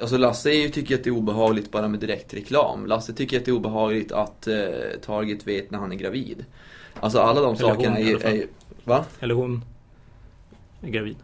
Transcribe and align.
Alltså 0.00 0.16
Lasse 0.16 0.50
ju, 0.50 0.68
tycker 0.68 0.94
att 0.94 1.04
det 1.04 1.10
är 1.10 1.14
obehagligt 1.14 1.70
bara 1.70 1.88
med 1.88 2.00
direktreklam. 2.00 2.86
Lasse 2.86 3.12
tycker 3.12 3.38
att 3.38 3.44
det 3.44 3.50
är 3.50 3.54
obehagligt 3.54 4.12
att 4.12 4.46
eh, 4.46 4.56
Target 5.02 5.46
vet 5.46 5.70
när 5.70 5.78
han 5.78 5.92
är 5.92 5.96
gravid. 5.96 6.44
Alltså 7.00 7.18
alla 7.18 7.40
de 7.40 7.54
Eller 7.54 7.68
sakerna 7.68 7.94
hon 7.94 8.04
är 8.04 8.08
ju... 8.08 8.16
Är, 8.16 8.46
va? 8.84 9.04
Eller 9.20 9.34
hon 9.34 9.64
är 10.82 10.88
gravid. 10.88 11.16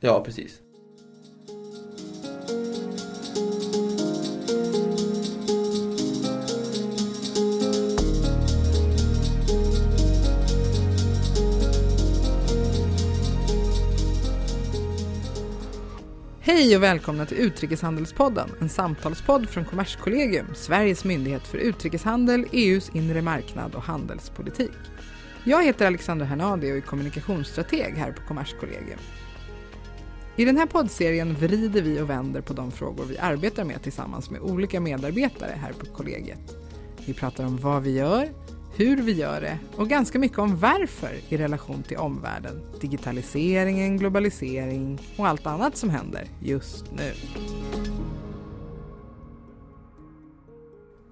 Ja, 0.00 0.22
precis. 0.24 0.60
Hej 16.50 16.76
och 16.76 16.82
välkomna 16.82 17.26
till 17.26 17.36
Utrikeshandelspodden, 17.36 18.50
en 18.60 18.68
samtalspodd 18.68 19.48
från 19.48 19.64
Kommerskollegium, 19.64 20.46
Sveriges 20.54 21.04
myndighet 21.04 21.42
för 21.42 21.58
utrikeshandel, 21.58 22.46
EUs 22.52 22.90
inre 22.94 23.22
marknad 23.22 23.74
och 23.74 23.82
handelspolitik. 23.82 24.72
Jag 25.44 25.64
heter 25.64 25.86
Alexandra 25.86 26.26
Hernadi 26.26 26.72
och 26.72 26.76
är 26.76 26.80
kommunikationsstrateg 26.80 27.94
här 27.94 28.12
på 28.12 28.22
Kommerskollegium. 28.22 28.98
I 30.36 30.44
den 30.44 30.56
här 30.56 30.66
poddserien 30.66 31.34
vrider 31.34 31.82
vi 31.82 32.00
och 32.00 32.10
vänder 32.10 32.40
på 32.40 32.52
de 32.52 32.70
frågor 32.70 33.04
vi 33.04 33.18
arbetar 33.18 33.64
med 33.64 33.82
tillsammans 33.82 34.30
med 34.30 34.40
olika 34.40 34.80
medarbetare 34.80 35.52
här 35.62 35.72
på 35.72 35.86
kollegiet. 35.86 36.56
Vi 37.06 37.14
pratar 37.14 37.44
om 37.44 37.56
vad 37.56 37.82
vi 37.82 37.90
gör, 37.90 38.28
hur 38.76 38.96
vi 38.96 39.12
gör 39.12 39.40
det 39.40 39.58
och 39.76 39.88
ganska 39.88 40.18
mycket 40.18 40.38
om 40.38 40.56
varför 40.56 41.12
i 41.28 41.36
relation 41.36 41.82
till 41.82 41.96
omvärlden, 41.96 42.62
digitaliseringen, 42.80 43.96
globalisering 43.96 45.00
och 45.16 45.26
allt 45.26 45.46
annat 45.46 45.76
som 45.76 45.90
händer 45.90 46.28
just 46.42 46.92
nu. 46.92 47.12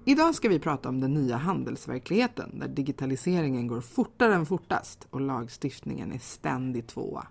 Idag 0.05 0.35
ska 0.35 0.49
vi 0.49 0.59
prata 0.59 0.89
om 0.89 0.99
den 0.99 1.13
nya 1.13 1.37
handelsverkligheten 1.37 2.59
där 2.59 2.67
digitaliseringen 2.67 3.67
går 3.67 3.81
fortare 3.81 4.35
än 4.35 4.45
fortast 4.45 5.07
och 5.09 5.21
lagstiftningen 5.21 6.11
är 6.11 6.19
ständig 6.19 6.87
tvåa. 6.87 7.27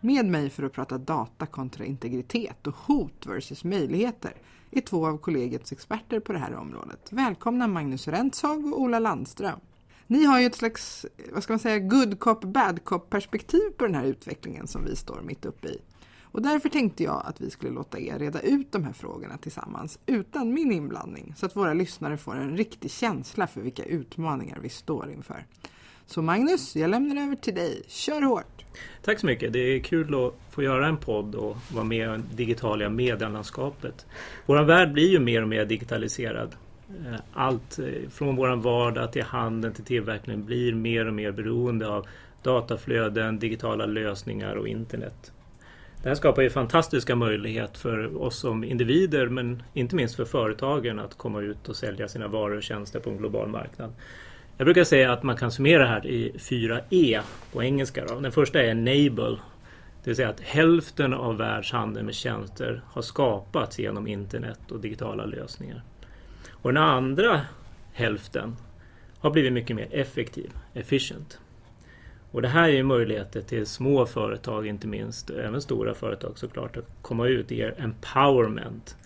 Med 0.00 0.26
mig 0.26 0.50
för 0.50 0.62
att 0.62 0.72
prata 0.72 0.98
data 0.98 1.46
kontra 1.46 1.84
integritet 1.84 2.66
och 2.66 2.74
hot 2.74 3.26
versus 3.26 3.64
möjligheter 3.64 4.32
är 4.70 4.80
två 4.80 5.06
av 5.06 5.18
kollegiets 5.18 5.72
experter 5.72 6.20
på 6.20 6.32
det 6.32 6.38
här 6.38 6.54
området. 6.54 7.08
Välkomna 7.10 7.66
Magnus 7.66 8.08
Rentzhag 8.08 8.66
och 8.66 8.80
Ola 8.80 8.98
Landström. 8.98 9.60
Ni 10.06 10.24
har 10.24 10.40
ju 10.40 10.46
ett 10.46 10.54
slags, 10.54 11.06
vad 11.32 11.42
ska 11.42 11.52
man 11.52 11.60
säga, 11.60 11.78
good 11.78 12.18
cop, 12.18 12.44
bad 12.44 12.84
cop 12.84 13.10
perspektiv 13.10 13.70
på 13.76 13.84
den 13.84 13.94
här 13.94 14.04
utvecklingen 14.04 14.66
som 14.66 14.84
vi 14.84 14.96
står 14.96 15.22
mitt 15.22 15.44
uppe 15.44 15.68
i. 15.68 15.80
Och 16.22 16.42
därför 16.42 16.68
tänkte 16.68 17.02
jag 17.02 17.22
att 17.26 17.40
vi 17.40 17.50
skulle 17.50 17.72
låta 17.72 17.98
er 17.98 18.18
reda 18.18 18.40
ut 18.40 18.72
de 18.72 18.84
här 18.84 18.92
frågorna 18.92 19.38
tillsammans 19.38 19.98
utan 20.06 20.54
min 20.54 20.72
inblandning 20.72 21.34
så 21.36 21.46
att 21.46 21.56
våra 21.56 21.74
lyssnare 21.74 22.16
får 22.16 22.36
en 22.36 22.56
riktig 22.56 22.90
känsla 22.90 23.46
för 23.46 23.60
vilka 23.60 23.84
utmaningar 23.84 24.58
vi 24.62 24.68
står 24.68 25.10
inför. 25.10 25.46
Så 26.10 26.22
Magnus, 26.22 26.76
jag 26.76 26.90
lämnar 26.90 27.22
över 27.22 27.36
till 27.36 27.54
dig. 27.54 27.82
Kör 27.88 28.22
hårt! 28.22 28.64
Tack 29.02 29.18
så 29.18 29.26
mycket. 29.26 29.52
Det 29.52 29.58
är 29.58 29.80
kul 29.80 30.14
att 30.26 30.34
få 30.50 30.62
göra 30.62 30.86
en 30.86 30.96
podd 30.96 31.34
och 31.34 31.56
vara 31.72 31.84
med 31.84 31.98
i 31.98 32.22
det 32.30 32.36
digitala 32.36 32.88
medielandskapet. 32.88 34.06
Vår 34.46 34.62
värld 34.62 34.92
blir 34.92 35.08
ju 35.08 35.18
mer 35.18 35.42
och 35.42 35.48
mer 35.48 35.64
digitaliserad. 35.64 36.56
Eh, 37.06 37.20
allt 37.32 37.78
eh, 37.78 38.08
från 38.10 38.36
vår 38.36 38.56
vardag 38.56 39.12
till 39.12 39.22
handeln 39.22 39.74
till 39.74 39.84
tillverkningen 39.84 40.44
blir 40.44 40.74
mer 40.74 41.06
och 41.06 41.14
mer 41.14 41.32
beroende 41.32 41.88
av 41.88 42.06
dataflöden, 42.42 43.38
digitala 43.38 43.86
lösningar 43.86 44.54
och 44.54 44.68
internet. 44.68 45.32
Det 46.02 46.08
här 46.08 46.16
skapar 46.16 46.42
ju 46.42 46.50
fantastiska 46.50 47.16
möjligheter 47.16 47.78
för 47.78 48.22
oss 48.22 48.38
som 48.38 48.64
individer 48.64 49.28
men 49.28 49.62
inte 49.74 49.96
minst 49.96 50.16
för 50.16 50.24
företagen 50.24 50.98
att 50.98 51.18
komma 51.18 51.40
ut 51.40 51.68
och 51.68 51.76
sälja 51.76 52.08
sina 52.08 52.28
varor 52.28 52.56
och 52.56 52.62
tjänster 52.62 53.00
på 53.00 53.10
en 53.10 53.16
global 53.16 53.48
marknad. 53.48 53.92
Jag 54.58 54.64
brukar 54.64 54.84
säga 54.84 55.12
att 55.12 55.22
man 55.22 55.36
kan 55.36 55.50
summera 55.50 55.82
det 55.82 55.88
här 55.88 56.06
i 56.06 56.38
fyra 56.38 56.80
E 56.90 57.20
på 57.52 57.62
engelska. 57.62 58.04
Då. 58.06 58.20
Den 58.20 58.32
första 58.32 58.62
är 58.62 58.70
enable. 58.70 59.38
Det 60.02 60.10
vill 60.10 60.16
säga 60.16 60.28
att 60.28 60.40
hälften 60.40 61.14
av 61.14 61.36
världshandeln 61.36 62.06
med 62.06 62.14
tjänster 62.14 62.82
har 62.86 63.02
skapats 63.02 63.78
genom 63.78 64.06
internet 64.06 64.58
och 64.70 64.80
digitala 64.80 65.24
lösningar. 65.24 65.82
Och 66.50 66.72
den 66.72 66.82
andra 66.82 67.40
hälften 67.92 68.56
har 69.18 69.30
blivit 69.30 69.52
mycket 69.52 69.76
mer 69.76 69.88
effektiv, 69.90 70.50
efficient. 70.74 71.38
Och 72.30 72.42
det 72.42 72.48
här 72.48 72.68
är 72.68 72.82
möjligheter 72.82 73.40
till 73.40 73.66
små 73.66 74.06
företag 74.06 74.66
inte 74.66 74.86
minst, 74.86 75.30
även 75.30 75.62
stora 75.62 75.94
företag 75.94 76.38
såklart, 76.38 76.76
att 76.76 76.88
komma 77.02 77.26
ut 77.26 77.52
i 77.52 77.56
ge 77.56 77.72
empowerment. 77.76 78.96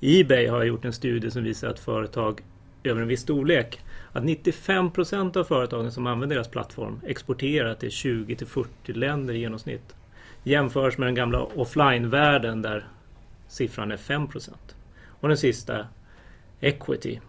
Ebay 0.00 0.46
har 0.46 0.64
gjort 0.64 0.84
en 0.84 0.92
studie 0.92 1.30
som 1.30 1.42
visar 1.42 1.68
att 1.68 1.80
företag 1.80 2.40
över 2.84 3.02
en 3.02 3.08
viss 3.08 3.20
storlek 3.20 3.80
att 4.12 4.24
95 4.24 4.90
procent 4.90 5.36
av 5.36 5.44
företagen 5.44 5.92
som 5.92 6.06
använder 6.06 6.36
deras 6.36 6.48
plattform 6.48 7.00
exporterar 7.06 7.74
till 7.74 7.90
20 7.90 8.36
till 8.36 8.46
40 8.46 8.92
länder 8.92 9.34
i 9.34 9.38
genomsnitt. 9.38 9.94
Jämförs 10.42 10.98
med 10.98 11.08
den 11.08 11.14
gamla 11.14 11.42
offline-världen 11.42 12.62
där 12.62 12.88
siffran 13.48 13.92
är 13.92 13.96
5 13.96 14.28
procent. 14.28 14.76
Och 15.20 15.28
den 15.28 15.36
sista, 15.36 15.86
equity. 16.60 17.20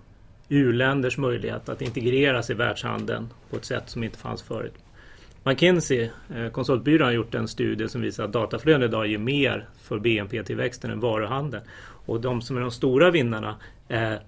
U-länders 0.49 1.17
möjlighet 1.17 1.69
att 1.69 1.81
integreras 1.81 2.49
i 2.49 2.53
världshandeln 2.53 3.29
på 3.49 3.55
ett 3.55 3.65
sätt 3.65 3.89
som 3.89 4.03
inte 4.03 4.17
fanns 4.17 4.41
förut. 4.41 4.73
McKinsey, 5.43 6.09
eh, 6.35 6.49
konsultbyrån, 6.51 7.05
har 7.05 7.13
gjort 7.13 7.35
en 7.35 7.47
studie 7.47 7.87
som 7.87 8.01
visar 8.01 8.23
att 8.23 8.33
dataflöden 8.33 8.83
idag 8.83 9.07
ger 9.07 9.17
mer 9.17 9.69
för 9.81 9.99
BNP-tillväxten 9.99 10.91
än 10.91 10.99
varuhandeln. 10.99 11.63
Och 12.05 12.21
de 12.21 12.41
som 12.41 12.57
är 12.57 12.61
de 12.61 12.71
stora 12.71 13.11
vinnarna 13.11 13.55
är 13.87 14.21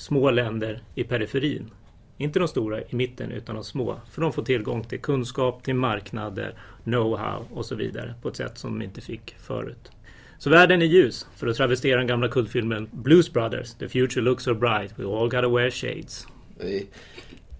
små 0.00 0.30
länder 0.30 0.82
i 0.94 1.04
periferin. 1.04 1.70
Inte 2.18 2.38
de 2.38 2.48
stora 2.48 2.82
i 2.82 2.94
mitten 2.96 3.32
utan 3.32 3.54
de 3.54 3.64
små. 3.64 4.00
För 4.10 4.22
de 4.22 4.32
får 4.32 4.42
tillgång 4.42 4.84
till 4.84 5.00
kunskap, 5.00 5.64
till 5.64 5.74
marknader, 5.74 6.54
know-how 6.84 7.42
och 7.54 7.66
så 7.66 7.74
vidare 7.74 8.14
på 8.22 8.28
ett 8.28 8.36
sätt 8.36 8.58
som 8.58 8.78
de 8.78 8.84
inte 8.84 9.00
fick 9.00 9.34
förut. 9.38 9.90
Så 10.38 10.50
världen 10.50 10.82
är 10.82 10.86
ljus, 10.86 11.26
för 11.36 11.46
att 11.46 11.56
travestera 11.56 11.98
den 11.98 12.06
gamla 12.06 12.28
kultfilmen 12.28 12.88
Blues 12.92 13.32
Brothers. 13.32 13.74
The 13.74 13.88
future 13.88 14.22
looks 14.22 14.44
so 14.44 14.54
bright, 14.54 14.98
we 14.98 15.04
all 15.04 15.28
gotta 15.28 15.48
wear 15.48 15.70
shades. 15.70 16.26
Det 16.60 16.76
är, 16.76 16.82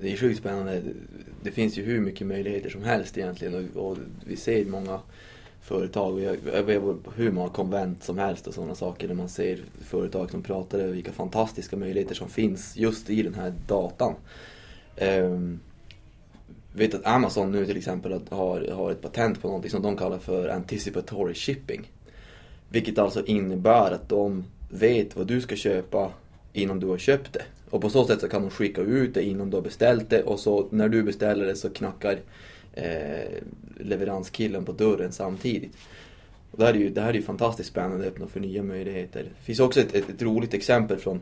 det 0.00 0.12
är 0.12 0.16
sjukt 0.16 0.38
spännande. 0.38 0.82
Det 1.42 1.50
finns 1.50 1.78
ju 1.78 1.82
hur 1.82 2.00
mycket 2.00 2.26
möjligheter 2.26 2.70
som 2.70 2.84
helst 2.84 3.18
egentligen 3.18 3.70
och, 3.74 3.90
och 3.90 3.98
vi 4.26 4.36
ser 4.36 4.64
många 4.64 5.00
företag, 5.62 6.12
vi 6.12 6.26
har, 6.26 6.62
vi 6.62 6.74
har 6.74 6.96
hur 7.16 7.30
många 7.30 7.48
konvent 7.48 8.04
som 8.04 8.18
helst 8.18 8.46
och 8.46 8.54
sådana 8.54 8.74
saker 8.74 9.08
där 9.08 9.14
man 9.14 9.28
ser 9.28 9.58
företag 9.80 10.30
som 10.30 10.42
pratar 10.42 10.78
över 10.78 10.92
vilka 10.92 11.12
fantastiska 11.12 11.76
möjligheter 11.76 12.14
som 12.14 12.28
finns 12.28 12.76
just 12.76 13.10
i 13.10 13.22
den 13.22 13.34
här 13.34 13.54
datan. 13.66 14.14
Um, 15.00 15.60
vet 16.72 16.94
att 16.94 17.06
Amazon 17.06 17.52
nu 17.52 17.66
till 17.66 17.76
exempel 17.76 18.20
har, 18.30 18.72
har 18.72 18.90
ett 18.90 19.02
patent 19.02 19.42
på 19.42 19.48
någonting 19.48 19.70
som 19.70 19.82
de 19.82 19.96
kallar 19.96 20.18
för 20.18 20.48
anticipatory 20.48 21.34
shipping. 21.34 21.90
Vilket 22.68 22.98
alltså 22.98 23.24
innebär 23.24 23.90
att 23.90 24.08
de 24.08 24.44
vet 24.70 25.16
vad 25.16 25.26
du 25.26 25.40
ska 25.40 25.56
köpa 25.56 26.12
innan 26.52 26.80
du 26.80 26.86
har 26.86 26.98
köpt 26.98 27.32
det. 27.32 27.42
Och 27.70 27.80
på 27.80 27.90
så 27.90 28.04
sätt 28.04 28.20
så 28.20 28.28
kan 28.28 28.42
de 28.42 28.50
skicka 28.50 28.80
ut 28.80 29.14
det 29.14 29.22
innan 29.22 29.50
du 29.50 29.56
har 29.56 29.62
beställt 29.62 30.10
det 30.10 30.22
och 30.22 30.40
så 30.40 30.66
när 30.70 30.88
du 30.88 31.02
beställer 31.02 31.46
det 31.46 31.56
så 31.56 31.70
knackar 31.70 32.18
eh, 32.74 33.42
leveranskillen 33.84 34.64
på 34.64 34.72
dörren 34.72 35.12
samtidigt. 35.12 35.76
Och 36.50 36.58
det, 36.58 36.64
här 36.64 36.74
är 36.74 36.78
ju, 36.78 36.90
det 36.90 37.00
här 37.00 37.08
är 37.08 37.14
ju 37.14 37.22
fantastiskt 37.22 37.68
spännande 37.68 37.96
öppna 37.96 38.08
öppnar 38.08 38.26
för 38.26 38.40
nya 38.40 38.62
möjligheter. 38.62 39.22
Det 39.22 39.44
finns 39.44 39.60
också 39.60 39.80
ett, 39.80 39.94
ett, 39.94 40.10
ett 40.10 40.22
roligt 40.22 40.54
exempel 40.54 40.98
från, 40.98 41.20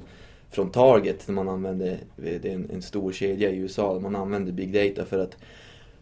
från 0.51 0.71
Target 0.71 1.29
när 1.29 1.35
man 1.35 1.49
använde, 1.49 1.99
det 2.17 2.45
är 2.45 2.55
en, 2.55 2.71
en 2.71 2.83
stor 2.83 3.13
kedja 3.13 3.51
i 3.51 3.57
USA, 3.57 3.95
där 3.95 4.01
man 4.01 4.17
använde 4.17 4.53
Big 4.53 4.73
Data 4.73 5.05
för 5.05 5.19
att 5.19 5.37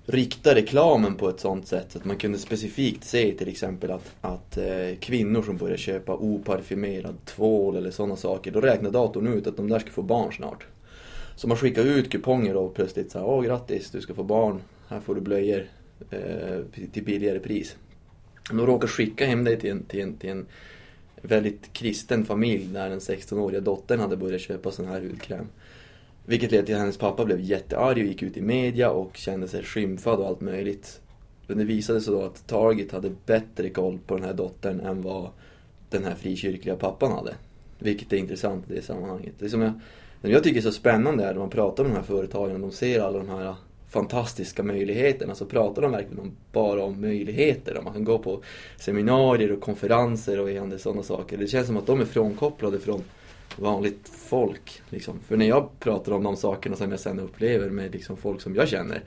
rikta 0.06 0.54
reklamen 0.54 1.14
på 1.14 1.28
ett 1.28 1.40
sånt 1.40 1.66
sätt 1.66 1.86
så 1.92 1.98
att 1.98 2.04
man 2.04 2.16
kunde 2.16 2.38
specifikt 2.38 3.04
se 3.04 3.32
till 3.32 3.48
exempel 3.48 3.90
att, 3.90 4.14
att 4.20 4.58
eh, 4.58 4.96
kvinnor 5.00 5.42
som 5.42 5.56
börjar 5.56 5.76
köpa 5.76 6.16
oparfymerad 6.16 7.24
tvål 7.24 7.76
eller 7.76 7.90
sådana 7.90 8.16
saker, 8.16 8.50
då 8.50 8.60
räknar 8.60 8.90
datorn 8.90 9.26
ut 9.26 9.46
att 9.46 9.56
de 9.56 9.68
där 9.68 9.78
ska 9.78 9.90
få 9.90 10.02
barn 10.02 10.32
snart. 10.32 10.66
Så 11.36 11.48
man 11.48 11.56
skickar 11.56 11.84
ut 11.84 12.12
kuponger 12.12 12.56
och 12.56 12.74
plötsligt 12.74 13.12
så 13.12 13.18
här, 13.18 13.26
åh 13.26 13.42
grattis, 13.44 13.90
du 13.90 14.00
ska 14.00 14.14
få 14.14 14.22
barn, 14.22 14.60
här 14.88 15.00
får 15.00 15.14
du 15.14 15.20
blöjor 15.20 15.66
Eh, 16.10 16.60
till 16.92 17.04
billigare 17.04 17.38
pris. 17.38 17.76
Om 18.50 18.56
de 18.56 18.66
råkar 18.66 18.88
skicka 18.88 19.26
hem 19.26 19.44
dig 19.44 19.60
till 19.60 19.70
en, 19.70 19.82
till 19.82 20.00
en, 20.00 20.16
till 20.16 20.30
en 20.30 20.46
väldigt 21.22 21.72
kristen 21.72 22.24
familj 22.24 22.66
där 22.66 22.90
den 22.90 22.98
16-åriga 22.98 23.60
dottern 23.60 24.00
hade 24.00 24.16
börjat 24.16 24.40
köpa 24.40 24.70
sån 24.70 24.86
här 24.86 25.00
hudkräm. 25.00 25.46
Vilket 26.26 26.50
ledde 26.50 26.66
till 26.66 26.74
att 26.74 26.80
hennes 26.80 26.98
pappa 26.98 27.24
blev 27.24 27.40
jättearg 27.40 27.98
och 27.98 28.04
gick 28.04 28.22
ut 28.22 28.36
i 28.36 28.42
media 28.42 28.90
och 28.90 29.16
kände 29.16 29.48
sig 29.48 29.62
skymfad 29.62 30.18
och 30.18 30.26
allt 30.26 30.40
möjligt. 30.40 31.00
Men 31.46 31.58
det 31.58 31.64
visade 31.64 32.00
sig 32.00 32.12
då 32.12 32.22
att 32.22 32.46
Target 32.46 32.92
hade 32.92 33.10
bättre 33.26 33.70
koll 33.70 33.98
på 34.06 34.14
den 34.14 34.24
här 34.24 34.34
dottern 34.34 34.80
än 34.80 35.02
vad 35.02 35.30
den 35.90 36.04
här 36.04 36.14
frikyrkliga 36.14 36.76
pappan 36.76 37.12
hade. 37.12 37.34
Vilket 37.78 38.12
är 38.12 38.16
intressant 38.16 38.70
i 38.70 38.74
det 38.74 38.82
sammanhanget. 38.82 39.34
Det 39.38 39.48
som 39.48 39.62
jag, 39.62 39.72
det 40.22 40.30
jag 40.30 40.44
tycker 40.44 40.58
är 40.58 40.62
så 40.62 40.72
spännande 40.72 41.24
är 41.24 41.32
när 41.32 41.40
man 41.40 41.50
pratar 41.50 41.84
med 41.84 41.92
de 41.92 41.96
här 41.96 42.04
företagen 42.04 42.54
och 42.54 42.60
de 42.60 42.72
ser 42.72 43.00
alla 43.00 43.18
de 43.18 43.28
här 43.28 43.54
fantastiska 43.88 44.62
möjligheterna 44.62 45.34
så 45.34 45.46
pratar 45.46 45.82
de 45.82 45.92
verkligen 45.92 46.18
om, 46.18 46.32
bara 46.52 46.84
om 46.84 47.00
möjligheter. 47.00 47.80
Man 47.84 47.92
kan 47.92 48.04
gå 48.04 48.18
på 48.18 48.42
seminarier 48.76 49.52
och 49.52 49.60
konferenser 49.60 50.40
och 50.40 50.80
sådana 50.80 51.02
saker. 51.02 51.36
Det 51.36 51.46
känns 51.46 51.66
som 51.66 51.76
att 51.76 51.86
de 51.86 52.00
är 52.00 52.04
frånkopplade 52.04 52.80
från 52.80 53.02
vanligt 53.56 54.08
folk. 54.08 54.82
Liksom. 54.88 55.20
För 55.28 55.36
när 55.36 55.48
jag 55.48 55.80
pratar 55.80 56.12
om 56.12 56.22
de 56.22 56.36
sakerna 56.36 56.76
som 56.76 56.90
jag 56.90 57.00
sen 57.00 57.20
upplever 57.20 57.70
med 57.70 57.92
liksom, 57.92 58.16
folk 58.16 58.40
som 58.40 58.54
jag 58.54 58.68
känner 58.68 59.02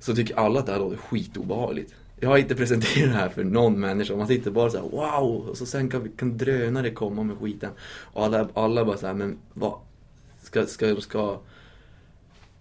så 0.00 0.14
tycker 0.14 0.36
alla 0.36 0.60
att 0.60 0.66
det 0.66 0.72
här 0.72 0.78
låter 0.78 0.96
skitobehagligt. 0.96 1.94
Jag 2.20 2.28
har 2.28 2.38
inte 2.38 2.54
presenterat 2.54 3.12
det 3.12 3.18
här 3.18 3.28
för 3.28 3.44
någon 3.44 3.80
människa. 3.80 4.16
Man 4.16 4.26
sitter 4.26 4.50
bara 4.50 4.70
såhär 4.70 4.88
wow! 4.88 5.48
Och 5.48 5.56
så 5.56 5.66
sen 5.66 5.90
kan, 5.90 6.08
kan 6.16 6.38
drönare 6.38 6.90
komma 6.90 7.22
med 7.22 7.38
skiten. 7.38 7.70
Och 7.80 8.24
alla, 8.24 8.48
alla 8.54 8.84
bara 8.84 8.96
såhär, 8.96 9.14
men 9.14 9.38
vad? 9.54 9.74
Ska, 10.42 10.66
ska, 10.66 10.96
ska, 10.96 11.38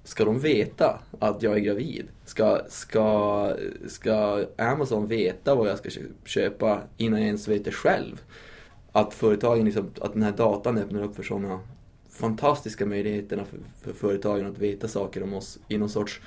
ska 0.08 0.26
de 0.26 0.40
veta 0.40 1.00
att 1.20 1.44
jag 1.44 1.56
är 1.56 1.60
gravid? 1.60 2.08
Ska, 2.26 2.62
ska, 2.70 3.54
ska 3.88 4.46
Amazon 4.58 5.08
veta 5.08 5.56
vad 5.56 5.70
jag 5.70 5.78
ska 5.78 5.90
köpa 6.26 6.82
innan 6.98 7.20
jag 7.20 7.28
ens 7.28 7.48
vet 7.48 7.66
det 7.66 7.72
själv? 7.72 8.22
Att 8.92 9.14
företagen, 9.14 9.66
liksom, 9.66 9.92
att 10.02 10.14
den 10.14 10.24
här 10.24 10.32
datan 10.32 10.78
öppnar 10.78 11.04
upp 11.04 11.16
för 11.16 11.24
sådana 11.24 11.60
fantastiska 12.10 12.86
möjligheterna 12.86 13.46
för, 13.46 13.60
för 13.82 13.94
företagen 13.94 14.46
att 14.46 14.60
veta 14.60 14.88
saker 14.88 15.24
om 15.24 15.34
oss 15.34 15.60
i 15.68 15.78
någon 15.78 15.90
sorts 15.90 16.22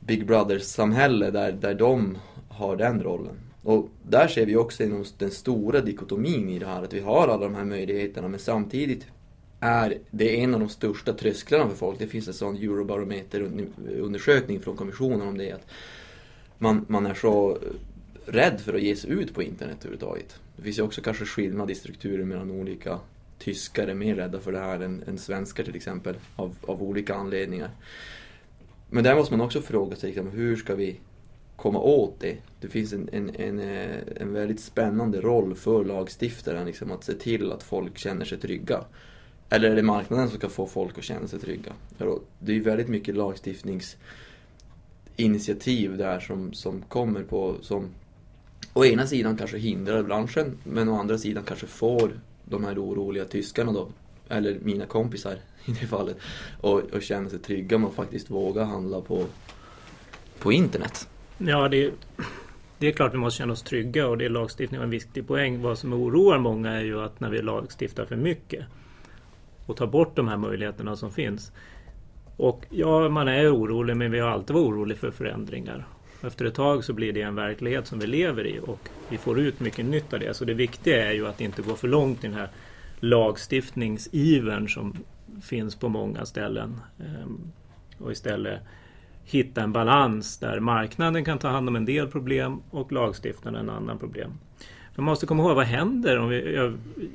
Big 0.00 0.26
Brother-samhälle 0.26 1.30
där, 1.30 1.52
där 1.52 1.74
de 1.74 2.18
har 2.48 2.76
den 2.76 3.02
rollen. 3.02 3.36
Och 3.62 3.88
där 4.02 4.28
ser 4.28 4.46
vi 4.46 4.56
också 4.56 4.84
den 5.18 5.30
stora 5.30 5.80
dikotomin 5.80 6.48
i 6.48 6.58
det 6.58 6.66
här, 6.66 6.82
att 6.82 6.92
vi 6.92 7.00
har 7.00 7.28
alla 7.28 7.44
de 7.44 7.54
här 7.54 7.64
möjligheterna 7.64 8.28
men 8.28 8.40
samtidigt 8.40 9.06
är 9.60 9.98
det 10.10 10.42
en 10.42 10.54
av 10.54 10.60
de 10.60 10.68
största 10.68 11.12
trösklarna 11.12 11.68
för 11.68 11.76
folk. 11.76 11.98
Det 11.98 12.06
finns 12.06 12.28
en 12.28 12.34
sån 12.34 12.56
Eurobarometer-undersökning 12.56 14.60
från 14.60 14.76
kommissionen 14.76 15.28
om 15.28 15.38
det. 15.38 15.52
Att 15.52 15.66
man, 16.58 16.84
man 16.88 17.06
är 17.06 17.14
så 17.14 17.58
rädd 18.26 18.60
för 18.60 18.74
att 18.74 18.82
ge 18.82 18.96
sig 18.96 19.10
ut 19.10 19.34
på 19.34 19.42
internet 19.42 19.76
överhuvudtaget. 19.80 20.40
Det 20.56 20.62
finns 20.62 20.78
ju 20.78 20.82
också 20.82 21.02
kanske 21.02 21.24
skillnad 21.24 21.70
i 21.70 21.74
strukturer 21.74 22.24
mellan 22.24 22.50
olika 22.50 22.98
tyskar 23.38 23.88
är 23.88 23.94
mer 23.94 24.14
rädda 24.14 24.40
för 24.40 24.52
det 24.52 24.58
här 24.58 24.80
än, 24.80 25.04
än 25.06 25.18
svenskar 25.18 25.64
till 25.64 25.76
exempel, 25.76 26.14
av, 26.36 26.56
av 26.60 26.82
olika 26.82 27.14
anledningar. 27.14 27.70
Men 28.90 29.04
där 29.04 29.14
måste 29.14 29.36
man 29.36 29.46
också 29.46 29.62
fråga 29.62 29.96
sig, 29.96 30.10
liksom, 30.10 30.30
hur 30.30 30.56
ska 30.56 30.74
vi 30.74 31.00
komma 31.56 31.80
åt 31.80 32.20
det? 32.20 32.36
Det 32.60 32.68
finns 32.68 32.92
en, 32.92 33.08
en, 33.12 33.36
en, 33.36 33.60
eh, 33.60 33.96
en 34.16 34.32
väldigt 34.32 34.60
spännande 34.60 35.20
roll 35.20 35.54
för 35.54 35.84
lagstiftaren, 35.84 36.66
liksom, 36.66 36.92
att 36.92 37.04
se 37.04 37.12
till 37.12 37.52
att 37.52 37.62
folk 37.62 37.98
känner 37.98 38.24
sig 38.24 38.38
trygga. 38.38 38.84
Eller 39.50 39.70
är 39.70 39.76
det 39.76 39.82
marknaden 39.82 40.28
som 40.28 40.38
ska 40.38 40.48
få 40.48 40.66
folk 40.66 40.98
att 40.98 41.04
känna 41.04 41.28
sig 41.28 41.40
trygga? 41.40 41.72
Det 42.38 42.52
är 42.52 42.56
ju 42.56 42.62
väldigt 42.62 42.88
mycket 42.88 43.16
lagstiftningsinitiativ 43.16 45.96
där 45.96 46.20
som, 46.20 46.52
som 46.52 46.82
kommer 46.82 47.22
på, 47.22 47.56
som 47.60 47.88
å 48.72 48.84
ena 48.84 49.06
sidan 49.06 49.36
kanske 49.36 49.58
hindrar 49.58 50.02
branschen, 50.02 50.58
men 50.64 50.88
å 50.88 51.00
andra 51.00 51.18
sidan 51.18 51.44
kanske 51.44 51.66
får 51.66 52.10
de 52.44 52.64
här 52.64 52.78
oroliga 52.78 53.24
tyskarna 53.24 53.72
då, 53.72 53.88
eller 54.28 54.58
mina 54.62 54.86
kompisar 54.86 55.36
i 55.64 55.72
det 55.72 55.86
fallet, 55.86 56.16
och, 56.60 56.78
och 56.78 57.02
känna 57.02 57.30
sig 57.30 57.38
trygga 57.38 57.78
med 57.78 57.88
att 57.88 57.94
faktiskt 57.94 58.30
våga 58.30 58.64
handla 58.64 59.00
på, 59.00 59.24
på 60.38 60.52
internet. 60.52 61.08
Ja, 61.38 61.68
det, 61.68 61.90
det 62.78 62.86
är 62.86 62.92
klart 62.92 63.14
vi 63.14 63.18
måste 63.18 63.38
känna 63.38 63.52
oss 63.52 63.62
trygga 63.62 64.08
och 64.08 64.18
det 64.18 64.24
är 64.24 64.28
lagstiftning 64.28 64.82
en 64.82 64.90
viktig 64.90 65.26
poäng. 65.26 65.62
Vad 65.62 65.78
som 65.78 65.92
oroar 65.92 66.38
många 66.38 66.72
är 66.72 66.84
ju 66.84 67.00
att 67.00 67.20
när 67.20 67.30
vi 67.30 67.42
lagstiftar 67.42 68.04
för 68.04 68.16
mycket 68.16 68.66
och 69.66 69.76
ta 69.76 69.86
bort 69.86 70.16
de 70.16 70.28
här 70.28 70.36
möjligheterna 70.36 70.96
som 70.96 71.12
finns. 71.12 71.52
Och 72.36 72.64
ja, 72.70 73.08
man 73.08 73.28
är 73.28 73.54
orolig 73.54 73.96
men 73.96 74.10
vi 74.10 74.20
har 74.20 74.28
alltid 74.28 74.54
varit 74.54 74.66
oroliga 74.66 74.98
för 74.98 75.10
förändringar. 75.10 75.86
Efter 76.22 76.44
ett 76.44 76.54
tag 76.54 76.84
så 76.84 76.92
blir 76.92 77.12
det 77.12 77.22
en 77.22 77.34
verklighet 77.34 77.86
som 77.86 77.98
vi 77.98 78.06
lever 78.06 78.46
i 78.46 78.60
och 78.66 78.88
vi 79.08 79.18
får 79.18 79.40
ut 79.40 79.60
mycket 79.60 79.84
nytt 79.84 80.12
av 80.12 80.20
det. 80.20 80.34
Så 80.34 80.44
det 80.44 80.54
viktiga 80.54 81.08
är 81.08 81.12
ju 81.12 81.26
att 81.26 81.40
inte 81.40 81.62
gå 81.62 81.74
för 81.74 81.88
långt 81.88 82.24
i 82.24 82.26
den 82.26 82.36
här 82.36 82.48
lagstiftningsivern 83.00 84.68
som 84.68 84.96
finns 85.42 85.76
på 85.76 85.88
många 85.88 86.26
ställen. 86.26 86.80
Ehm, 86.98 87.52
och 87.98 88.12
istället 88.12 88.60
hitta 89.24 89.62
en 89.62 89.72
balans 89.72 90.38
där 90.38 90.60
marknaden 90.60 91.24
kan 91.24 91.38
ta 91.38 91.48
hand 91.48 91.68
om 91.68 91.76
en 91.76 91.84
del 91.84 92.08
problem 92.08 92.60
och 92.70 92.92
lagstiftaren 92.92 93.56
en 93.56 93.70
annan 93.70 93.98
problem. 93.98 94.32
Man 94.96 95.04
måste 95.04 95.26
komma 95.26 95.42
ihåg 95.42 95.56
vad 95.56 95.66
händer 95.66 96.18
om 96.18 96.28
vi 96.28 96.70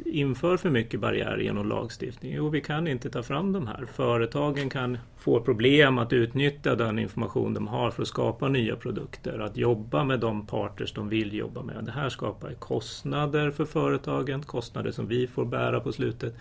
inför 0.06 0.57
för 0.57 0.69
mycket 0.69 1.00
barriärer 1.00 1.38
genom 1.38 1.69
lagstiftning? 1.69 2.33
Jo, 2.36 2.50
vi 2.50 2.62
kan 2.62 2.88
inte 2.88 3.10
ta 3.10 3.24
fram 3.24 3.51
de 3.54 3.68
här. 3.68 3.86
Företagen 3.94 4.69
kan 4.69 4.98
få 5.18 5.42
problem 5.42 5.98
att 5.98 6.13
utnyttja 6.13 6.75
den 6.75 7.00
information 7.00 7.54
de 7.54 7.68
har 7.68 7.92
för 7.92 8.01
att 8.01 8.07
skapa 8.07 8.48
nya 8.48 8.75
produkter, 8.75 9.39
att 9.39 9.57
jobba 9.57 10.04
med 10.04 10.19
de 10.19 10.48
parters 10.48 10.94
de 10.94 11.10
vill 11.10 11.33
jobba 11.33 11.63
med. 11.63 11.83
Det 11.86 11.92
här 11.92 12.10
skapar 12.10 12.54
kostnader 12.54 13.51
för 13.51 13.66
företagen, 13.66 14.42
kostnader 14.44 14.92
som 14.92 15.07
vi 15.07 15.27
får 15.27 15.45
bära 15.45 15.80
på 15.80 15.92
slutet. 15.92 16.36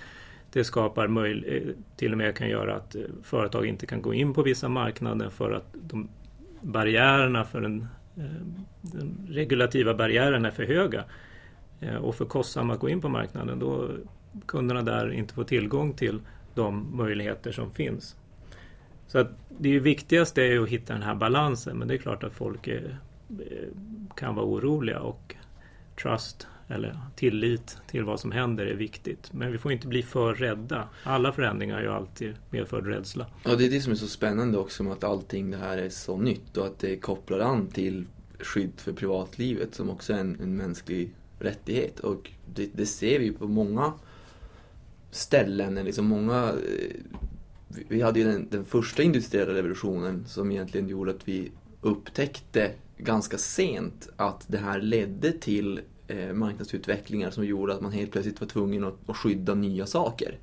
Det 0.52 0.64
skapar 0.64 1.08
möj- 1.08 1.44
eh, 1.46 1.74
till 1.96 2.12
och 2.12 2.18
med 2.18 2.36
kan 2.36 2.48
göra 2.48 2.74
att 2.74 2.94
eh, 2.94 3.02
företag 3.22 3.66
inte 3.66 3.86
kan 3.86 4.02
gå 4.02 4.14
in 4.14 4.34
på 4.34 4.42
vissa 4.42 4.68
marknader 4.68 5.28
för 5.28 5.52
att 5.52 5.74
de 5.82 6.08
barriärerna 6.60 7.44
för 7.44 7.60
den, 7.60 7.86
eh, 8.16 8.24
den 8.80 9.26
regulativa 9.30 9.94
barriären 9.94 10.44
är 10.44 10.50
för 10.50 10.64
höga. 10.64 11.04
Eh, 11.80 11.96
och 11.96 12.14
för 12.14 12.24
kostsamma 12.24 12.72
att 12.74 12.80
gå 12.80 12.88
in 12.88 13.00
på 13.00 13.08
marknaden 13.08 13.58
då 13.58 13.88
kunderna 14.46 14.82
där 14.82 15.12
inte 15.12 15.34
får 15.34 15.44
tillgång 15.44 15.92
till 15.92 16.20
de 16.54 16.96
möjligheter 16.96 17.52
som 17.52 17.70
finns. 17.70 18.16
Så 19.06 19.18
att 19.18 19.30
det 19.58 19.78
viktigaste 19.78 20.42
är 20.42 20.60
att 20.60 20.68
hitta 20.68 20.92
den 20.92 21.02
här 21.02 21.14
balansen 21.14 21.78
men 21.78 21.88
det 21.88 21.94
är 21.94 21.98
klart 21.98 22.24
att 22.24 22.32
folk 22.32 22.68
är, 22.68 22.98
kan 24.16 24.34
vara 24.34 24.46
oroliga 24.46 25.00
och 25.00 25.34
trust 26.02 26.46
eller 26.68 26.96
tillit 27.16 27.78
till 27.86 28.04
vad 28.04 28.20
som 28.20 28.32
händer 28.32 28.66
är 28.66 28.74
viktigt. 28.74 29.32
Men 29.32 29.52
vi 29.52 29.58
får 29.58 29.72
inte 29.72 29.86
bli 29.86 30.02
för 30.02 30.34
rädda. 30.34 30.88
Alla 31.04 31.32
förändringar 31.32 31.78
är 31.78 31.82
ju 31.82 31.88
alltid 31.88 32.34
medförd 32.50 32.86
rädsla. 32.86 33.26
Ja, 33.44 33.56
det 33.56 33.66
är 33.66 33.70
det 33.70 33.80
som 33.80 33.92
är 33.92 33.96
så 33.96 34.06
spännande 34.06 34.58
också 34.58 34.82
med 34.82 34.92
att 34.92 35.04
allting 35.04 35.50
det 35.50 35.56
här 35.56 35.78
är 35.78 35.88
så 35.88 36.16
nytt 36.16 36.56
och 36.56 36.66
att 36.66 36.78
det 36.78 36.96
kopplar 36.96 37.40
an 37.40 37.66
till 37.66 38.06
skydd 38.40 38.72
för 38.76 38.92
privatlivet 38.92 39.74
som 39.74 39.90
också 39.90 40.12
är 40.12 40.18
en, 40.18 40.40
en 40.40 40.56
mänsklig 40.56 41.14
rättighet. 41.40 42.00
Och 42.00 42.30
det, 42.54 42.68
det 42.72 42.86
ser 42.86 43.18
vi 43.18 43.32
på 43.32 43.48
många 43.48 43.92
ställen. 45.10 45.74
Liksom 45.74 46.06
många, 46.06 46.48
eh, 46.48 46.96
vi 47.88 48.02
hade 48.02 48.18
ju 48.20 48.24
den, 48.24 48.48
den 48.50 48.64
första 48.64 49.02
industriella 49.02 49.54
revolutionen 49.54 50.24
som 50.26 50.50
egentligen 50.50 50.88
gjorde 50.88 51.10
att 51.10 51.28
vi 51.28 51.50
upptäckte 51.80 52.70
ganska 52.98 53.38
sent 53.38 54.08
att 54.16 54.44
det 54.48 54.58
här 54.58 54.80
ledde 54.80 55.32
till 55.32 55.80
eh, 56.06 56.32
marknadsutvecklingar 56.32 57.30
som 57.30 57.44
gjorde 57.46 57.74
att 57.74 57.80
man 57.80 57.92
helt 57.92 58.12
plötsligt 58.12 58.40
var 58.40 58.48
tvungen 58.48 58.84
att, 58.84 58.94
att 59.06 59.16
skydda 59.16 59.54
nya 59.54 59.86
saker 59.86 60.38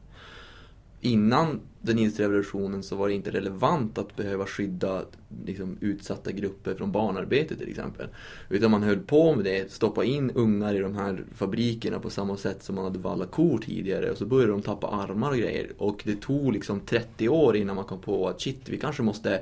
innan 1.07 1.59
den 1.81 1.99
industriella 1.99 2.33
revolutionen 2.33 2.83
så 2.83 2.95
var 2.95 3.07
det 3.07 3.13
inte 3.13 3.31
relevant 3.31 3.97
att 3.97 4.15
behöva 4.15 4.45
skydda 4.45 5.05
liksom, 5.45 5.77
utsatta 5.81 6.31
grupper 6.31 6.75
från 6.75 6.91
barnarbete 6.91 7.55
till 7.55 7.69
exempel. 7.69 8.07
Utan 8.49 8.71
man 8.71 8.83
höll 8.83 8.99
på 8.99 9.35
med 9.35 9.45
det, 9.45 9.71
stoppa 9.71 10.03
in 10.03 10.31
ungar 10.31 10.75
i 10.75 10.79
de 10.79 10.95
här 10.95 11.23
fabrikerna 11.35 11.99
på 11.99 12.09
samma 12.09 12.37
sätt 12.37 12.63
som 12.63 12.75
man 12.75 12.83
hade 12.83 12.99
vallat 12.99 13.31
kor 13.31 13.57
tidigare 13.57 14.11
och 14.11 14.17
så 14.17 14.25
började 14.25 14.51
de 14.51 14.61
tappa 14.61 14.87
armar 14.87 15.31
och 15.31 15.37
grejer. 15.37 15.71
Och 15.77 16.01
det 16.05 16.21
tog 16.21 16.53
liksom 16.53 16.79
30 16.79 17.29
år 17.29 17.55
innan 17.55 17.75
man 17.75 17.85
kom 17.85 18.01
på 18.01 18.29
att 18.29 18.41
shit, 18.41 18.69
vi 18.69 18.77
kanske 18.77 19.03
måste 19.03 19.41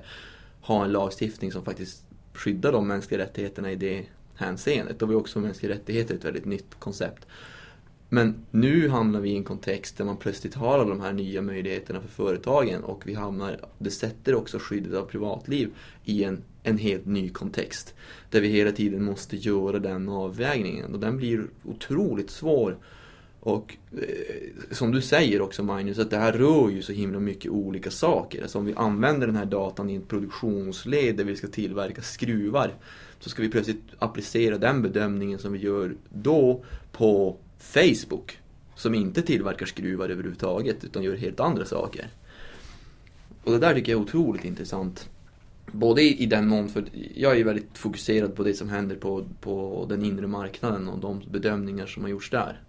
ha 0.62 0.86
en 0.86 0.91
lagstiftning 0.91 1.51
som 1.51 1.65
faktiskt 1.65 2.03
skyddar 2.34 2.72
de 2.72 2.88
mänskliga 2.88 3.22
rättigheterna 3.22 3.72
i 3.72 3.75
det 3.75 4.05
hänseendet. 4.36 5.00
Då 5.00 5.05
var 5.05 5.15
också 5.15 5.39
mänskliga 5.39 5.74
rättigheter 5.74 6.15
ett 6.15 6.25
väldigt 6.25 6.45
nytt 6.45 6.79
koncept. 6.79 7.27
Men 8.15 8.36
nu 8.51 8.89
hamnar 8.89 9.19
vi 9.19 9.29
i 9.29 9.36
en 9.36 9.43
kontext 9.43 9.98
där 9.98 10.05
man 10.05 10.17
plötsligt 10.17 10.53
har 10.53 10.74
alla 10.74 10.89
de 10.89 11.01
här 11.01 11.13
nya 11.13 11.41
möjligheterna 11.41 12.01
för 12.01 12.07
företagen 12.07 12.84
och 12.84 13.07
vi 13.07 13.13
hamnar, 13.13 13.60
det 13.77 13.91
sätter 13.91 14.36
också 14.36 14.60
skyddet 14.60 14.93
av 14.93 15.05
privatliv 15.05 15.69
i 16.03 16.24
en, 16.24 16.43
en 16.63 16.77
helt 16.77 17.05
ny 17.05 17.29
kontext. 17.29 17.93
Där 18.29 18.41
vi 18.41 18.48
hela 18.48 18.72
tiden 18.72 19.03
måste 19.03 19.38
göra 19.38 19.79
den 19.79 20.10
avvägningen 20.10 20.93
och 20.93 21.00
den 21.00 21.17
blir 21.17 21.48
otroligt 21.63 22.29
svår. 22.29 22.77
Och 23.39 23.77
eh, 23.91 24.72
som 24.72 24.91
du 24.91 25.01
säger 25.01 25.41
också 25.41 25.63
Magnus, 25.63 26.00
att 26.00 26.10
det 26.10 26.17
här 26.17 26.34
rör 26.34 26.69
ju 26.69 26.81
så 26.81 26.91
himla 26.93 27.19
mycket 27.19 27.51
olika 27.51 27.91
saker. 27.91 28.41
Alltså 28.41 28.57
om 28.57 28.65
vi 28.65 28.74
använder 28.74 29.27
den 29.27 29.36
här 29.36 29.45
datan 29.45 29.89
i 29.89 29.95
en 29.95 30.01
produktionsled 30.01 31.15
där 31.15 31.24
vi 31.24 31.36
ska 31.36 31.48
tillverka 31.48 32.01
skruvar 32.01 32.74
så 33.19 33.29
ska 33.29 33.41
vi 33.41 33.50
plötsligt 33.50 33.84
applicera 34.00 34.57
den 34.57 34.81
bedömningen 34.81 35.39
som 35.39 35.53
vi 35.53 35.60
gör 35.60 35.95
då 36.10 36.63
på 36.91 37.38
Facebook 37.65 38.39
som 38.75 38.95
inte 38.95 39.22
tillverkar 39.22 39.65
skruvar 39.65 40.10
överhuvudtaget 40.10 40.84
utan 40.84 41.03
gör 41.03 41.15
helt 41.15 41.39
andra 41.39 41.65
saker. 41.65 42.10
Och 43.43 43.51
det 43.51 43.60
där 43.60 43.74
tycker 43.74 43.91
jag 43.91 44.00
är 44.00 44.03
otroligt 44.03 44.45
intressant. 44.45 45.10
Både 45.72 46.01
i, 46.01 46.24
i 46.24 46.25
den 46.25 46.48
mån, 46.48 46.69
för 46.69 46.86
jag 47.15 47.31
är 47.31 47.36
ju 47.36 47.43
väldigt 47.43 47.77
fokuserad 47.77 48.36
på 48.36 48.43
det 48.43 48.53
som 48.53 48.69
händer 48.69 48.95
på, 48.95 49.25
på 49.41 49.86
den 49.89 50.05
inre 50.05 50.27
marknaden 50.27 50.88
och 50.88 51.00
de 51.00 51.22
bedömningar 51.31 51.86
som 51.86 52.03
har 52.03 52.10
gjorts 52.10 52.29
där. 52.29 52.62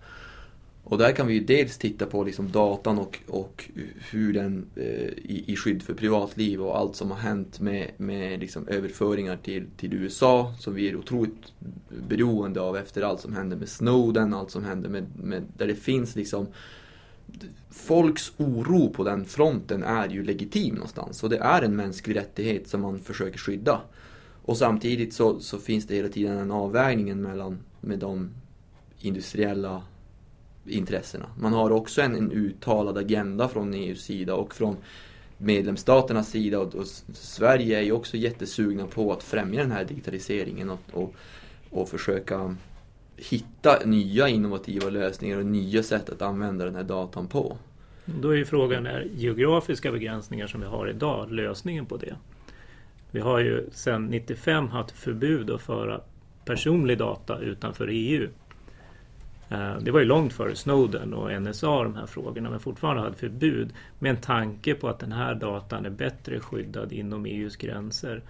Och 0.89 0.99
där 0.99 1.13
kan 1.13 1.27
vi 1.27 1.35
ju 1.35 1.41
dels 1.41 1.79
titta 1.79 2.07
på 2.07 2.25
liksom 2.25 2.51
datan 2.51 2.99
och, 2.99 3.19
och 3.27 3.71
hur 4.11 4.33
den 4.33 4.67
eh, 4.77 5.09
i, 5.09 5.45
i, 5.47 5.57
skydd 5.57 5.83
för 5.83 5.95
privatliv 5.95 6.63
och 6.63 6.79
allt 6.79 6.97
som 6.97 7.11
har 7.11 7.19
hänt 7.19 7.61
med, 7.61 7.91
med 7.97 8.41
liksom 8.41 8.69
överföringar 8.69 9.37
till, 9.37 9.67
till 9.77 9.95
USA 9.95 10.55
som 10.59 10.75
vi 10.75 10.89
är 10.89 10.97
otroligt 10.97 11.53
beroende 12.09 12.61
av 12.61 12.77
efter 12.77 13.03
allt 13.03 13.21
som 13.21 13.33
hände 13.33 13.57
med 13.57 13.69
Snowden, 13.69 14.35
allt 14.35 14.51
som 14.51 14.65
hände 14.65 14.89
med, 14.89 15.05
med 15.23 15.43
där 15.57 15.67
det 15.67 15.75
finns 15.75 16.17
liksom 16.17 16.47
Folks 17.71 18.33
oro 18.37 18.91
på 18.91 19.05
den 19.05 19.25
fronten 19.25 19.83
är 19.83 20.09
ju 20.09 20.23
legitim 20.23 20.75
någonstans 20.75 21.23
och 21.23 21.31
det 21.31 21.39
är 21.39 21.63
en 21.63 21.77
mänsklig 21.77 22.17
rättighet 22.17 22.69
som 22.69 22.81
man 22.81 22.99
försöker 22.99 23.39
skydda. 23.39 23.81
Och 24.43 24.57
samtidigt 24.57 25.15
så, 25.15 25.41
så 25.41 25.59
finns 25.59 25.87
det 25.87 25.95
hela 25.95 26.09
tiden 26.09 26.39
en 26.39 26.51
avvägning 26.51 27.23
mellan 27.23 27.59
med 27.81 27.99
de 27.99 28.31
industriella 29.01 29.83
intressena. 30.69 31.27
Man 31.39 31.53
har 31.53 31.71
också 31.71 32.03
en, 32.03 32.15
en 32.15 32.33
uttalad 32.33 32.99
agenda 32.99 33.49
från 33.49 33.75
EUs 33.75 34.03
sida 34.03 34.35
och 34.35 34.55
från 34.55 34.77
medlemsstaternas 35.39 36.31
sida 36.31 36.59
och, 36.59 36.75
och, 36.75 36.87
Sverige 37.13 37.79
är 37.79 37.83
ju 37.83 37.93
också 37.93 38.17
jättesugna 38.17 38.87
på 38.87 39.13
att 39.13 39.23
främja 39.23 39.63
den 39.63 39.73
här 39.73 39.85
digitaliseringen 39.85 40.71
och, 40.71 40.81
och, 40.93 41.15
och 41.71 41.89
försöka 41.89 42.57
hitta 43.17 43.79
nya 43.85 44.29
innovativa 44.29 44.91
lösningar 44.91 45.39
och 45.39 45.47
nya 45.47 45.83
sätt 45.83 46.11
att 46.11 46.23
använda 46.23 46.65
den 46.65 46.75
här 46.75 46.83
datan 46.83 47.27
på. 47.27 47.57
Då 48.05 48.31
är 48.31 48.37
ju 48.37 48.45
frågan, 48.45 48.87
är 48.87 49.09
geografiska 49.15 49.93
begränsningar 49.93 50.47
som 50.47 50.61
vi 50.61 50.67
har 50.67 50.89
idag 50.89 51.33
lösningen 51.33 51.87
på 51.87 51.97
det? 51.97 52.17
Vi 53.11 53.21
har 53.21 53.39
ju 53.39 53.71
sedan 53.73 54.07
95 54.07 54.69
haft 54.69 54.91
förbud 54.91 55.51
att 55.51 55.63
föra 55.63 56.01
personlig 56.45 56.99
data 56.99 57.39
utanför 57.39 57.89
EU. 57.91 58.29
Eh, 59.49 59.79
det 59.81 59.91
var 59.91 60.01
ju 60.01 60.07
långt 60.07 60.33
före 60.33 60.57
Snowden 60.57 61.15
och 61.15 61.43
NSA 61.43 61.83
de 61.83 61.95
här 61.95 62.07
frågorna 62.07 62.51
men 62.51 62.61
fortfarande 62.61 63.03
hade 63.03 63.17
förbud 63.17 63.73
med 63.99 64.11
en 64.11 64.17
tanke 64.17 64.75
på 64.75 64.89
att 64.89 64.99
den 64.99 65.13
här 65.13 65.35
datan 65.35 65.87
är 65.87 65.91
bättre 65.91 66.41
skyddad 66.41 66.93
inom 66.93 67.27
EUs 67.27 67.57
gränser. 67.57 68.23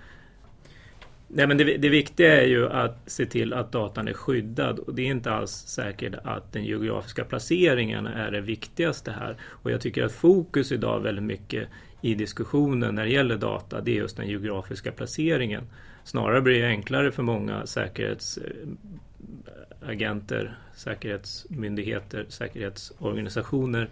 Nej, 1.28 1.46
men 1.46 1.56
det, 1.56 1.76
det, 1.76 1.88
viktiga 1.88 2.42
är 2.42 2.46
ju 2.46 2.68
att 2.68 2.99
se 3.06 3.26
till 3.26 3.52
att 3.52 3.73
datan 3.73 4.08
är 4.08 4.12
skyddad 4.12 4.78
och 4.78 4.94
det 4.94 5.02
är 5.02 5.06
inte 5.06 5.32
alls 5.32 5.52
säkert 5.52 6.14
att 6.25 6.52
den 6.52 6.64
geografiska 6.64 7.25
placeringen 7.25 8.06
är 8.06 8.30
det 8.30 8.40
viktigaste 8.40 9.11
här. 9.11 9.37
Och 9.42 9.70
jag 9.70 9.80
tycker 9.80 10.04
att 10.04 10.12
fokus 10.12 10.73
idag 10.73 11.00
väldigt 11.00 11.25
mycket 11.25 11.68
i 12.00 12.14
diskussionen 12.14 12.94
när 12.94 13.04
det 13.04 13.11
gäller 13.11 13.37
data, 13.37 13.80
det 13.80 13.90
är 13.90 13.94
just 13.94 14.16
den 14.16 14.28
geografiska 14.28 14.92
placeringen. 14.92 15.64
Snarare 16.04 16.42
blir 16.42 16.61
det 16.61 16.68
enklare 16.68 17.12
för 17.12 17.23
många 17.23 17.66
säkerhetsagenter, 17.66 20.44
eh, 20.44 20.50
säkerhetsmyndigheter, 20.76 22.26
säkerhetsorganisationer 22.28 23.88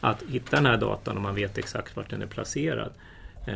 att 0.00 0.22
hitta 0.22 0.56
den 0.56 0.66
här 0.66 0.76
datan 0.76 1.16
om 1.16 1.22
man 1.22 1.34
vet 1.34 1.58
exakt 1.58 1.96
vart 1.96 2.10
den 2.10 2.22
är 2.22 2.26
placerad. 2.26 2.92
Eh, 3.46 3.54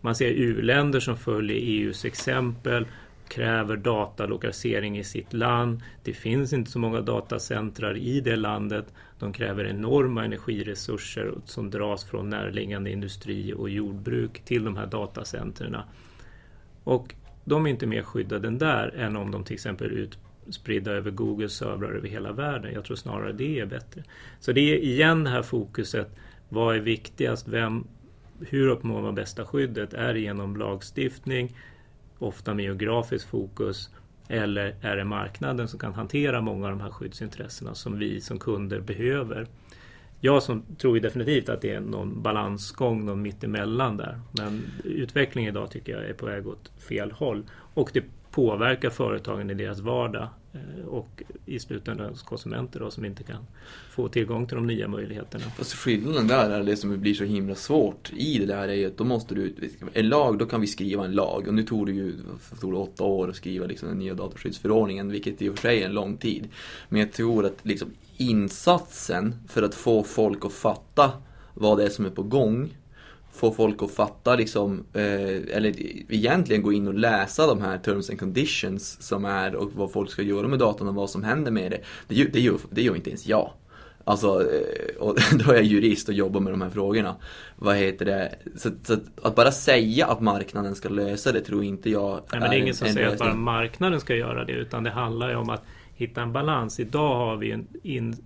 man 0.00 0.14
ser 0.14 0.28
u-länder 0.28 1.00
som 1.00 1.16
följer 1.16 1.56
EUs 1.56 2.04
exempel, 2.04 2.86
kräver 3.28 3.76
datalokalisering 3.76 4.98
i 4.98 5.04
sitt 5.04 5.32
land. 5.32 5.82
Det 6.02 6.12
finns 6.12 6.52
inte 6.52 6.70
så 6.70 6.78
många 6.78 7.00
datacentrar 7.00 7.96
i 7.96 8.20
det 8.20 8.36
landet. 8.36 8.94
De 9.18 9.32
kräver 9.32 9.64
enorma 9.64 10.24
energiresurser 10.24 11.34
som 11.44 11.70
dras 11.70 12.04
från 12.04 12.30
närliggande 12.30 12.90
industri 12.90 13.54
och 13.54 13.70
jordbruk 13.70 14.44
till 14.44 14.64
de 14.64 14.76
här 14.76 14.86
datacentren. 14.86 15.76
Och 16.84 17.14
de 17.44 17.66
är 17.66 17.70
inte 17.70 17.86
mer 17.86 18.02
skyddade 18.02 18.48
än 18.48 18.58
där 18.58 18.94
än 18.96 19.16
om 19.16 19.30
de 19.30 19.44
till 19.44 19.54
exempel 19.54 20.08
spridda 20.50 20.92
över 20.92 21.10
Googles 21.10 21.52
servrar 21.52 21.92
över 21.92 22.08
hela 22.08 22.32
världen. 22.32 22.72
Jag 22.74 22.84
tror 22.84 22.96
snarare 22.96 23.32
det 23.32 23.60
är 23.60 23.66
bättre. 23.66 24.02
Så 24.40 24.52
det 24.52 24.60
är 24.60 24.78
igen 24.78 25.24
det 25.24 25.30
här 25.30 25.42
fokuset. 25.42 26.16
Vad 26.48 26.76
är 26.76 26.80
viktigast? 26.80 27.48
Vem, 27.48 27.86
hur 28.40 28.68
uppnår 28.68 29.02
man 29.02 29.14
bästa 29.14 29.46
skyddet? 29.46 29.94
Är 29.94 30.14
det 30.14 30.20
genom 30.20 30.56
lagstiftning, 30.56 31.56
ofta 32.18 32.54
med 32.54 32.64
geografiskt 32.64 33.28
fokus, 33.28 33.90
eller 34.28 34.74
är 34.80 34.96
det 34.96 35.04
marknaden 35.04 35.68
som 35.68 35.78
kan 35.78 35.94
hantera 35.94 36.40
många 36.40 36.66
av 36.66 36.72
de 36.72 36.80
här 36.80 36.90
skyddsintressena 36.90 37.74
som 37.74 37.98
vi 37.98 38.20
som 38.20 38.38
kunder 38.38 38.80
behöver? 38.80 39.46
Jag 40.20 40.42
som 40.42 40.62
tror 40.78 41.00
definitivt 41.00 41.48
att 41.48 41.60
det 41.60 41.70
är 41.70 41.80
någon 41.80 42.22
balansgång, 42.22 43.04
någon 43.04 43.22
mittemellan 43.22 43.96
där. 43.96 44.20
Men 44.38 44.62
utvecklingen 44.84 45.50
idag 45.50 45.70
tycker 45.70 45.92
jag 45.92 46.04
är 46.04 46.12
på 46.12 46.26
väg 46.26 46.46
åt 46.46 46.72
fel 46.88 47.12
håll. 47.12 47.44
Och 47.74 47.90
det 47.92 48.04
påverkar 48.34 48.90
företagen 48.90 49.50
i 49.50 49.54
deras 49.54 49.80
vardag 49.80 50.28
eh, 50.52 50.86
och 50.86 51.22
i 51.46 51.58
slutändan 51.58 52.14
konsumenter 52.24 52.80
då, 52.80 52.90
som 52.90 53.04
inte 53.04 53.22
kan 53.22 53.46
få 53.90 54.08
tillgång 54.08 54.46
till 54.46 54.56
de 54.56 54.66
nya 54.66 54.88
möjligheterna. 54.88 55.44
Fast 55.44 55.74
skillnaden 55.74 56.28
där 56.28 56.50
är 56.50 56.62
det 56.62 56.76
som 56.76 57.00
blir 57.00 57.14
så 57.14 57.24
himla 57.24 57.54
svårt 57.54 58.12
i 58.16 58.38
det 58.38 58.46
där 58.46 58.68
är 58.68 58.74
ju 58.74 58.86
att 58.86 58.96
då 58.96 59.04
måste 59.04 59.34
du, 59.34 59.54
en 59.92 60.08
lag, 60.08 60.38
då 60.38 60.46
kan 60.46 60.60
vi 60.60 60.66
skriva 60.66 61.04
en 61.04 61.12
lag 61.12 61.48
och 61.48 61.54
nu 61.54 61.62
tog 61.62 61.86
det 61.86 61.92
ju 61.92 62.14
tog 62.60 62.72
det 62.72 62.78
åtta 62.78 63.04
år 63.04 63.28
att 63.28 63.36
skriva 63.36 63.66
liksom 63.66 63.88
den 63.88 63.98
nya 63.98 64.14
dataskyddsförordningen 64.14 65.10
vilket 65.10 65.42
i 65.42 65.48
och 65.48 65.58
för 65.58 65.62
sig 65.62 65.82
är 65.82 65.86
en 65.86 65.94
lång 65.94 66.16
tid. 66.16 66.48
Men 66.88 67.00
jag 67.00 67.12
tror 67.12 67.46
att 67.46 67.58
liksom 67.62 67.88
insatsen 68.16 69.34
för 69.48 69.62
att 69.62 69.74
få 69.74 70.02
folk 70.02 70.44
att 70.44 70.52
fatta 70.52 71.12
vad 71.54 71.78
det 71.78 71.84
är 71.84 71.90
som 71.90 72.06
är 72.06 72.10
på 72.10 72.22
gång 72.22 72.70
få 73.34 73.52
folk 73.52 73.82
att 73.82 73.90
fatta 73.90 74.36
liksom, 74.36 74.84
eh, 74.92 75.56
eller 75.56 75.72
egentligen 76.12 76.62
gå 76.62 76.72
in 76.72 76.88
och 76.88 76.94
läsa 76.94 77.46
de 77.46 77.60
här 77.60 77.78
terms 77.78 78.10
and 78.10 78.18
conditions 78.18 79.02
som 79.02 79.24
är 79.24 79.54
och 79.54 79.70
vad 79.74 79.92
folk 79.92 80.10
ska 80.10 80.22
göra 80.22 80.48
med 80.48 80.58
datorn 80.58 80.88
och 80.88 80.94
vad 80.94 81.10
som 81.10 81.24
händer 81.24 81.50
med 81.50 81.70
det. 81.70 81.80
Det, 82.08 82.24
det, 82.24 82.40
gör, 82.40 82.58
det 82.70 82.82
gör 82.82 82.96
inte 82.96 83.10
ens 83.10 83.26
jag. 83.26 83.50
Alltså, 84.04 84.26
eh, 84.26 84.96
och 84.98 85.16
då 85.44 85.50
är 85.50 85.54
jag 85.54 85.64
jurist 85.64 86.08
och 86.08 86.14
jobbar 86.14 86.40
med 86.40 86.52
de 86.52 86.62
här 86.62 86.70
frågorna. 86.70 87.16
Vad 87.56 87.76
heter 87.76 88.04
det? 88.04 88.34
Så, 88.56 88.70
så 88.82 88.96
att 89.22 89.34
bara 89.34 89.52
säga 89.52 90.06
att 90.06 90.20
marknaden 90.20 90.74
ska 90.74 90.88
lösa 90.88 91.32
det 91.32 91.40
tror 91.40 91.64
inte 91.64 91.90
jag 91.90 92.20
Nej, 92.32 92.40
men 92.40 92.50
det 92.50 92.56
är 92.56 92.60
ingen 92.60 92.74
som 92.74 92.88
säger 92.88 93.08
att 93.08 93.18
bara 93.18 93.34
marknaden 93.34 94.00
ska 94.00 94.14
göra 94.14 94.44
det 94.44 94.52
utan 94.52 94.84
det 94.84 94.90
handlar 94.90 95.30
ju 95.30 95.36
om 95.36 95.50
att 95.50 95.64
hitta 95.94 96.22
en 96.22 96.32
balans. 96.32 96.80
Idag 96.80 97.14
har 97.14 97.36
vi 97.36 97.50
en 97.50 97.66
in, 97.82 98.16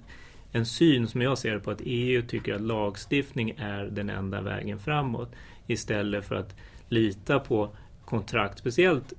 en 0.52 0.66
syn 0.66 1.08
som 1.08 1.22
jag 1.22 1.38
ser 1.38 1.58
på 1.58 1.70
att 1.70 1.80
EU 1.84 2.22
tycker 2.22 2.54
att 2.54 2.60
lagstiftning 2.60 3.50
är 3.58 3.84
den 3.84 4.10
enda 4.10 4.40
vägen 4.40 4.78
framåt 4.78 5.32
istället 5.66 6.24
för 6.24 6.34
att 6.34 6.56
lita 6.88 7.38
på 7.38 7.70
kontrakt. 8.04 8.58
Speciellt, 8.58 9.12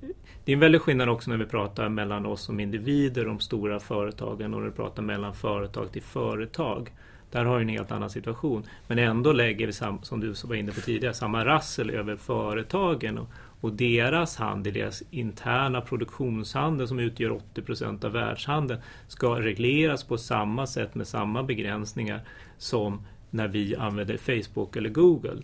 det 0.44 0.52
är 0.52 0.54
en 0.54 0.60
väldig 0.60 0.80
skillnad 0.80 1.08
också 1.08 1.30
när 1.30 1.36
vi 1.36 1.46
pratar 1.46 1.88
mellan 1.88 2.26
oss 2.26 2.42
som 2.42 2.60
individer, 2.60 3.24
de 3.24 3.40
stora 3.40 3.80
företagen 3.80 4.54
och 4.54 4.60
när 4.60 4.68
vi 4.68 4.76
pratar 4.76 5.02
mellan 5.02 5.34
företag 5.34 5.92
till 5.92 6.02
företag. 6.02 6.90
Där 7.30 7.44
har 7.44 7.56
vi 7.56 7.62
en 7.62 7.68
helt 7.68 7.92
annan 7.92 8.10
situation. 8.10 8.64
Men 8.86 8.98
ändå 8.98 9.32
lägger 9.32 9.66
vi, 9.66 9.72
som 10.02 10.20
du 10.20 10.34
var 10.44 10.54
inne 10.54 10.72
på 10.72 10.80
tidigare, 10.80 11.14
samma 11.14 11.44
rassel 11.44 11.90
över 11.90 12.16
företagen 12.16 13.18
och, 13.18 13.28
och 13.60 13.72
deras 13.72 14.36
handel, 14.36 14.72
deras 14.72 15.02
interna 15.10 15.80
produktionshandel 15.80 16.88
som 16.88 16.98
utgör 16.98 17.30
80 17.30 17.62
procent 17.62 18.04
av 18.04 18.12
världshandeln 18.12 18.80
ska 19.08 19.40
regleras 19.40 20.04
på 20.04 20.18
samma 20.18 20.66
sätt 20.66 20.94
med 20.94 21.06
samma 21.06 21.42
begränsningar 21.42 22.20
som 22.58 23.02
när 23.30 23.48
vi 23.48 23.76
använder 23.76 24.16
Facebook 24.16 24.76
eller 24.76 24.90
Google. 24.90 25.42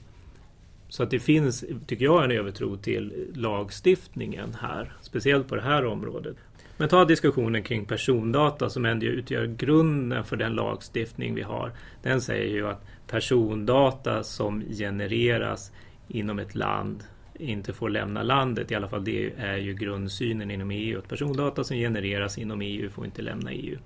Så 0.88 1.02
att 1.02 1.10
det 1.10 1.18
finns, 1.18 1.64
tycker 1.86 2.04
jag, 2.04 2.24
en 2.24 2.30
övertro 2.30 2.76
till 2.76 3.32
lagstiftningen 3.34 4.56
här, 4.60 4.92
speciellt 5.00 5.48
på 5.48 5.56
det 5.56 5.62
här 5.62 5.86
området. 5.86 6.36
Men 6.76 6.88
ta 6.88 7.04
diskussionen 7.04 7.62
kring 7.62 7.84
persondata 7.84 8.70
som 8.70 8.84
ändå 8.84 9.06
utgör 9.06 9.46
grunden 9.46 10.24
för 10.24 10.36
den 10.36 10.54
lagstiftning 10.54 11.34
vi 11.34 11.42
har. 11.42 11.72
Den 12.02 12.20
säger 12.20 12.54
ju 12.54 12.68
att 12.68 12.84
persondata 13.06 14.22
som 14.22 14.60
genereras 14.60 15.72
inom 16.08 16.38
ett 16.38 16.54
land 16.54 17.04
inte 17.38 17.72
får 17.72 17.90
lämna 17.90 18.22
landet. 18.22 18.70
I 18.70 18.74
alla 18.74 18.88
fall 18.88 19.04
det 19.04 19.32
är 19.38 19.56
ju 19.56 19.74
grundsynen 19.74 20.50
inom 20.50 20.70
EU. 20.70 20.98
Att 20.98 21.08
persondata 21.08 21.64
som 21.64 21.76
genereras 21.76 22.38
inom 22.38 22.60
EU 22.60 22.90
får 22.90 23.04
inte 23.04 23.22
lämna 23.22 23.52
EU. 23.52 23.78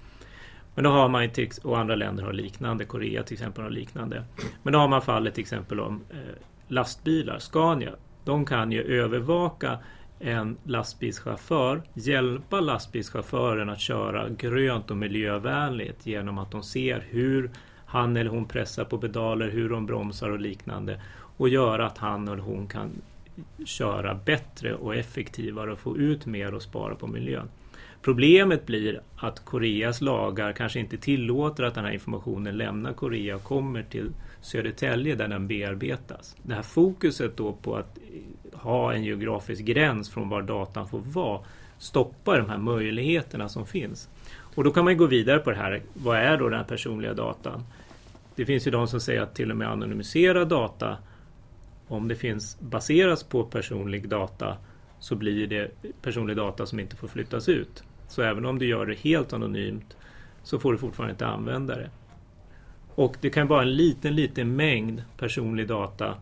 Men 0.74 0.84
då 0.84 0.90
har 0.90 1.08
man 1.08 1.22
ju, 1.22 1.48
och 1.62 1.78
andra 1.78 1.94
länder 1.94 2.24
har 2.24 2.32
liknande, 2.32 2.84
Korea 2.84 3.22
till 3.22 3.34
exempel 3.34 3.64
har 3.64 3.70
liknande. 3.70 4.24
Men 4.62 4.72
då 4.72 4.78
har 4.78 4.88
man 4.88 5.02
fallet 5.02 5.34
till 5.34 5.42
exempel 5.42 5.80
om 5.80 6.00
eh, 6.10 6.16
lastbilar, 6.68 7.38
Scania. 7.38 7.92
De 8.24 8.46
kan 8.46 8.72
ju 8.72 8.82
övervaka 8.82 9.78
en 10.18 10.56
lastbilschaufför, 10.64 11.82
hjälpa 11.94 12.60
lastbilschauffören 12.60 13.70
att 13.70 13.80
köra 13.80 14.28
grönt 14.28 14.90
och 14.90 14.96
miljövänligt 14.96 16.06
genom 16.06 16.38
att 16.38 16.50
de 16.50 16.62
ser 16.62 17.06
hur 17.10 17.50
han 17.86 18.16
eller 18.16 18.30
hon 18.30 18.44
pressar 18.44 18.84
på 18.84 18.98
pedaler, 18.98 19.50
hur 19.50 19.68
de 19.68 19.86
bromsar 19.86 20.30
och 20.30 20.40
liknande 20.40 21.00
och 21.36 21.48
göra 21.48 21.86
att 21.86 21.98
han 21.98 22.28
eller 22.28 22.42
hon 22.42 22.66
kan 22.66 22.90
köra 23.64 24.14
bättre 24.14 24.74
och 24.74 24.96
effektivare 24.96 25.72
och 25.72 25.78
få 25.78 25.96
ut 25.96 26.26
mer 26.26 26.54
och 26.54 26.62
spara 26.62 26.94
på 26.94 27.06
miljön. 27.06 27.48
Problemet 28.02 28.66
blir 28.66 29.00
att 29.16 29.44
Koreas 29.44 30.00
lagar 30.00 30.52
kanske 30.52 30.80
inte 30.80 30.96
tillåter 30.96 31.64
att 31.64 31.74
den 31.74 31.84
här 31.84 31.92
informationen 31.92 32.56
lämnar 32.56 32.92
Korea 32.92 33.36
och 33.36 33.44
kommer 33.44 33.82
till 33.82 34.10
Södertälje 34.40 35.14
där 35.14 35.28
den 35.28 35.48
bearbetas. 35.48 36.36
Det 36.42 36.54
här 36.54 36.62
fokuset 36.62 37.36
då 37.36 37.52
på 37.52 37.76
att 37.76 37.98
ha 38.52 38.92
en 38.92 39.04
geografisk 39.04 39.62
gräns 39.62 40.10
från 40.10 40.28
var 40.28 40.42
datan 40.42 40.88
får 40.88 40.98
vara 40.98 41.40
stoppar 41.78 42.38
de 42.38 42.50
här 42.50 42.58
möjligheterna 42.58 43.48
som 43.48 43.66
finns. 43.66 44.08
Och 44.54 44.64
då 44.64 44.70
kan 44.70 44.84
man 44.84 44.96
gå 44.96 45.06
vidare 45.06 45.38
på 45.38 45.50
det 45.50 45.56
här. 45.56 45.82
Vad 45.94 46.18
är 46.18 46.36
då 46.36 46.48
den 46.48 46.58
här 46.58 46.66
personliga 46.66 47.14
datan? 47.14 47.64
Det 48.34 48.44
finns 48.44 48.66
ju 48.66 48.70
de 48.70 48.88
som 48.88 49.00
säger 49.00 49.22
att 49.22 49.34
till 49.34 49.50
och 49.50 49.56
med 49.56 49.68
anonymiserad 49.68 50.48
data 50.48 50.96
om 51.90 52.08
det 52.08 52.14
finns 52.14 52.60
baseras 52.60 53.22
på 53.24 53.44
personlig 53.44 54.08
data 54.08 54.56
så 54.98 55.14
blir 55.14 55.46
det 55.46 55.70
personlig 56.02 56.36
data 56.36 56.66
som 56.66 56.80
inte 56.80 56.96
får 56.96 57.08
flyttas 57.08 57.48
ut. 57.48 57.82
Så 58.08 58.22
även 58.22 58.44
om 58.44 58.58
du 58.58 58.66
gör 58.66 58.86
det 58.86 58.94
helt 58.94 59.32
anonymt 59.32 59.96
så 60.42 60.58
får 60.58 60.72
du 60.72 60.78
fortfarande 60.78 61.12
inte 61.12 61.26
använda 61.26 61.76
det. 61.76 61.90
Och 62.94 63.16
det 63.20 63.30
kan 63.30 63.46
vara 63.46 63.62
en 63.62 63.76
liten, 63.76 64.16
liten 64.16 64.56
mängd 64.56 65.02
personlig 65.16 65.68
data 65.68 66.14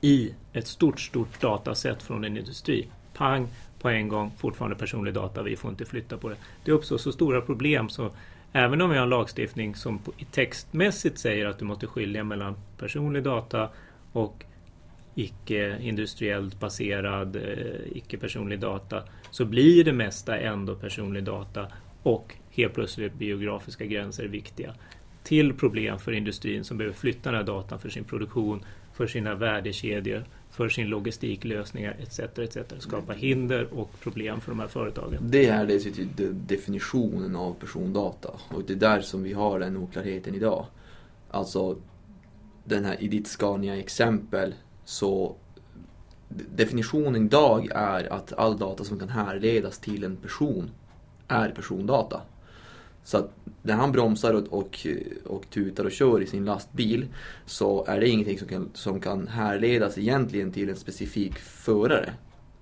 i 0.00 0.34
ett 0.52 0.66
stort, 0.66 1.00
stort 1.00 1.40
dataset 1.40 2.02
från 2.02 2.24
en 2.24 2.36
industri. 2.36 2.88
Pang, 3.14 3.48
på 3.80 3.88
en 3.88 4.08
gång, 4.08 4.32
fortfarande 4.38 4.76
personlig 4.76 5.14
data, 5.14 5.42
vi 5.42 5.56
får 5.56 5.70
inte 5.70 5.84
flytta 5.84 6.16
på 6.16 6.28
det. 6.28 6.36
Det 6.64 6.72
uppstår 6.72 6.98
så 6.98 7.12
stora 7.12 7.40
problem 7.40 7.88
så 7.88 8.10
även 8.52 8.80
om 8.80 8.90
vi 8.90 8.96
har 8.96 9.02
en 9.02 9.10
lagstiftning 9.10 9.74
som 9.74 10.00
textmässigt 10.30 11.18
säger 11.18 11.46
att 11.46 11.58
du 11.58 11.64
måste 11.64 11.86
skilja 11.86 12.24
mellan 12.24 12.56
personlig 12.78 13.22
data 13.22 13.68
och 14.12 14.44
icke-industriellt 15.18 16.60
baserad, 16.60 17.36
eh, 17.36 17.42
icke-personlig 17.92 18.60
data 18.60 19.02
så 19.30 19.44
blir 19.44 19.84
det 19.84 19.92
mesta 19.92 20.38
ändå 20.38 20.74
personlig 20.74 21.24
data 21.24 21.66
och 22.02 22.34
helt 22.50 22.74
plötsligt 22.74 23.14
biografiska 23.14 23.86
gränser 23.86 24.24
är 24.24 24.28
viktiga. 24.28 24.74
Till 25.22 25.54
problem 25.54 25.98
för 25.98 26.12
industrin 26.12 26.64
som 26.64 26.78
behöver 26.78 26.96
flytta 26.96 27.30
den 27.30 27.38
här 27.38 27.46
datan 27.46 27.78
för 27.78 27.88
sin 27.88 28.04
produktion, 28.04 28.64
för 28.92 29.06
sina 29.06 29.34
värdekedjor, 29.34 30.24
för 30.50 30.68
sin 30.68 30.88
logistiklösningar 30.88 31.96
etc. 31.98 32.18
etc. 32.18 32.56
Skapa 32.78 33.12
hinder 33.12 33.74
och 33.74 34.00
problem 34.00 34.40
för 34.40 34.50
de 34.50 34.60
här 34.60 34.68
företagen. 34.68 35.18
Det 35.20 35.46
är 35.46 35.66
det 35.66 36.32
definitionen 36.32 37.36
av 37.36 37.54
persondata 37.54 38.30
och 38.48 38.62
det 38.66 38.72
är 38.72 38.76
där 38.76 39.00
som 39.00 39.22
vi 39.22 39.32
har 39.32 39.60
den 39.60 39.76
oklarheten 39.76 40.34
idag. 40.34 40.66
Alltså 41.30 41.76
den 42.64 42.84
här, 42.84 43.02
i 43.02 43.08
ditt 43.08 43.26
Scania-exempel 43.26 44.54
så 44.86 45.36
definitionen 46.28 47.26
idag 47.26 47.68
är 47.74 48.12
att 48.12 48.32
all 48.32 48.58
data 48.58 48.84
som 48.84 48.98
kan 48.98 49.08
härledas 49.08 49.78
till 49.78 50.04
en 50.04 50.16
person 50.16 50.70
är 51.28 51.50
persondata. 51.50 52.20
Så 53.04 53.18
att 53.18 53.30
när 53.62 53.74
han 53.74 53.92
bromsar 53.92 54.34
och, 54.34 54.52
och, 54.52 54.86
och 55.24 55.50
tutar 55.50 55.84
och 55.84 55.92
kör 55.92 56.22
i 56.22 56.26
sin 56.26 56.44
lastbil 56.44 57.06
så 57.46 57.84
är 57.84 58.00
det 58.00 58.08
ingenting 58.08 58.38
som 58.38 58.48
kan, 58.48 58.70
som 58.74 59.00
kan 59.00 59.28
härledas 59.28 59.98
egentligen 59.98 60.52
till 60.52 60.68
en 60.68 60.76
specifik 60.76 61.38
förare. 61.38 62.12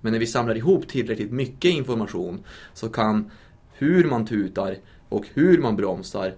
Men 0.01 0.11
när 0.11 0.19
vi 0.19 0.27
samlar 0.27 0.57
ihop 0.57 0.87
tillräckligt 0.87 1.31
mycket 1.31 1.71
information 1.71 2.43
så 2.73 2.89
kan 2.89 3.31
hur 3.73 4.05
man 4.05 4.25
tutar 4.25 4.77
och 5.09 5.25
hur 5.33 5.61
man 5.61 5.75
bromsar 5.75 6.35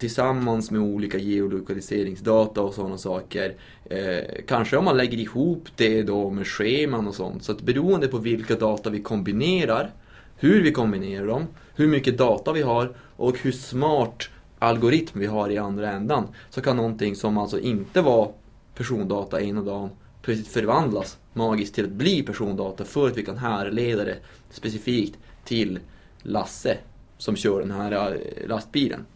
tillsammans 0.00 0.70
med 0.70 0.80
olika 0.80 1.18
geolokaliseringsdata 1.18 2.62
och 2.62 2.74
sådana 2.74 2.98
saker. 2.98 3.54
Eh, 3.84 4.44
kanske 4.46 4.76
om 4.76 4.84
man 4.84 4.96
lägger 4.96 5.18
ihop 5.18 5.68
det 5.76 6.02
då 6.02 6.30
med 6.30 6.46
scheman 6.46 7.08
och 7.08 7.14
sånt. 7.14 7.44
Så 7.44 7.52
att 7.52 7.62
beroende 7.62 8.08
på 8.08 8.18
vilka 8.18 8.54
data 8.54 8.90
vi 8.90 9.02
kombinerar, 9.02 9.90
hur 10.36 10.62
vi 10.62 10.72
kombinerar 10.72 11.26
dem, 11.26 11.46
hur 11.74 11.86
mycket 11.86 12.18
data 12.18 12.52
vi 12.52 12.62
har 12.62 12.94
och 13.16 13.38
hur 13.38 13.52
smart 13.52 14.28
algoritm 14.58 15.20
vi 15.20 15.26
har 15.26 15.50
i 15.50 15.58
andra 15.58 15.92
ändan 15.92 16.28
så 16.50 16.60
kan 16.60 16.76
någonting 16.76 17.16
som 17.16 17.38
alltså 17.38 17.60
inte 17.60 18.00
var 18.00 18.32
persondata 18.74 19.42
ena 19.42 19.62
dagen 19.62 19.90
plötsligt 20.22 20.48
förvandlas 20.48 21.18
magiskt 21.32 21.74
till 21.74 21.84
att 21.84 21.90
bli 21.90 22.22
persondata 22.22 22.84
för 22.84 23.06
att 23.06 23.16
vi 23.16 23.24
kan 23.24 23.38
härleda 23.38 24.04
det 24.04 24.16
specifikt 24.50 25.18
till 25.44 25.78
Lasse 26.22 26.78
som 27.18 27.36
kör 27.36 27.60
den 27.60 27.70
här 27.70 27.92
eh, 28.12 28.48
lastbilen. 28.48 29.06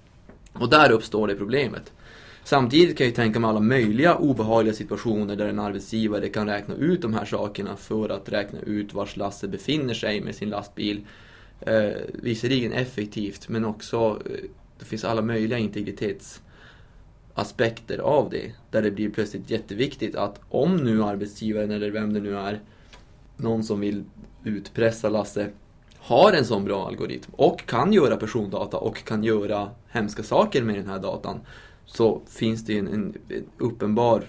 Och 0.61 0.71
där 0.71 0.91
uppstår 0.91 1.29
det 1.29 1.35
problemet. 1.35 1.93
Samtidigt 2.45 2.99
kan 2.99 3.07
jag 3.07 3.17
tänka 3.17 3.41
mig 3.41 3.51
alla 3.51 3.61
möjliga 3.61 4.17
obehagliga 4.17 4.75
situationer 4.75 5.37
där 5.37 5.47
en 5.47 5.59
arbetsgivare 5.59 6.29
kan 6.29 6.49
räkna 6.49 6.75
ut 6.75 7.03
de 7.03 7.15
här 7.15 7.25
sakerna 7.25 7.77
för 7.77 8.09
att 8.09 8.29
räkna 8.29 8.61
ut 8.61 8.95
var 8.95 9.09
Lasse 9.15 9.49
befinner 9.49 9.95
sig 9.95 10.21
med 10.21 10.35
sin 10.35 10.51
lastbil. 10.51 11.07
Eh, 11.61 11.93
visserligen 12.13 12.73
effektivt 12.73 13.49
men 13.49 13.65
också 13.65 14.23
eh, 14.27 14.33
det 14.79 14.85
finns 14.85 15.05
alla 15.05 15.23
möjliga 15.23 15.59
integritetsaspekter 15.59 17.99
av 17.99 18.31
det. 18.31 18.53
Där 18.71 18.83
det 18.83 18.91
blir 18.91 19.11
plötsligt 19.11 19.51
jätteviktigt 19.51 20.15
att 20.15 20.41
om 20.49 20.77
nu 20.77 21.03
arbetsgivaren 21.03 21.71
eller 21.71 21.91
vem 21.91 22.13
det 22.13 22.21
nu 22.21 22.39
är, 22.39 22.61
någon 23.37 23.65
som 23.65 23.81
vill 23.81 24.05
utpressa 24.45 25.09
Lasse 25.09 25.51
har 26.05 26.33
en 26.33 26.45
sån 26.45 26.65
bra 26.65 26.87
algoritm 26.87 27.33
och 27.37 27.67
kan 27.67 27.93
göra 27.93 28.17
persondata 28.17 28.77
och 28.77 29.05
kan 29.05 29.25
göra 29.25 29.71
hemska 29.89 30.23
saker 30.23 30.63
med 30.63 30.75
den 30.75 30.89
här 30.89 30.99
datan 30.99 31.41
så 31.87 32.21
finns 32.29 32.65
det 32.65 32.79
en, 32.79 32.89
en, 32.89 33.17
en 33.29 33.45
uppenbar, 33.59 34.23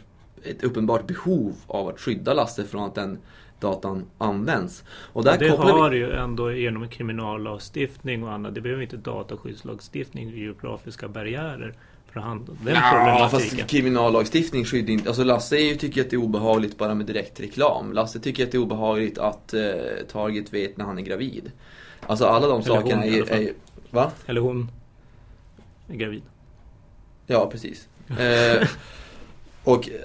ett 0.44 0.64
uppenbart 0.64 1.08
behov 1.08 1.56
av 1.68 1.88
att 1.88 2.00
skydda 2.00 2.34
Lasse 2.34 2.64
från 2.64 2.84
att 2.84 2.96
den 2.96 3.18
datan 3.60 4.06
används. 4.18 4.84
Och 4.90 5.24
där 5.24 5.38
det 5.38 5.50
har 5.50 5.90
vi... 5.90 5.98
ju 5.98 6.12
ändå 6.12 6.52
genom 6.52 6.90
kriminallagstiftning 6.90 8.24
och 8.24 8.32
annat. 8.32 8.56
Det 8.56 8.62
behöver 8.62 8.84
inte 8.84 8.98
dataskyddslagstiftning, 8.98 10.30
geografiska 10.30 11.08
barriärer 11.08 11.76
för 12.15 12.21
hand 12.21 12.58
den 12.63 12.75
ja, 12.75 13.30
fast 13.32 13.67
kriminallagstiftning 13.67 14.65
skyddar 14.65 14.93
inte... 14.93 15.10
Alltså 15.10 15.23
Lasse 15.23 15.58
ju, 15.58 15.75
tycker 15.75 16.01
att 16.01 16.10
det 16.10 16.15
är 16.15 16.21
obehagligt 16.21 16.78
bara 16.78 16.95
med 16.95 17.06
direktreklam. 17.06 17.93
Lasse 17.93 18.19
tycker 18.19 18.43
att 18.43 18.51
det 18.51 18.58
är 18.58 18.60
obehagligt 18.60 19.17
att 19.17 19.54
eh, 19.54 19.62
Target 20.12 20.54
vet 20.54 20.78
när 20.78 20.86
han 20.86 20.97
är 20.97 21.01
gravid. 21.01 21.51
Alltså 22.01 22.25
alla 22.25 22.47
de 22.47 22.62
Eller 22.62 22.75
sakerna 22.75 23.01
hon, 23.01 23.13
är, 23.13 23.32
är... 23.32 23.54
Va? 23.91 24.12
Eller 24.25 24.41
hon 24.41 24.71
är 25.89 25.95
gravid. 25.95 26.21
Ja, 27.28 27.49
precis. 27.51 27.88
eh, 28.19 28.67
och 29.63 29.89
eh, 29.89 29.95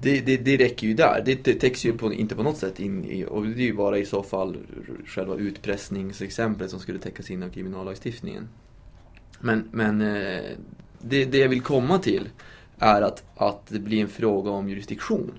det, 0.00 0.20
det, 0.20 0.36
det 0.36 0.56
räcker 0.56 0.86
ju 0.86 0.94
där. 0.94 1.22
Det, 1.24 1.44
det 1.44 1.54
täcks 1.54 1.84
ju 1.84 1.92
på, 1.92 2.12
inte 2.12 2.34
på 2.34 2.42
något 2.42 2.58
sätt 2.58 2.80
in 2.80 3.04
i, 3.04 3.24
och 3.24 3.46
det 3.46 3.62
är 3.62 3.66
ju 3.66 3.74
bara 3.74 3.98
i 3.98 4.06
så 4.06 4.22
fall 4.22 4.56
själva 5.06 5.36
utpressningsexemplet 5.36 6.70
som 6.70 6.80
skulle 6.80 6.98
täckas 6.98 7.30
in 7.30 7.42
av 7.42 7.48
kriminallagstiftningen. 7.48 8.48
Men, 9.42 9.68
men 9.70 10.00
eh, 10.00 10.56
det, 10.98 11.24
det 11.24 11.38
jag 11.38 11.48
vill 11.48 11.62
komma 11.62 11.98
till 11.98 12.28
är 12.78 13.02
att, 13.02 13.24
att 13.36 13.66
det 13.66 13.78
blir 13.78 14.00
en 14.00 14.08
fråga 14.08 14.50
om 14.50 14.68
jurisdiktion. 14.68 15.32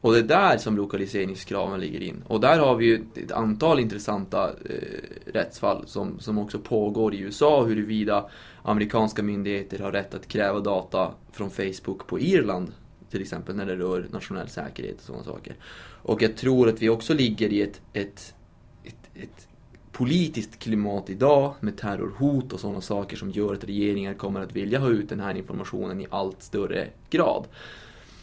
Och 0.00 0.12
det 0.12 0.18
är 0.18 0.22
där 0.22 0.58
som 0.58 0.76
lokaliseringskraven 0.76 1.80
ligger 1.80 2.02
in. 2.02 2.22
Och 2.26 2.40
där 2.40 2.58
har 2.58 2.76
vi 2.76 2.86
ju 2.86 3.04
ett 3.14 3.32
antal 3.32 3.80
intressanta 3.80 4.48
eh, 4.48 5.32
rättsfall 5.32 5.86
som, 5.86 6.20
som 6.20 6.38
också 6.38 6.58
pågår 6.58 7.14
i 7.14 7.18
USA 7.18 7.64
huruvida 7.64 8.30
amerikanska 8.62 9.22
myndigheter 9.22 9.78
har 9.78 9.92
rätt 9.92 10.14
att 10.14 10.28
kräva 10.28 10.60
data 10.60 11.10
från 11.32 11.50
Facebook 11.50 12.06
på 12.06 12.20
Irland 12.20 12.72
till 13.10 13.20
exempel 13.20 13.56
när 13.56 13.66
det 13.66 13.76
rör 13.76 14.06
nationell 14.12 14.48
säkerhet 14.48 14.96
och 14.98 15.04
sådana 15.04 15.24
saker. 15.24 15.56
Och 16.02 16.22
jag 16.22 16.36
tror 16.36 16.68
att 16.68 16.82
vi 16.82 16.88
också 16.88 17.14
ligger 17.14 17.48
i 17.48 17.62
ett, 17.62 17.80
ett, 17.92 18.34
ett, 18.84 19.10
ett 19.14 19.47
politiskt 19.98 20.58
klimat 20.58 21.10
idag 21.10 21.54
med 21.60 21.76
terrorhot 21.76 22.52
och 22.52 22.60
sådana 22.60 22.80
saker 22.80 23.16
som 23.16 23.30
gör 23.30 23.54
att 23.54 23.64
regeringar 23.64 24.14
kommer 24.14 24.40
att 24.40 24.56
vilja 24.56 24.78
ha 24.78 24.88
ut 24.88 25.08
den 25.08 25.20
här 25.20 25.34
informationen 25.34 26.00
i 26.00 26.06
allt 26.10 26.42
större 26.42 26.88
grad. 27.10 27.46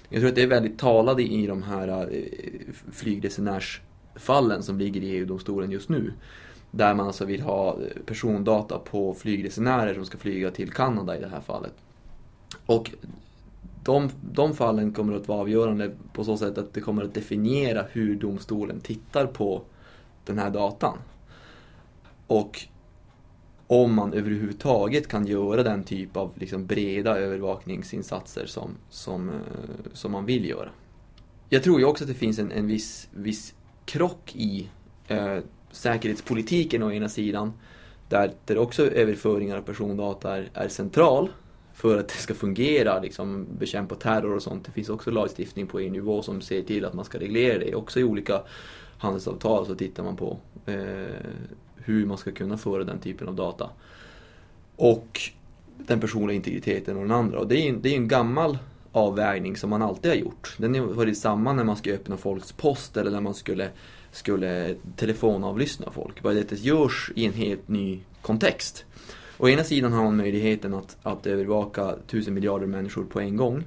Jag 0.10 0.20
tror 0.20 0.30
att 0.30 0.36
det 0.36 0.44
är 0.44 0.48
väldigt 0.48 0.80
talande 0.80 1.24
i 1.24 1.48
de 1.48 1.64
här 1.64 1.88
eh, 1.88 2.74
flygresenärsfallen 2.92 4.64
som 4.64 4.80
ligger 4.80 5.04
i 5.04 5.10
EU-domstolen 5.10 5.72
just 5.72 5.90
nu. 5.90 6.14
Där 6.72 6.94
man 6.94 7.08
alltså 7.08 7.26
vill 7.26 7.42
ha 7.42 7.74
eh, 7.74 8.02
persondata 8.06 8.80
på 8.80 9.14
flygresenärer 9.14 9.94
som 9.94 10.06
ska 10.06 10.18
flyga 10.18 10.52
till 10.52 10.72
Kanada 10.72 11.18
i 11.18 11.22
det 11.22 11.30
här 11.30 11.42
fallet. 11.42 11.74
Och 12.66 12.92
de, 13.84 14.10
de 14.32 14.54
fallen 14.54 14.94
kommer 14.94 15.16
att 15.16 15.28
vara 15.28 15.40
avgörande 15.40 15.92
på 16.14 16.24
så 16.24 16.38
sätt 16.38 16.58
att 16.58 16.74
det 16.74 16.82
kommer 16.82 17.04
att 17.04 17.14
definiera 17.14 17.86
hur 17.92 18.16
domstolen 18.16 18.80
tittar 18.80 19.26
på 19.26 19.62
den 20.26 20.40
här 20.40 20.50
datan. 20.50 20.98
Och 22.28 22.68
om 23.68 23.94
man 23.94 24.14
överhuvudtaget 24.14 25.08
kan 25.08 25.28
göra 25.28 25.64
den 25.64 25.84
typ 25.84 26.18
av 26.18 26.32
liksom 26.36 26.66
breda 26.66 27.18
övervakningsinsatser 27.18 28.46
som, 28.46 28.72
som, 28.90 29.30
eh, 29.30 29.36
som 29.94 30.12
man 30.12 30.26
vill 30.26 30.50
göra. 30.50 30.70
Jag 31.50 31.64
tror 31.64 31.80
ju 31.80 31.86
också 31.86 32.04
att 32.04 32.08
det 32.08 32.14
finns 32.14 32.40
en, 32.40 32.52
en 32.52 32.68
viss, 32.68 33.10
viss 33.14 33.56
krock 33.86 34.36
i 34.36 34.70
eh, 35.08 35.38
säkerhetspolitiken 35.72 36.84
å 36.84 36.92
ena 36.92 37.10
sidan, 37.10 37.54
där, 38.10 38.32
där 38.46 38.58
också 38.58 38.86
överföringar 38.92 39.58
av 39.58 39.62
persondata 39.62 40.38
är, 40.38 40.50
är 40.54 40.68
central 40.68 41.30
för 41.74 41.98
att 41.98 42.08
det 42.08 42.16
ska 42.16 42.34
fungera, 42.34 43.00
liksom 43.00 43.48
bekämpa 43.60 43.96
terror 43.96 44.36
och 44.36 44.44
sånt. 44.44 44.66
Det 44.66 44.72
finns 44.72 44.90
också 44.90 45.12
lagstiftning 45.12 45.68
på 45.68 45.80
EU-nivå 45.80 46.22
som 46.22 46.42
ser 46.42 46.62
till 46.62 46.86
att 46.86 46.94
man 46.94 47.06
ska 47.06 47.20
reglera 47.20 47.60
det. 47.60 47.76
Också 47.76 48.00
i 48.00 48.04
olika 48.04 48.42
handelsavtal 48.98 49.66
så 49.66 49.76
tittar 49.76 50.04
man 50.04 50.16
på 50.16 50.38
eh, 50.66 50.76
hur 51.76 52.06
man 52.06 52.18
ska 52.18 52.32
kunna 52.32 52.58
föra 52.58 52.84
den 52.84 53.00
typen 53.00 53.28
av 53.28 53.36
data. 53.36 53.70
Och 54.76 55.22
den 55.78 56.00
personliga 56.00 56.36
integriteten 56.36 56.96
och 56.96 57.02
den 57.02 57.12
andra. 57.12 57.40
Och 57.40 57.48
det 57.48 57.68
är, 57.68 57.74
det 57.74 57.90
är 57.90 57.96
en 57.96 58.08
gammal 58.08 58.58
avvägning 58.92 59.58
som 59.58 59.70
man 59.70 59.82
alltid 59.82 60.12
har 60.12 60.18
gjort. 60.18 60.56
Den 60.58 60.76
har 60.76 60.82
varit 60.82 61.18
samma 61.18 61.54
när 61.54 61.64
man 61.64 61.76
ska 61.76 61.92
öppna 61.92 62.18
folks 62.18 62.52
post 62.52 62.98
eller 62.98 63.12
när 63.12 63.22
man 63.22 63.34
skulle 63.34 63.70
skulle 64.12 64.76
telefonavlyssna 64.96 65.92
folk. 65.92 66.24
Bara 66.24 66.34
det 66.34 66.50
det 66.50 66.60
görs 66.60 67.12
i 67.16 67.26
en 67.26 67.34
helt 67.34 67.68
ny 67.68 68.00
kontext. 68.22 68.86
Å 69.38 69.50
ena 69.50 69.64
sidan 69.64 69.94
har 69.94 70.04
man 70.04 70.18
möjligheten 70.18 70.74
att, 70.74 70.98
att 71.04 71.28
övervaka 71.28 71.96
tusen 72.08 72.34
miljarder 72.34 72.68
människor 72.68 73.04
på 73.04 73.20
en 73.20 73.38
gång. 73.38 73.64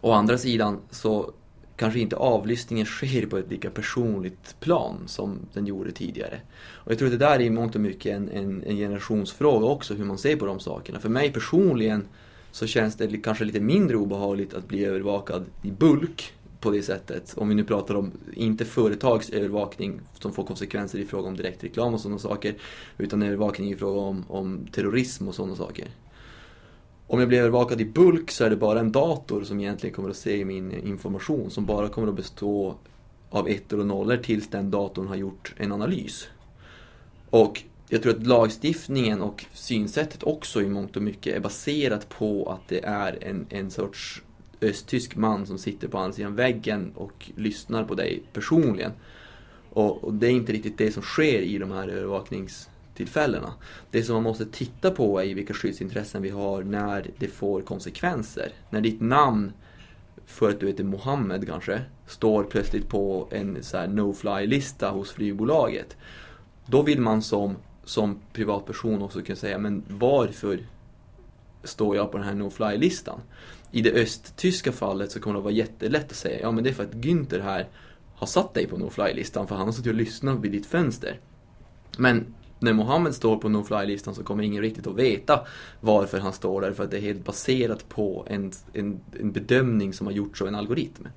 Å 0.00 0.12
andra 0.12 0.38
sidan 0.38 0.78
så 0.90 1.32
kanske 1.80 2.00
inte 2.00 2.16
avlyssningen 2.16 2.86
sker 2.86 3.26
på 3.26 3.38
ett 3.38 3.50
lika 3.50 3.70
personligt 3.70 4.56
plan 4.60 4.96
som 5.06 5.38
den 5.52 5.66
gjorde 5.66 5.92
tidigare. 5.92 6.40
Och 6.60 6.92
jag 6.92 6.98
tror 6.98 7.06
att 7.06 7.18
det 7.18 7.26
där 7.26 7.34
är 7.34 7.40
i 7.40 7.50
mångt 7.50 7.74
och 7.74 7.80
mycket 7.80 8.16
en, 8.16 8.28
en, 8.28 8.62
en 8.62 8.76
generationsfråga 8.76 9.66
också, 9.66 9.94
hur 9.94 10.04
man 10.04 10.18
ser 10.18 10.36
på 10.36 10.46
de 10.46 10.60
sakerna. 10.60 11.00
För 11.00 11.08
mig 11.08 11.32
personligen 11.32 12.08
så 12.52 12.66
känns 12.66 12.96
det 12.96 13.16
kanske 13.16 13.44
lite 13.44 13.60
mindre 13.60 13.96
obehagligt 13.96 14.54
att 14.54 14.68
bli 14.68 14.84
övervakad 14.84 15.44
i 15.62 15.70
bulk 15.70 16.32
på 16.60 16.70
det 16.70 16.82
sättet. 16.82 17.34
Om 17.36 17.48
vi 17.48 17.54
nu 17.54 17.64
pratar 17.64 17.94
om, 17.94 18.12
inte 18.34 18.64
företagsövervakning 18.64 20.00
som 20.18 20.32
får 20.32 20.44
konsekvenser 20.44 20.98
i 20.98 21.04
fråga 21.04 21.28
om 21.28 21.36
direktreklam 21.36 21.94
och 21.94 22.00
sådana 22.00 22.18
saker. 22.18 22.54
Utan 22.98 23.22
övervakning 23.22 23.70
i 23.70 23.76
fråga 23.76 24.00
om, 24.00 24.24
om 24.28 24.66
terrorism 24.72 25.28
och 25.28 25.34
sådana 25.34 25.56
saker. 25.56 25.88
Om 27.12 27.18
jag 27.18 27.28
blir 27.28 27.38
övervakad 27.38 27.80
i 27.80 27.84
bulk 27.84 28.30
så 28.30 28.44
är 28.44 28.50
det 28.50 28.56
bara 28.56 28.80
en 28.80 28.92
dator 28.92 29.44
som 29.44 29.60
egentligen 29.60 29.94
kommer 29.94 30.10
att 30.10 30.16
se 30.16 30.44
min 30.44 30.72
information. 30.72 31.50
Som 31.50 31.66
bara 31.66 31.88
kommer 31.88 32.08
att 32.08 32.14
bestå 32.14 32.74
av 33.30 33.48
ettor 33.48 33.80
och 33.80 33.86
nollor 33.86 34.16
tills 34.16 34.48
den 34.48 34.70
datorn 34.70 35.06
har 35.06 35.16
gjort 35.16 35.54
en 35.56 35.72
analys. 35.72 36.28
Och 37.30 37.62
jag 37.88 38.02
tror 38.02 38.16
att 38.16 38.26
lagstiftningen 38.26 39.22
och 39.22 39.44
synsättet 39.52 40.22
också 40.22 40.62
i 40.62 40.68
mångt 40.68 40.96
och 40.96 41.02
mycket 41.02 41.36
är 41.36 41.40
baserat 41.40 42.08
på 42.08 42.50
att 42.52 42.68
det 42.68 42.84
är 42.84 43.24
en, 43.24 43.46
en 43.50 43.70
sorts 43.70 44.22
östtysk 44.60 45.16
man 45.16 45.46
som 45.46 45.58
sitter 45.58 45.88
på 45.88 45.98
andra 45.98 46.12
sidan 46.12 46.36
väggen 46.36 46.92
och 46.94 47.30
lyssnar 47.36 47.84
på 47.84 47.94
dig 47.94 48.22
personligen. 48.32 48.92
Och, 49.70 50.04
och, 50.04 50.14
det 50.14 50.26
är 50.26 50.30
inte 50.30 50.52
riktigt 50.52 50.78
det 50.78 50.92
som 50.92 51.02
sker 51.02 51.40
i 51.40 51.58
de 51.58 51.70
här 51.70 51.88
övervaknings 51.88 52.68
tillfällena. 52.94 53.52
Det 53.90 54.02
som 54.02 54.14
man 54.14 54.22
måste 54.22 54.46
titta 54.46 54.90
på 54.90 55.22
är 55.22 55.34
vilka 55.34 55.54
skyddsintressen 55.54 56.22
vi 56.22 56.30
har 56.30 56.62
när 56.62 57.10
det 57.18 57.28
får 57.28 57.60
konsekvenser. 57.60 58.52
När 58.70 58.80
ditt 58.80 59.00
namn, 59.00 59.52
för 60.26 60.50
att 60.50 60.60
du 60.60 60.66
heter 60.66 60.84
Mohammed 60.84 61.46
kanske, 61.46 61.82
står 62.06 62.44
plötsligt 62.44 62.88
på 62.88 63.28
en 63.30 63.58
no-fly-lista 63.88 64.90
hos 64.90 65.10
flygbolaget. 65.10 65.96
Då 66.66 66.82
vill 66.82 67.00
man 67.00 67.22
som, 67.22 67.56
som 67.84 68.20
privatperson 68.32 69.02
också 69.02 69.22
kunna 69.22 69.36
säga, 69.36 69.58
men 69.58 69.82
varför 69.88 70.58
står 71.64 71.96
jag 71.96 72.12
på 72.12 72.18
den 72.18 72.26
här 72.26 72.34
no-fly-listan? 72.34 73.20
I 73.70 73.80
det 73.80 73.92
östtyska 73.92 74.72
fallet 74.72 75.12
så 75.12 75.20
kommer 75.20 75.36
det 75.36 75.42
vara 75.42 75.52
jättelätt 75.52 76.10
att 76.10 76.16
säga, 76.16 76.40
ja 76.40 76.50
men 76.50 76.64
det 76.64 76.70
är 76.70 76.74
för 76.74 76.84
att 76.84 76.94
Günther 76.94 77.40
här 77.40 77.68
har 78.14 78.26
satt 78.26 78.54
dig 78.54 78.66
på 78.66 78.76
no-fly-listan 78.76 79.46
för 79.46 79.54
han 79.54 79.66
har 79.66 79.72
suttit 79.72 79.90
och 79.92 79.98
lyssnat 79.98 80.40
vid 80.40 80.52
ditt 80.52 80.66
fönster. 80.66 81.20
Men 81.98 82.34
när 82.60 82.72
Mohammed 82.72 83.14
står 83.14 83.36
på 83.36 83.48
no-fly-listan 83.48 84.14
så 84.14 84.22
kommer 84.22 84.44
ingen 84.44 84.62
riktigt 84.62 84.86
att 84.86 84.96
veta 84.96 85.40
varför 85.80 86.18
han 86.18 86.32
står 86.32 86.60
där 86.60 86.72
för 86.72 86.84
att 86.84 86.90
det 86.90 86.96
är 86.96 87.00
helt 87.00 87.24
baserat 87.24 87.88
på 87.88 88.26
en, 88.30 88.52
en, 88.72 89.00
en 89.20 89.32
bedömning 89.32 89.92
som 89.92 90.06
har 90.06 90.14
gjorts 90.14 90.42
av 90.42 90.48
en 90.48 90.54
algoritm. 90.54 91.08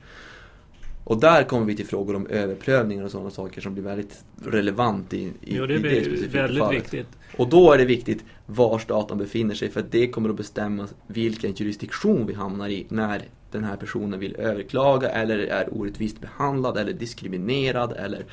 Och 1.04 1.20
där 1.20 1.44
kommer 1.44 1.66
vi 1.66 1.76
till 1.76 1.88
frågor 1.88 2.16
om 2.16 2.28
överprövningar 2.28 3.04
och 3.04 3.12
sådana 3.12 3.30
saker 3.30 3.62
som 3.62 3.74
blir 3.74 3.84
väldigt 3.84 4.24
relevant 4.46 5.14
i, 5.14 5.18
i, 5.18 5.34
jo, 5.42 5.66
det, 5.66 5.74
i 5.74 5.78
det 5.78 6.04
specifika 6.04 6.42
väldigt 6.42 6.64
fallet. 6.64 6.84
Viktigt. 6.84 7.08
Och 7.38 7.50
då 7.50 7.72
är 7.72 7.78
det 7.78 7.86
viktigt 7.86 8.24
var 8.46 8.82
datan 8.88 9.18
befinner 9.18 9.56
sig 9.56 9.70
för 9.70 9.80
att 9.80 9.92
det 9.92 10.08
kommer 10.08 10.30
att 10.30 10.36
bestämma 10.36 10.88
vilken 11.08 11.54
jurisdiktion 11.54 12.28
vi 12.28 12.34
hamnar 12.34 12.70
i 12.70 12.86
när 12.90 13.22
den 13.52 13.64
här 13.64 13.76
personen 13.76 14.20
vill 14.20 14.36
överklaga 14.36 15.10
eller 15.10 15.40
är 15.40 15.78
orättvist 15.78 16.22
behandlad 16.22 16.78
eller 16.78 16.94
diskriminerad 16.94 17.94
eller 17.98 18.26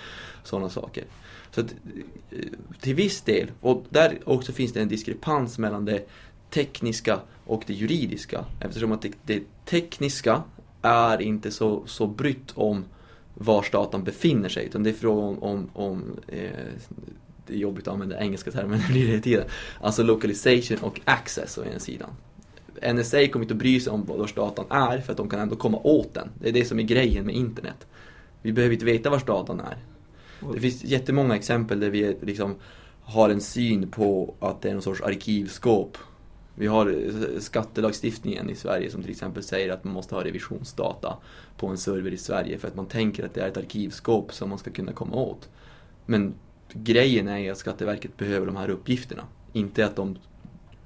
sådana 0.44 0.68
saker. 0.68 1.05
Så 1.51 1.61
att, 1.61 1.75
eh, 2.31 2.39
till 2.81 2.95
viss 2.95 3.21
del, 3.21 3.51
och 3.61 3.85
där 3.89 4.19
också 4.25 4.53
finns 4.53 4.73
det 4.73 4.81
en 4.81 4.89
diskrepans 4.89 5.59
mellan 5.59 5.85
det 5.85 6.07
tekniska 6.51 7.21
och 7.45 7.63
det 7.67 7.73
juridiska. 7.73 8.45
Eftersom 8.61 8.93
att 8.93 9.03
det, 9.03 9.13
det 9.27 9.43
tekniska 9.65 10.43
är 10.83 11.23
inte 11.23 11.51
så, 11.51 11.83
så 11.87 12.07
brytt 12.07 12.53
om 12.55 12.85
var 13.35 13.67
datan 13.73 14.05
befinner 14.05 14.49
sig. 14.49 14.67
Utan 14.67 14.83
det 14.83 14.91
är 14.91 14.95
fråga 14.95 15.23
om, 15.23 15.43
om, 15.43 15.71
om 15.73 16.03
eh, 16.29 16.51
det 17.47 17.55
är 17.55 17.59
jobbigt 17.59 17.89
att 17.89 17.95
använda 17.95 18.21
engelska 18.21 18.51
termer, 18.51 18.69
men 18.69 18.79
det 18.79 18.87
blir 18.87 19.03
det 19.03 19.11
hela 19.11 19.23
tiden. 19.23 19.45
Alltså 19.81 20.03
localization 20.03 20.79
och 20.81 21.01
access 21.05 21.59
å 21.59 21.65
ena 21.65 21.79
sidan. 21.79 22.11
NSA 22.95 23.29
kommer 23.29 23.45
inte 23.45 23.55
att 23.55 23.59
bry 23.59 23.81
sig 23.81 23.93
om 23.93 24.05
var 24.05 24.31
datan 24.35 24.65
är 24.71 25.01
för 25.01 25.13
att 25.13 25.17
de 25.17 25.29
kan 25.29 25.41
ändå 25.41 25.57
komma 25.57 25.79
åt 25.79 26.15
den. 26.15 26.29
Det 26.41 26.49
är 26.49 26.53
det 26.53 26.65
som 26.65 26.79
är 26.79 26.83
grejen 26.83 27.27
med 27.27 27.35
internet. 27.35 27.87
Vi 28.43 28.53
behöver 28.53 28.73
inte 28.73 28.85
veta 28.85 29.11
var 29.11 29.23
datan 29.27 29.61
är. 29.61 29.77
Det 30.55 30.61
finns 30.61 30.85
jättemånga 30.85 31.37
exempel 31.37 31.81
där 31.81 31.90
vi 31.90 32.16
liksom 32.22 32.55
har 33.03 33.31
en 33.31 33.40
syn 33.40 33.90
på 33.90 34.35
att 34.40 34.62
det 34.62 34.68
är 34.68 34.72
någon 34.72 34.83
sorts 34.83 35.00
arkivskåp 35.00 35.98
vi 36.61 36.66
har 36.66 36.96
skattelagstiftningen 37.38 38.50
i 38.50 38.55
Sverige 38.55 38.90
som 38.90 39.03
till 39.03 39.11
exempel 39.11 39.42
säger 39.42 39.72
att 39.72 39.85
man 39.85 39.94
måste 39.94 40.14
ha 40.14 40.24
revisionsdata 40.24 41.16
på 41.57 41.66
en 41.66 41.79
server 41.79 42.11
i 42.11 42.16
Sverige 42.16 42.59
för 42.59 42.68
att 42.68 42.74
man 42.74 42.87
tänker 42.87 43.24
att 43.24 43.35
det 43.35 43.40
är 43.40 43.48
ett 43.48 43.57
arkivskåp 43.57 44.33
som 44.33 44.48
man 44.48 44.59
ska 44.59 44.70
kunna 44.70 44.92
komma 44.92 45.16
åt. 45.16 45.48
Men 46.07 46.35
grejen 46.72 47.29
är 47.29 47.53
att 47.53 47.59
Skatteverket 47.59 48.16
behöver 48.16 48.46
de 48.46 48.57
här 48.57 48.70
uppgifterna. 48.70 49.22
Inte 49.53 49.87
att 49.87 49.96
de 49.96 50.18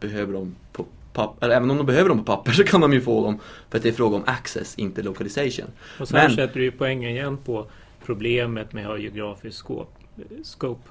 behöver 0.01 0.33
dem 0.33 0.57
på 0.73 0.87
papper. 1.13 1.47
Eller 1.47 1.57
även 1.57 1.71
om 1.71 1.77
de 1.77 1.87
behöver 1.87 2.09
dem 2.09 2.19
på 2.19 2.25
papper 2.25 2.53
så 2.53 2.65
kan 2.65 2.81
de 2.81 2.93
ju 2.93 3.01
få 3.01 3.25
dem 3.25 3.39
för 3.71 3.79
att 3.79 3.83
det 3.83 3.89
är 3.89 3.93
fråga 3.93 4.17
om 4.17 4.23
access, 4.27 4.75
inte 4.79 5.03
localization. 5.03 5.67
Och 6.01 6.09
så 6.09 6.17
här 6.17 6.29
Men... 6.29 6.37
sätter 6.37 6.55
du 6.55 6.65
ju 6.65 6.73
poängen 6.73 7.11
igen 7.11 7.37
på 7.37 7.67
problemet 8.05 8.73
med 8.73 8.85
att 8.85 8.91
ha 8.91 8.99
geografisk 8.99 9.67
scope 10.43 10.91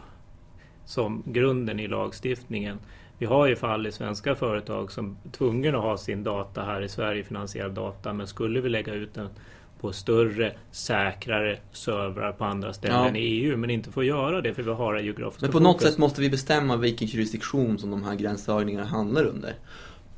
som 0.86 1.24
grunden 1.26 1.80
i 1.80 1.88
lagstiftningen. 1.88 2.80
Vi 3.18 3.26
har 3.26 3.48
ju 3.48 3.56
fall 3.56 3.88
i 3.88 3.92
svenska 3.92 4.36
företag 4.36 4.92
som 4.92 5.18
är 5.26 5.30
tvungna 5.30 5.78
att 5.78 5.84
ha 5.84 5.98
sin 5.98 6.24
data 6.24 6.62
här 6.62 6.82
i 6.82 6.90
Sverige, 6.90 7.24
finansierad 7.24 7.72
data, 7.72 8.14
men 8.14 8.28
skulle 8.28 8.62
vi 8.62 8.70
lägga 8.70 8.94
ut 8.94 9.14
den 9.14 9.30
på 9.80 9.92
större, 9.92 10.56
säkrare 10.72 11.58
servrar 11.72 12.32
på 12.32 12.46
andra 12.46 12.74
ställen 12.74 13.16
ja. 13.16 13.22
i 13.22 13.24
EU, 13.24 13.58
men 13.58 13.70
inte 13.70 13.92
får 13.92 14.04
göra 14.04 14.42
det 14.42 14.54
för 14.54 14.64
vi 14.64 14.72
har 14.72 14.94
det 14.94 15.02
geografiska 15.02 15.46
Men 15.46 15.52
på 15.52 15.58
fokus. 15.58 15.74
något 15.74 15.82
sätt 15.82 15.98
måste 15.98 16.22
vi 16.22 16.30
bestämma 16.30 16.78
vilken 16.78 17.08
jurisdiktion 17.08 17.80
som 17.80 17.92
de 17.92 18.04
här 18.04 18.16
gränsdragningarna 18.16 18.86
handlar 18.86 19.26
under. 19.26 19.56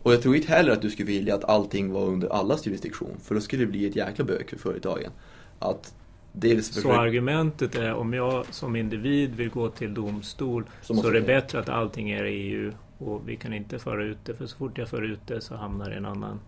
Och 0.01 0.13
jag 0.13 0.21
tror 0.21 0.35
inte 0.35 0.47
heller 0.47 0.71
att 0.71 0.81
du 0.81 0.89
skulle 0.89 1.07
vilja 1.07 1.35
att 1.35 1.43
allting 1.43 1.91
var 1.91 2.05
under 2.05 2.27
allas 2.27 2.67
jurisdiktion, 2.67 3.17
för 3.23 3.35
då 3.35 3.41
skulle 3.41 3.63
det 3.63 3.71
bli 3.71 3.85
ett 3.85 3.95
jäkla 3.95 4.25
bök 4.25 4.49
för 4.49 4.57
företagen. 4.57 5.11
Att 5.59 5.93
dels 6.35 6.81
Så 6.81 6.91
argumentet 6.91 7.75
är 7.75 7.93
om 7.93 8.13
jag 8.13 8.45
som 8.53 8.75
individ 8.75 9.35
vill 9.35 9.49
gå 9.49 9.69
till 9.69 9.93
domstol 9.93 10.69
så, 10.81 10.95
så 10.95 11.07
är 11.07 11.13
det 11.13 11.21
bättre 11.21 11.59
att 11.59 11.69
allting 11.69 12.11
är 12.11 12.23
EU 12.23 12.71
och 12.97 13.29
vi 13.29 13.35
kan 13.35 13.53
inte 13.53 13.79
föra 13.79 14.03
ut 14.03 14.17
det 14.23 14.33
för 14.33 14.45
så 14.45 14.57
fort 14.57 14.77
jag 14.77 14.89
för 14.89 15.01
ut 15.01 15.27
det 15.27 15.41
så 15.41 15.55
hamnar 15.55 15.89
det 15.89 15.95
i 15.95 15.97
en 15.97 16.05
annan 16.05 16.39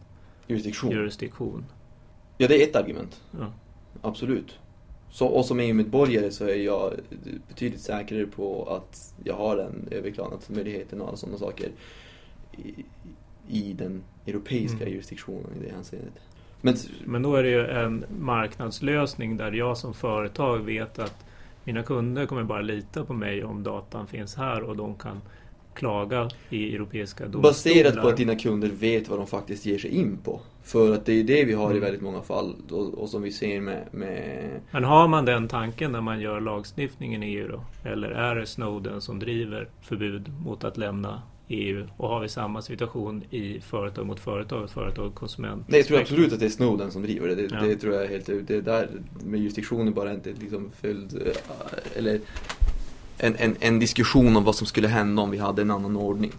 jurisdiktion. 0.47 0.91
jurisdiktion. 0.91 1.65
Ja, 2.38 2.47
det 2.47 2.63
är 2.63 2.67
ett 2.67 2.76
argument. 2.76 3.21
Ja. 3.39 3.54
Absolut. 4.02 4.60
Så, 5.12 5.28
och 5.28 5.45
som 5.45 5.60
EU-medborgare 5.60 6.32
så 6.32 6.45
är 6.45 6.56
jag 6.56 6.93
betydligt 7.47 7.82
säkrare 7.82 8.26
på 8.26 8.63
att 8.63 9.13
jag 9.23 9.36
har 9.36 9.58
den 9.58 9.88
överklagansmöjligheten 9.91 11.02
och 11.02 11.08
alla 11.08 11.17
sådana 11.17 11.38
saker 11.38 11.71
i, 12.52 12.86
i 13.47 13.73
den 13.73 14.04
europeiska 14.26 14.78
mm. 14.78 14.89
jurisdiktionen 14.89 15.54
i 15.62 15.65
det 15.65 15.71
hänseendet. 15.73 16.13
Men, 16.62 16.76
Men 17.06 17.22
då 17.22 17.36
är 17.36 17.43
det 17.43 17.50
ju 17.50 17.67
en 17.67 18.06
marknadslösning 18.20 19.38
där 19.38 19.52
jag 19.52 19.78
som 19.78 19.93
företag 19.93 20.58
vet 20.58 21.00
att 21.00 21.26
mina 21.63 21.84
kunder 21.84 22.26
kommer 22.26 22.43
bara 22.43 22.62
lita 22.62 23.06
på 23.06 23.13
mig 23.13 23.43
om 23.43 23.63
datan 23.63 24.08
finns 24.08 24.36
här 24.36 24.63
och 24.63 24.78
de 24.78 24.96
kan 24.96 25.22
klaga 25.74 26.30
i 26.50 26.76
europeiska 26.76 27.24
domstolar. 27.24 27.50
Baserat 27.50 28.02
på 28.02 28.08
att 28.08 28.17
dina 28.17 28.36
kunder 28.36 28.70
vet 28.70 29.10
vad 29.10 29.20
de 29.20 29.28
faktiskt 29.28 29.65
ger 29.65 29.78
sig 29.78 29.89
in 29.89 30.17
på. 30.24 30.41
För 30.63 30.93
att 30.93 31.06
det 31.06 31.13
är 31.13 31.24
det 31.24 31.46
vi 31.46 31.54
har 31.54 31.65
mm. 31.65 31.78
i 31.78 31.80
väldigt 31.80 32.02
många 32.02 32.22
fall 32.22 32.56
och, 32.72 32.93
och, 32.93 33.10
som 33.10 33.22
vi 33.22 33.32
ser 33.32 33.62
med, 33.62 33.88
med... 33.91 34.50
Men 34.72 34.84
har 34.84 35.08
man 35.08 35.26
den 35.26 35.48
tanken 35.48 35.91
när 35.91 36.02
man 36.02 36.20
gör 36.20 36.41
lagstiftningen 36.41 37.24
i 37.24 37.28
EU 37.28 37.48
då? 37.48 37.89
Eller 37.89 38.10
är 38.10 38.36
det 38.36 38.46
Snowden 38.46 39.02
som 39.02 39.20
driver 39.20 39.70
förbud 39.82 40.32
mot 40.46 40.63
att 40.63 40.78
lämna 40.78 41.22
EU 41.47 41.88
och 41.97 42.10
har 42.10 42.19
vi 42.19 42.29
samma 42.29 42.62
situation 42.62 43.23
i 43.29 43.62
företag 43.62 44.05
mot 44.05 44.19
företag, 44.19 44.69
företag 44.69 45.05
och 45.05 45.15
konsument? 45.15 45.65
Nej, 45.67 45.79
jag 45.79 45.88
tror 45.88 45.99
absolut 45.99 46.33
att 46.33 46.39
det 46.39 46.45
är 46.45 46.49
Snowden 46.49 46.91
som 46.91 47.01
driver 47.01 47.27
det. 47.27 47.36
Det, 47.36 47.47
ja. 47.51 47.62
det 47.62 47.75
tror 47.75 47.95
jag 47.95 48.07
helt 48.07 48.25
Det 48.25 48.62
där 48.62 48.89
med 49.25 49.39
jurisdiktion 49.39 49.88
är 49.88 49.91
bara 49.91 50.13
inte 50.13 50.33
liksom 50.39 50.71
följd, 50.81 51.21
eh, 51.25 51.33
eller 51.95 52.19
en, 53.17 53.36
en, 53.36 53.55
en, 53.60 53.79
diskussion 53.79 54.38
om 54.38 54.43
vad 54.43 54.55
som 54.55 54.67
skulle 54.67 54.88
hända 54.88 55.21
om 55.21 55.31
vi 55.31 55.38
hade 55.38 55.62
en 55.62 55.71
annan 55.71 55.95
ordning. 55.95 56.31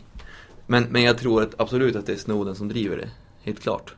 Men, 0.67 0.85
men 0.85 1.03
jag 1.03 1.19
tror 1.19 1.43
att, 1.43 1.61
absolut 1.61 1.97
att 1.97 2.07
det 2.07 2.13
är 2.13 2.17
Snowden 2.17 2.55
som 2.55 2.69
driver 2.69 2.97
det, 2.97 3.11
helt 3.43 3.61
klart. 3.61 3.95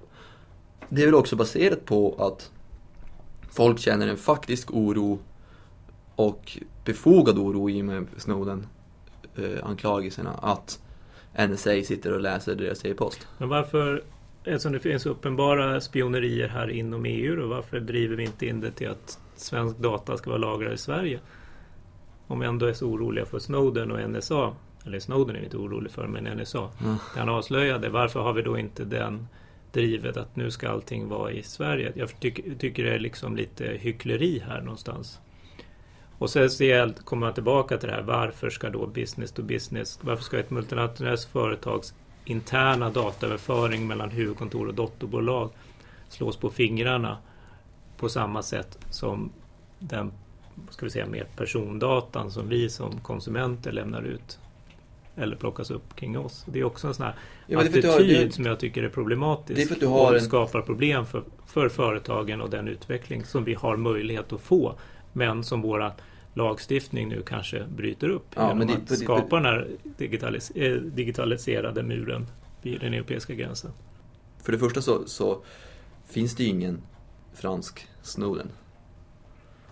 Det 0.89 1.03
är 1.03 1.07
väl 1.07 1.15
också 1.15 1.37
baserat 1.37 1.85
på 1.85 2.15
att 2.19 2.51
folk 3.51 3.79
känner 3.79 4.09
en 4.09 4.17
faktisk 4.17 4.71
oro 4.71 5.19
och 6.15 6.59
befogad 6.85 7.39
oro 7.39 7.71
i 7.71 7.81
och 7.81 7.85
med 7.85 8.07
Snowden-anklagelserna 8.17 10.31
eh, 10.31 10.45
att 10.45 10.79
NSA 11.39 11.83
sitter 11.85 12.13
och 12.13 12.21
läser 12.21 12.55
deras 12.55 12.85
e-post. 12.85 13.29
Men 13.39 13.49
varför, 13.49 14.03
eftersom 14.45 14.73
det 14.73 14.81
finns 14.81 15.07
uppenbara 15.07 15.81
spionerier 15.81 16.49
här 16.49 16.71
inom 16.71 17.05
EU 17.05 17.37
då, 17.37 17.47
varför 17.47 17.81
driver 17.81 18.17
vi 18.17 18.25
inte 18.25 18.47
in 18.47 18.61
det 18.61 18.71
till 18.71 18.91
att 18.91 19.19
svensk 19.37 19.79
data 19.79 20.17
ska 20.17 20.31
vara 20.31 20.41
lagrad 20.41 20.73
i 20.73 20.79
Sverige. 20.79 21.21
Om 22.27 22.41
vi 22.41 22.47
ändå 22.47 22.67
är 22.67 22.73
så 22.73 22.87
oroliga 22.87 23.27
för 23.27 23.39
Snowden 23.39 23.91
och 23.91 24.11
NSA. 24.11 24.53
Eller 24.87 25.01
Snowden 25.01 25.37
är 25.37 25.41
vi 25.41 25.45
inte 25.45 25.57
orolig 25.57 25.93
för, 25.93 26.07
men 26.07 26.25
NSA. 26.39 26.59
Ja. 26.59 26.97
Han 27.17 27.29
avslöjade. 27.29 27.89
Varför 27.89 28.21
har 28.21 28.33
vi 28.33 28.43
då 28.43 28.59
inte 28.59 28.85
den 28.85 29.29
drivet 29.73 30.17
att 30.17 30.37
nu 30.37 30.51
ska 30.51 30.69
allting 30.69 31.09
vara 31.09 31.33
i 31.33 31.43
Sverige? 31.43 31.93
Jag 31.95 32.21
tycker, 32.21 32.55
tycker 32.59 32.85
det 32.85 32.95
är 32.95 32.99
liksom 32.99 33.37
lite 33.37 33.65
hyckleri 33.65 34.43
här 34.47 34.61
någonstans. 34.61 35.21
Och 36.21 36.31
sen 36.31 36.95
kommer 37.05 37.27
man 37.27 37.35
tillbaka 37.35 37.79
till 37.79 37.89
det 37.89 37.95
här. 37.95 38.03
Varför 38.03 38.51
ska 38.51 38.71
då 38.71 38.87
business 38.87 39.33
to 39.33 39.43
business? 39.43 39.99
Varför 40.03 40.23
ska 40.25 40.39
ett 40.39 40.51
multinationellt 40.51 41.25
företags 41.25 41.95
interna 42.25 42.91
dataöverföring 42.91 43.87
mellan 43.87 44.11
huvudkontor 44.11 44.69
och 44.69 44.75
dotterbolag 44.75 45.51
slås 46.09 46.37
på 46.37 46.51
fingrarna 46.51 47.19
på 47.97 48.09
samma 48.09 48.43
sätt 48.43 48.79
som 48.91 49.33
den 49.79 50.13
ska 50.71 50.87
vi 50.87 50.91
säga, 50.91 51.07
mer 51.07 51.27
persondatan 51.37 52.31
som 52.31 52.49
vi 52.49 52.69
som 52.71 53.01
konsumenter 53.01 53.73
lämnar 53.73 54.03
ut 54.03 54.39
eller 55.17 55.37
plockas 55.37 55.71
upp 55.71 55.97
kring 55.97 56.19
oss. 56.19 56.45
Det 56.49 56.61
är 56.61 56.65
också 56.65 56.87
en 56.89 56.95
sån 56.95 57.07
här 57.07 57.15
Ja, 57.47 57.61
attityd 57.61 57.85
har- 57.85 58.01
det- 58.01 58.35
som 58.35 58.45
jag 58.45 58.61
tycker 58.61 58.83
är 58.83 58.89
problematisk 58.89 59.71
Det 59.71 59.85
är 59.85 59.89
och 59.93 60.15
en- 60.15 60.21
skapar 60.21 60.61
problem 60.63 61.07
för, 61.07 61.23
för 61.47 61.69
företagen 61.69 62.41
och 62.41 62.51
den 62.51 62.69
utveckling 62.69 63.25
som 63.25 63.45
vi 63.45 63.55
har 63.55 63.77
möjlighet 63.77 64.33
att 64.33 64.41
få 64.41 64.75
men 65.13 65.45
som 65.45 65.63
våra 65.63 65.93
lagstiftning 66.35 67.09
nu 67.09 67.23
kanske 67.23 67.65
bryter 67.77 68.09
upp 68.09 68.27
Ja, 68.35 68.49
genom 68.49 68.67
det- 68.67 68.73
att 68.75 68.89
det- 68.89 68.97
skapa 68.97 69.37
den 69.37 69.45
här 69.45 69.69
digitalis 69.99 70.51
eh, 70.51 70.75
digitaliserade 70.77 71.83
muren 71.83 72.27
vid 72.63 72.81
den 72.81 72.95
europeiska 72.95 73.35
gränsen. 73.35 73.71
För 74.43 74.53
det 74.53 74.59
första 74.59 74.83
så, 74.83 75.07
så 75.09 75.43
finns 76.09 76.37
det 76.37 76.43
ju 76.43 76.49
ingen 76.49 76.83
fransk 77.35 77.87
Snowden. 78.03 78.49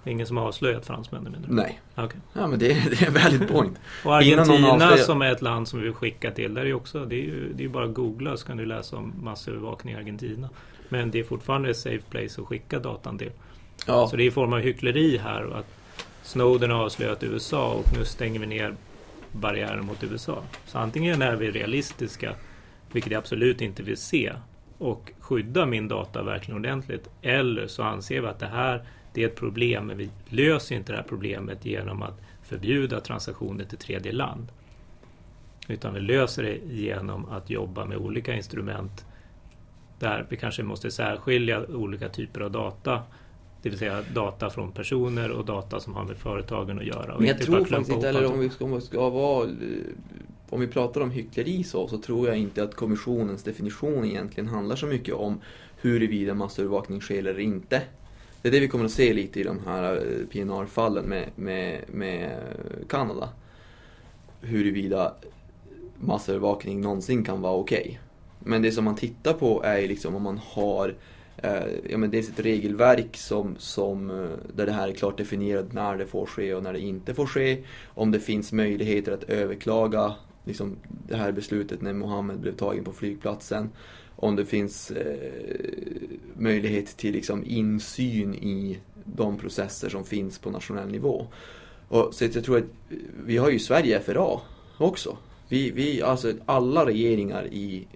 Det 0.04 0.10
ingen 0.10 0.26
som 0.26 0.36
har 0.36 0.44
avslöjat 0.46 0.86
fransmännen 0.86 1.32
menar 1.32 1.48
du? 1.48 1.54
Nej. 1.54 1.80
Okej. 1.94 2.20
Ja 2.32 2.46
men 2.46 2.58
det, 2.58 2.70
är- 2.72 2.90
det 2.90 3.02
är 3.02 3.10
valid 3.10 3.48
point. 3.52 3.78
Och 4.04 4.16
Argentina 4.16 4.68
avslöjar- 4.72 4.96
som 4.96 5.22
är 5.22 5.32
ett 5.32 5.42
land 5.42 5.68
som 5.68 5.78
vi 5.78 5.84
vill 5.84 5.94
skicka 5.94 6.30
till, 6.30 6.54
där 6.54 6.66
är 6.66 6.74
också, 6.74 7.04
det 7.04 7.14
är 7.16 7.22
ju 7.24 7.52
det 7.52 7.64
är 7.64 7.68
bara 7.68 7.84
att 7.84 7.94
googla 7.94 8.36
så 8.36 8.46
kan 8.46 8.56
du 8.56 8.66
läsa 8.66 8.96
om 8.96 9.12
massövervakning 9.22 9.94
i 9.94 9.96
Argentina. 9.96 10.48
Men 10.88 11.10
det 11.10 11.18
är 11.20 11.24
fortfarande 11.24 11.70
ett 11.70 11.76
safe 11.76 12.02
place 12.10 12.40
att 12.40 12.46
skicka 12.46 12.78
datan 12.78 13.18
till. 13.18 13.30
Ja, 13.86 14.08
Så 14.08 14.16
det 14.16 14.22
är 14.22 14.26
i 14.26 14.30
form 14.30 14.52
av 14.52 14.58
hyckleri 14.60 15.16
här 15.18 15.42
och 15.44 15.58
att 15.58 15.66
Snowden 16.28 16.70
har 16.70 16.84
avslöjat 16.84 17.22
USA 17.22 17.72
och 17.72 17.96
nu 17.98 18.04
stänger 18.04 18.40
vi 18.40 18.46
ner 18.46 18.74
barriären 19.32 19.86
mot 19.86 20.04
USA. 20.04 20.42
Så 20.66 20.78
antingen 20.78 21.22
är 21.22 21.36
vi 21.36 21.50
realistiska, 21.50 22.34
vilket 22.92 23.12
jag 23.12 23.18
absolut 23.18 23.60
inte 23.60 23.82
vill 23.82 23.96
se, 23.96 24.32
och 24.78 25.12
skydda 25.18 25.66
min 25.66 25.88
data 25.88 26.22
verkligen 26.22 26.60
ordentligt. 26.60 27.08
Eller 27.22 27.66
så 27.66 27.82
anser 27.82 28.20
vi 28.20 28.26
att 28.26 28.38
det 28.38 28.46
här 28.46 28.86
det 29.12 29.22
är 29.22 29.26
ett 29.26 29.36
problem, 29.36 29.86
men 29.86 29.96
vi 29.96 30.10
löser 30.28 30.74
inte 30.76 30.92
det 30.92 30.96
här 30.96 31.04
problemet 31.08 31.64
genom 31.64 32.02
att 32.02 32.20
förbjuda 32.42 33.00
transaktioner 33.00 33.64
till 33.64 33.78
tredje 33.78 34.12
land. 34.12 34.48
Utan 35.68 35.94
vi 35.94 36.00
löser 36.00 36.42
det 36.42 36.58
genom 36.74 37.28
att 37.28 37.50
jobba 37.50 37.84
med 37.84 37.96
olika 37.96 38.34
instrument 38.34 39.06
där 39.98 40.26
vi 40.28 40.36
kanske 40.36 40.62
måste 40.62 40.90
särskilja 40.90 41.66
olika 41.66 42.08
typer 42.08 42.40
av 42.40 42.50
data. 42.50 43.02
Det 43.62 43.68
vill 43.68 43.78
säga 43.78 44.02
data 44.14 44.50
från 44.50 44.72
personer 44.72 45.30
och 45.30 45.44
data 45.44 45.80
som 45.80 45.94
har 45.94 46.04
med 46.04 46.16
företagen 46.16 46.78
att 46.78 46.84
göra. 46.86 47.18
Men 47.18 47.26
jag 47.28 47.38
tror 47.38 47.64
faktiskt 47.64 47.90
inte, 47.90 48.08
eller 48.08 48.32
om 48.32 48.40
vi 48.40 48.50
ska, 48.50 48.64
om 48.64 48.74
vi 48.74 48.80
ska 48.80 49.10
vara... 49.10 49.44
eh, 49.44 49.50
Om 50.50 50.60
vi 50.60 50.66
pratar 50.66 51.00
om 51.00 51.10
hyckleri 51.10 51.64
så, 51.64 51.88
så 51.88 51.98
tror 51.98 52.28
jag 52.28 52.36
inte 52.38 52.62
att 52.62 52.74
kommissionens 52.74 53.42
definition 53.42 54.04
egentligen 54.04 54.48
handlar 54.48 54.76
så 54.76 54.86
mycket 54.86 55.14
om 55.14 55.40
huruvida 55.80 56.34
massövervakning 56.34 57.00
sker 57.00 57.18
eller 57.18 57.38
inte. 57.40 57.82
Det 58.42 58.48
är 58.48 58.52
det 58.52 58.60
vi 58.60 58.68
kommer 58.68 58.84
att 58.84 58.90
se 58.90 59.12
lite 59.12 59.40
i 59.40 59.42
de 59.42 59.58
här 59.66 59.94
eh, 59.96 60.26
PNR-fallen 60.32 61.04
med, 61.04 61.28
med, 61.36 61.80
med 61.88 62.38
Kanada. 62.88 63.28
Huruvida 64.40 65.14
massövervakning 66.00 66.80
någonsin 66.80 67.24
kan 67.24 67.40
vara 67.42 67.54
okej. 67.54 68.00
Men 68.38 68.62
det 68.62 68.72
som 68.72 68.84
man 68.84 68.96
tittar 68.96 69.32
på 69.32 69.62
är 69.64 69.88
liksom 69.88 70.14
om 70.14 70.22
man 70.22 70.40
har 70.44 70.94
Eh, 71.42 71.62
ja, 71.90 71.98
men 71.98 72.10
dels 72.10 72.28
ett 72.28 72.40
regelverk 72.40 73.16
som, 73.16 73.56
som, 73.58 74.10
eh, 74.10 74.54
där 74.54 74.66
det 74.66 74.72
här 74.72 74.88
är 74.88 74.92
klart 74.92 75.18
definierat 75.18 75.72
när 75.72 75.96
det 75.96 76.06
får 76.06 76.26
ske 76.26 76.54
och 76.54 76.62
när 76.62 76.72
det 76.72 76.80
inte 76.80 77.14
får 77.14 77.26
ske. 77.26 77.58
Om 77.86 78.10
det 78.10 78.20
finns 78.20 78.52
möjligheter 78.52 79.12
att 79.12 79.24
överklaga 79.24 80.14
liksom, 80.44 80.76
det 81.08 81.16
här 81.16 81.32
beslutet 81.32 81.82
när 81.82 81.92
Mohammed 81.92 82.40
blev 82.40 82.56
tagen 82.56 82.84
på 82.84 82.92
flygplatsen. 82.92 83.70
Om 84.16 84.36
det 84.36 84.44
finns 84.44 84.90
eh, 84.90 85.30
möjlighet 86.36 86.96
till 86.96 87.12
liksom, 87.12 87.44
insyn 87.46 88.34
i 88.34 88.78
de 89.04 89.38
processer 89.38 89.88
som 89.88 90.04
finns 90.04 90.38
på 90.38 90.50
nationell 90.50 90.88
nivå. 90.88 91.26
Och, 91.88 92.14
så 92.14 92.24
att 92.24 92.34
jag 92.34 92.44
tror 92.44 92.58
att 92.58 92.96
vi 93.24 93.36
har 93.36 93.50
ju 93.50 93.58
Sverige 93.58 94.00
FRA 94.00 94.40
också. 94.78 95.16
Vi, 95.48 95.70
vi, 95.70 96.02
alltså 96.02 96.32
alla 96.46 96.86
regeringar 96.86 97.46
i 97.46 97.86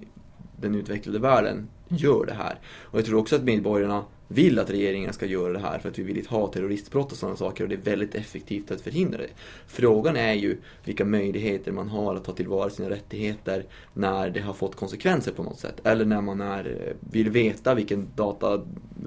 den 0.61 0.75
utvecklade 0.75 1.19
världen 1.19 1.69
gör 1.97 2.27
det 2.27 2.35
här. 2.35 2.59
Och 2.83 2.99
jag 2.99 3.07
tror 3.07 3.19
också 3.19 3.37
att 3.37 3.45
medborgarna 3.45 4.05
vill 4.29 4.59
att 4.59 4.71
regeringen 4.71 5.13
ska 5.13 5.27
göra 5.27 5.53
det 5.53 5.59
här 5.59 5.79
för 5.79 5.89
att 5.89 5.99
vi 5.99 6.03
vill 6.03 6.17
inte 6.17 6.31
ha 6.31 6.47
terroristbrott 6.47 7.13
och 7.13 7.19
sådana 7.19 7.37
saker 7.37 7.65
och 7.65 7.69
det 7.69 7.75
är 7.75 7.91
väldigt 7.91 8.15
effektivt 8.15 8.71
att 8.71 8.81
förhindra 8.81 9.19
det. 9.19 9.29
Frågan 9.67 10.17
är 10.17 10.33
ju 10.33 10.57
vilka 10.85 11.05
möjligheter 11.05 11.73
man 11.73 11.89
har 11.89 12.15
att 12.15 12.25
ta 12.25 12.33
tillvara 12.33 12.71
sina 12.71 12.91
rättigheter 12.91 13.65
när 13.95 14.31
det 14.31 14.41
har 14.41 14.53
fått 14.53 14.77
konsekvenser 14.77 15.33
på 15.33 15.43
något 15.43 15.59
sätt. 15.59 15.81
Eller 15.85 16.05
när 16.05 16.21
man 16.21 16.41
är, 16.41 16.65
eh, 16.65 16.95
vill 17.13 17.31
veta 17.31 17.75
vilken 17.75 18.09
data 18.17 18.63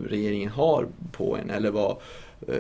regeringen 0.07 0.49
har 0.49 0.87
på 1.11 1.37
en 1.37 1.49
eller 1.49 1.71
vad 1.71 1.97
eh, 2.47 2.55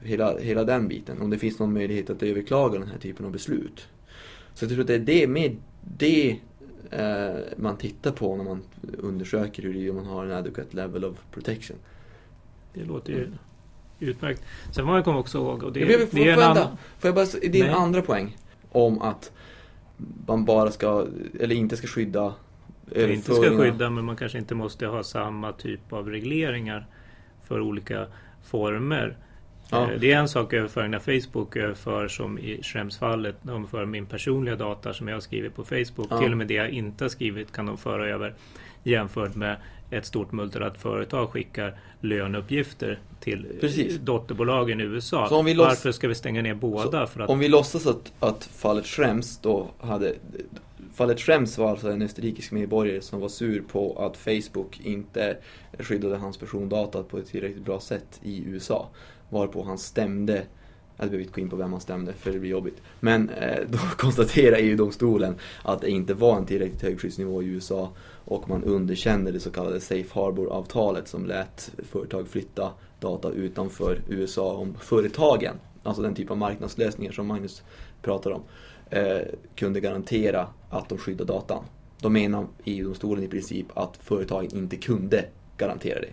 hela, 0.00 0.38
hela 0.38 0.64
den 0.64 0.88
biten. 0.88 1.20
Om 1.20 1.30
det 1.30 1.38
finns 1.38 1.58
någon 1.58 1.72
möjlighet 1.72 2.10
att 2.10 2.22
överklaga 2.22 2.78
den 2.78 2.88
här 2.88 2.98
typen 2.98 3.26
av 3.26 3.32
beslut. 3.32 3.88
Så 4.54 4.64
jag 4.64 4.70
tror 4.70 4.80
att 4.80 4.86
det 4.86 4.94
är 4.94 4.98
det, 4.98 5.26
med 5.26 5.56
det 5.98 6.36
man 7.56 7.76
tittar 7.76 8.10
på 8.10 8.36
när 8.36 8.44
man 8.44 8.62
undersöker 8.98 9.62
hur 9.62 9.92
man 9.92 10.06
har 10.06 10.24
en 10.24 10.32
adequate 10.32 10.76
level 10.76 11.04
of 11.04 11.16
protection. 11.30 11.76
Det 12.74 12.84
låter 12.84 13.12
ju 13.12 13.28
utmärkt. 14.00 14.42
Sen 14.64 14.74
får 14.74 14.92
man 14.92 15.02
komma 15.02 15.18
också 15.18 15.38
ihåg, 15.38 15.62
och 15.62 15.72
det, 15.72 15.80
Jag 15.80 15.86
vill- 15.86 16.06
det 16.10 16.20
är 16.20 16.22
en 16.22 16.28
jag, 16.28 16.42
annan... 16.42 16.54
vänta? 16.56 16.78
får 16.98 17.08
jag 17.08 17.14
bara, 17.14 17.22
s- 17.24 17.36
din 17.42 17.64
Nej. 17.66 17.70
andra 17.74 18.02
poäng 18.02 18.36
om 18.72 19.02
att 19.02 19.32
man 20.26 20.44
bara 20.44 20.70
ska, 20.70 21.06
eller 21.40 21.54
inte 21.54 21.76
ska 21.76 21.86
skydda 21.86 22.34
inte 22.96 23.34
ska 23.34 23.58
skydda 23.58 23.90
men 23.90 24.04
man 24.04 24.16
kanske 24.16 24.38
inte 24.38 24.54
måste 24.54 24.86
ha 24.86 25.02
samma 25.02 25.52
typ 25.52 25.92
av 25.92 26.08
regleringar 26.10 26.86
för 27.42 27.60
olika 27.60 28.06
former. 28.44 29.16
Ja. 29.72 29.92
Eh, 29.92 30.00
Det 30.00 30.12
är 30.12 30.18
en 30.18 30.28
sak 30.28 30.52
överföring 30.52 30.90
när 30.90 31.20
Facebook 31.20 31.56
överför 31.56 32.08
som 32.08 32.38
i 32.38 32.62
Schrems-fallet. 32.62 33.36
De 33.42 33.66
för 33.66 33.84
min 33.86 34.06
personliga 34.06 34.56
data 34.56 34.92
som 34.94 35.08
jag 35.08 35.16
har 35.16 35.20
skrivit 35.20 35.54
på 35.54 35.64
Facebook. 35.64 36.06
Ja. 36.10 36.18
Till 36.18 36.32
och 36.32 36.38
med 36.38 36.46
det 36.46 36.54
jag 36.54 36.70
inte 36.70 37.04
har 37.04 37.08
skrivit 37.08 37.52
kan 37.52 37.66
de 37.66 37.78
föra 37.78 38.08
över 38.08 38.34
jämfört 38.84 39.34
med 39.34 39.56
ett 39.90 40.06
stort 40.06 40.32
multinationellt 40.32 40.82
företag 40.82 41.30
skickar 41.30 41.74
löneuppgifter 42.00 42.98
till 43.20 43.46
eh, 43.54 43.60
Precis. 43.60 43.96
dotterbolagen 43.98 44.80
i 44.80 44.84
USA. 44.84 45.28
Så 45.28 45.36
om 45.36 45.44
vi 45.44 45.54
loss- 45.54 45.66
Varför 45.68 45.92
ska 45.92 46.08
vi 46.08 46.14
stänga 46.14 46.42
ner 46.42 46.54
båda? 46.54 47.02
Att 47.02 47.30
Om 47.30 47.38
vi 47.38 47.48
låtsas 47.48 47.86
att, 47.86 48.12
att 48.20 48.44
fallet 48.44 48.86
Schrems 48.86 49.38
då 49.38 49.66
hade... 49.80 50.14
Fallet 50.94 51.20
Schrems 51.20 51.58
var 51.58 51.70
alltså 51.70 51.90
en 51.90 52.02
österrikisk 52.02 52.52
medborgare 52.52 53.00
som 53.00 53.20
var 53.20 53.28
sur 53.28 53.62
på 53.72 53.96
att 54.06 54.16
Facebook 54.16 54.80
inte 54.84 55.36
skyddade 55.78 56.16
hans 56.16 56.36
persondata 56.38 57.02
på 57.02 57.18
ett 57.18 57.26
tillräckligt 57.26 57.64
bra 57.64 57.80
sätt 57.80 58.20
i 58.22 58.44
USA. 58.46 58.88
Varpå 59.32 59.62
han 59.62 59.78
stämde 59.78 60.42
jag 60.96 61.10
behöver 61.10 61.24
inte 61.24 61.34
gå 61.34 61.40
in 61.40 61.50
på 61.50 61.56
vem 61.56 61.72
han 61.72 61.80
stämde 61.80 62.12
för 62.12 62.32
det 62.32 62.38
blir 62.38 62.50
jobbigt. 62.50 62.82
Men 63.00 63.28
eh, 63.28 63.60
då 63.68 63.78
konstaterar 63.96 64.56
EU-domstolen 64.56 65.34
att 65.62 65.80
det 65.80 65.90
inte 65.90 66.14
var 66.14 66.36
en 66.36 66.46
tillräckligt 66.46 66.82
hög 66.82 67.00
skyddsnivå 67.00 67.42
i 67.42 67.46
USA 67.46 67.92
och 68.24 68.48
man 68.48 68.64
underkände 68.64 69.32
det 69.32 69.40
så 69.40 69.50
kallade 69.50 69.80
Safe 69.80 70.08
Harbor-avtalet 70.12 71.08
som 71.08 71.26
lät 71.26 71.72
företag 71.90 72.28
flytta 72.28 72.70
data 73.00 73.30
utanför 73.30 74.00
USA 74.08 74.52
om 74.52 74.74
företagen, 74.80 75.54
alltså 75.82 76.02
den 76.02 76.14
typ 76.14 76.30
av 76.30 76.38
marknadslösningar 76.38 77.12
som 77.12 77.26
Magnus 77.26 77.62
pratar 78.02 78.30
om, 78.30 78.42
eh, 78.90 79.20
kunde 79.54 79.80
garantera 79.80 80.46
att 80.70 80.88
de 80.88 80.98
skyddar 80.98 81.24
datan. 81.24 81.64
Då 82.00 82.08
menar 82.08 82.46
EU-domstolen 82.64 83.24
i 83.24 83.28
princip 83.28 83.66
att 83.74 83.96
företagen 83.96 84.50
inte 84.52 84.76
kunde 84.76 85.24
garantera 85.56 86.00
det 86.00 86.10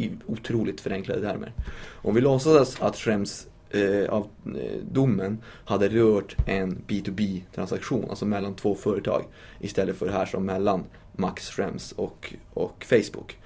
i 0.00 0.10
otroligt 0.26 0.80
förenklade 0.80 1.20
termer. 1.20 1.52
Om 1.92 2.14
vi 2.14 2.20
låtsas 2.20 2.82
att 2.82 2.96
Schrems 2.96 3.46
eh, 3.70 4.10
av 4.10 4.28
eh, 4.46 4.78
domen 4.92 5.38
hade 5.64 5.88
rört 5.88 6.36
en 6.46 6.82
B2B-transaktion, 6.88 8.10
alltså 8.10 8.26
mellan 8.26 8.54
två 8.54 8.74
företag, 8.74 9.24
istället 9.60 9.96
för 9.96 10.06
det 10.06 10.12
här 10.12 10.26
som 10.26 10.44
mellan 10.44 10.84
Max 11.12 11.50
Schrems 11.50 11.92
och, 11.92 12.34
och 12.54 12.84
Facebook. 12.84 13.38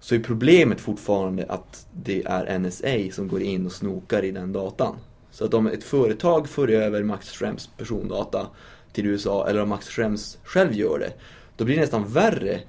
Så 0.00 0.14
är 0.14 0.18
problemet 0.18 0.80
fortfarande 0.80 1.46
att 1.48 1.86
det 1.92 2.22
är 2.26 2.58
NSA 2.58 3.14
som 3.14 3.28
går 3.28 3.42
in 3.42 3.66
och 3.66 3.72
snokar 3.72 4.24
i 4.24 4.30
den 4.30 4.52
datan. 4.52 4.96
Så 5.30 5.44
att 5.44 5.54
om 5.54 5.66
ett 5.66 5.84
företag 5.84 6.48
för 6.48 6.68
över 6.68 7.02
Max 7.02 7.30
Schrems 7.30 7.70
persondata 7.76 8.46
till 8.92 9.06
USA, 9.06 9.48
eller 9.48 9.62
om 9.62 9.68
Max 9.68 9.88
Schrems 9.88 10.38
själv 10.44 10.72
gör 10.72 10.98
det, 10.98 11.12
då 11.56 11.64
blir 11.64 11.74
det 11.74 11.80
nästan 11.80 12.08
värre 12.08 12.60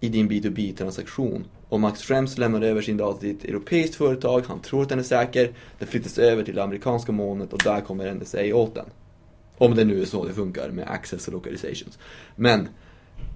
i 0.00 0.08
din 0.08 0.30
B2B-transaktion 0.30 1.44
och 1.68 1.80
Max 1.80 2.02
Schrems 2.02 2.38
lämnar 2.38 2.62
över 2.62 2.82
sin 2.82 2.96
data 2.96 3.20
till 3.20 3.30
ett 3.30 3.44
europeiskt 3.44 3.94
företag, 3.94 4.44
han 4.48 4.60
tror 4.60 4.82
att 4.82 4.88
den 4.88 4.98
är 4.98 5.02
säker, 5.02 5.52
den 5.78 5.88
flyttas 5.88 6.18
över 6.18 6.42
till 6.42 6.54
det 6.54 6.62
amerikanska 6.62 7.12
molnet 7.12 7.52
och 7.52 7.60
där 7.64 7.80
kommer 7.80 8.14
NSA 8.14 8.54
åt 8.54 8.74
den. 8.74 8.86
Om 9.58 9.74
det 9.74 9.84
nu 9.84 10.02
är 10.02 10.04
så 10.04 10.24
det 10.24 10.32
funkar 10.32 10.70
med 10.70 10.88
access 10.88 11.28
och 11.28 11.34
localizations. 11.34 11.98
Men 12.36 12.68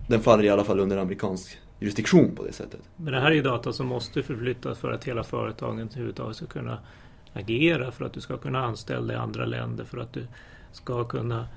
den 0.08 0.20
faller 0.20 0.44
i 0.44 0.48
alla 0.48 0.64
fall 0.64 0.80
under 0.80 0.96
amerikansk 0.96 1.58
jurisdiktion 1.80 2.34
på 2.34 2.44
det 2.44 2.52
sättet. 2.52 2.80
Men 2.96 3.12
det 3.12 3.20
här 3.20 3.30
är 3.30 3.34
ju 3.34 3.42
data 3.42 3.72
som 3.72 3.86
måste 3.86 4.22
förflyttas 4.22 4.78
för 4.78 4.92
att 4.92 5.04
hela 5.04 5.24
företaget 5.24 5.90
överhuvudtaget 5.90 6.36
ska 6.36 6.46
kunna 6.46 6.78
agera, 7.32 7.90
för 7.90 8.04
att 8.04 8.12
du 8.12 8.20
ska 8.20 8.36
kunna 8.36 8.64
anställa 8.64 9.12
i 9.12 9.16
andra 9.16 9.44
länder, 9.44 9.84
för 9.84 9.98
att 9.98 10.12
du 10.12 10.26
ska 10.72 11.04
kunna 11.04 11.48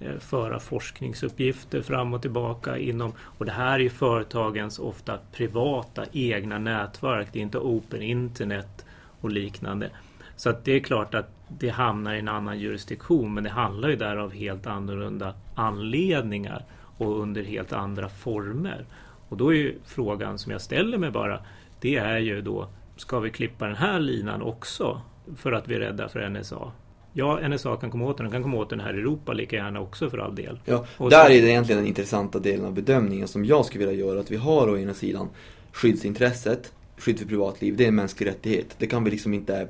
Eh, 0.00 0.18
föra 0.18 0.58
forskningsuppgifter 0.58 1.82
fram 1.82 2.14
och 2.14 2.22
tillbaka 2.22 2.78
inom... 2.78 3.12
Och 3.20 3.44
det 3.44 3.52
här 3.52 3.74
är 3.74 3.78
ju 3.78 3.90
företagens 3.90 4.78
ofta 4.78 5.18
privata 5.32 6.04
egna 6.12 6.58
nätverk. 6.58 7.28
Det 7.32 7.38
är 7.38 7.42
inte 7.42 7.58
open 7.58 8.02
internet 8.02 8.86
och 9.20 9.30
liknande. 9.30 9.90
Så 10.36 10.50
att 10.50 10.64
det 10.64 10.72
är 10.72 10.80
klart 10.80 11.14
att 11.14 11.30
det 11.48 11.68
hamnar 11.68 12.14
i 12.14 12.18
en 12.18 12.28
annan 12.28 12.58
jurisdiktion 12.58 13.34
men 13.34 13.44
det 13.44 13.50
handlar 13.50 13.88
ju 13.88 13.96
där 13.96 14.16
av 14.16 14.32
helt 14.32 14.66
annorlunda 14.66 15.34
anledningar 15.54 16.64
och 16.98 17.20
under 17.20 17.42
helt 17.42 17.72
andra 17.72 18.08
former. 18.08 18.86
Och 19.28 19.36
då 19.36 19.52
är 19.54 19.56
ju 19.56 19.78
frågan 19.84 20.38
som 20.38 20.52
jag 20.52 20.60
ställer 20.60 20.98
mig 20.98 21.10
bara, 21.10 21.40
det 21.80 21.96
är 21.96 22.18
ju 22.18 22.42
då, 22.42 22.68
ska 22.96 23.20
vi 23.20 23.30
klippa 23.30 23.66
den 23.66 23.76
här 23.76 24.00
linan 24.00 24.42
också 24.42 25.00
för 25.36 25.52
att 25.52 25.68
vi 25.68 25.74
är 25.74 25.80
rädda 25.80 26.08
för 26.08 26.28
NSA? 26.28 26.72
Ja, 27.18 27.48
NSA 27.48 27.76
kan 27.76 27.90
komma 27.90 28.04
åt 28.04 28.16
den, 28.16 28.24
den 28.24 28.32
kan 28.32 28.42
komma 28.42 28.56
åt 28.56 28.70
den 28.70 28.80
här 28.80 28.94
i 28.94 28.98
Europa 29.00 29.32
lika 29.32 29.56
gärna 29.56 29.80
också 29.80 30.10
för 30.10 30.18
all 30.18 30.34
del. 30.34 30.58
Ja, 30.64 30.86
Och 30.96 31.10
där 31.10 31.24
så- 31.26 31.32
är 31.32 31.42
det 31.42 31.48
egentligen 31.50 31.78
den 31.78 31.88
intressanta 31.88 32.38
delen 32.38 32.64
av 32.66 32.74
bedömningen 32.74 33.28
som 33.28 33.44
jag 33.44 33.64
skulle 33.64 33.86
vilja 33.86 34.04
göra. 34.06 34.20
Att 34.20 34.30
vi 34.30 34.36
har 34.36 34.68
å 34.68 34.78
ena 34.78 34.94
sidan 34.94 35.28
skyddsintresset, 35.72 36.72
skydd 36.96 37.18
för 37.18 37.26
privatliv, 37.26 37.76
det 37.76 37.84
är 37.84 37.88
en 37.88 37.94
mänsklig 37.94 38.26
rättighet. 38.26 38.74
Det 38.78 38.86
kan 38.86 39.04
vi 39.04 39.10
liksom 39.10 39.34
inte, 39.34 39.68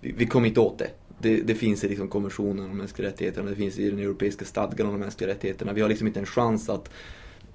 vi, 0.00 0.12
vi 0.12 0.26
kommer 0.26 0.48
inte 0.48 0.60
åt 0.60 0.78
det. 0.78 0.88
Det, 1.18 1.36
det 1.36 1.54
finns 1.54 1.84
i 1.84 1.88
liksom 1.88 2.08
konventionen 2.08 2.70
om 2.70 2.76
mänskliga 2.78 3.08
rättigheterna, 3.08 3.50
det 3.50 3.56
finns 3.56 3.78
i 3.78 3.90
den 3.90 3.98
europeiska 3.98 4.44
stadgan 4.44 4.86
om 4.86 4.92
de 4.92 4.98
mänskliga 5.00 5.30
rättigheterna. 5.30 5.72
Vi 5.72 5.80
har 5.80 5.88
liksom 5.88 6.06
inte 6.06 6.20
en 6.20 6.26
chans 6.26 6.68
att 6.68 6.90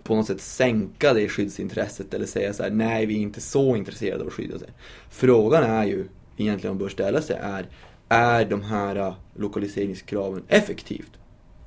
på 0.04 0.15
något 0.15 0.28
sätt 0.28 0.41
sänka 0.41 1.13
det 1.13 1.30
skyddsintresset 1.30 2.13
eller 2.13 2.26
säga 2.26 2.54
så 2.54 2.63
här: 2.63 2.69
nej 2.69 3.06
vi 3.06 3.15
är 3.15 3.19
inte 3.22 3.41
så 3.41 3.76
intresserade 3.76 4.22
av 4.22 4.28
att 4.28 4.34
skydda 4.34 4.60
sig. 4.60 4.69
Frågan 5.10 5.63
är 5.63 5.86
ju, 5.86 6.06
egentligen 6.38 6.76
man 6.76 6.80
bör 6.80 6.89
ställa 6.89 7.22
sig, 7.22 7.36
är, 7.41 7.65
är 8.10 8.45
de 8.45 8.62
här 8.62 8.95
äh, 8.95 9.13
lokaliseringskraven 9.36 10.43
effektivt 10.48 11.12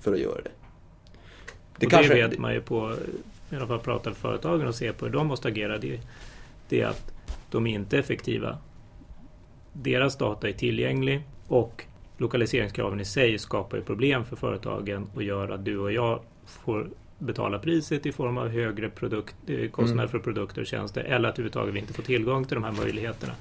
för 0.00 0.12
att 0.12 0.20
göra 0.20 0.40
det? 0.42 0.50
Det, 1.78 1.86
och 1.86 2.02
det 2.02 2.08
vet 2.08 2.38
man 2.38 2.54
ju 2.54 2.60
på, 2.60 2.96
i 3.50 3.56
alla 3.56 3.66
fall 3.66 3.78
pratar 3.78 4.10
med 4.10 4.16
företagen 4.16 4.66
och 4.66 4.74
ser 4.74 4.92
på 4.92 5.04
hur 5.04 5.12
de 5.12 5.26
måste 5.26 5.48
agera. 5.48 5.78
Det, 5.78 6.00
det 6.68 6.80
är 6.80 6.86
att 6.86 7.12
de 7.50 7.66
är 7.66 7.74
inte 7.74 7.98
effektiva. 7.98 8.58
Deras 9.72 10.16
data 10.16 10.48
är 10.48 10.52
tillgänglig 10.52 11.22
och 11.48 11.84
lokaliseringskraven 12.18 13.00
i 13.00 13.04
sig 13.04 13.38
skapar 13.38 13.76
ju 13.76 13.82
problem 13.82 14.24
för 14.24 14.36
företagen 14.36 15.06
och 15.14 15.22
gör 15.22 15.48
att 15.48 15.64
du 15.64 15.78
och 15.78 15.92
jag 15.92 16.20
får 16.46 16.88
betala 17.18 17.58
priset 17.58 18.06
i 18.06 18.12
form 18.12 18.38
av 18.38 18.48
högre 18.48 18.88
produkt, 18.88 19.34
eh, 19.46 19.70
kostnader 19.70 20.02
Mm. 20.02 20.08
för 20.08 20.18
produkter 20.18 20.60
och 20.60 20.66
tjänster 20.66 21.00
eller 21.04 21.28
att 21.28 21.34
överhuvudtaget 21.34 21.74
vi 21.74 21.78
inte 21.78 21.92
får 21.92 22.02
tillgång 22.02 22.44
till 22.44 22.54
de 22.54 22.64
här 22.64 22.72
möjligheterna. 22.72 23.32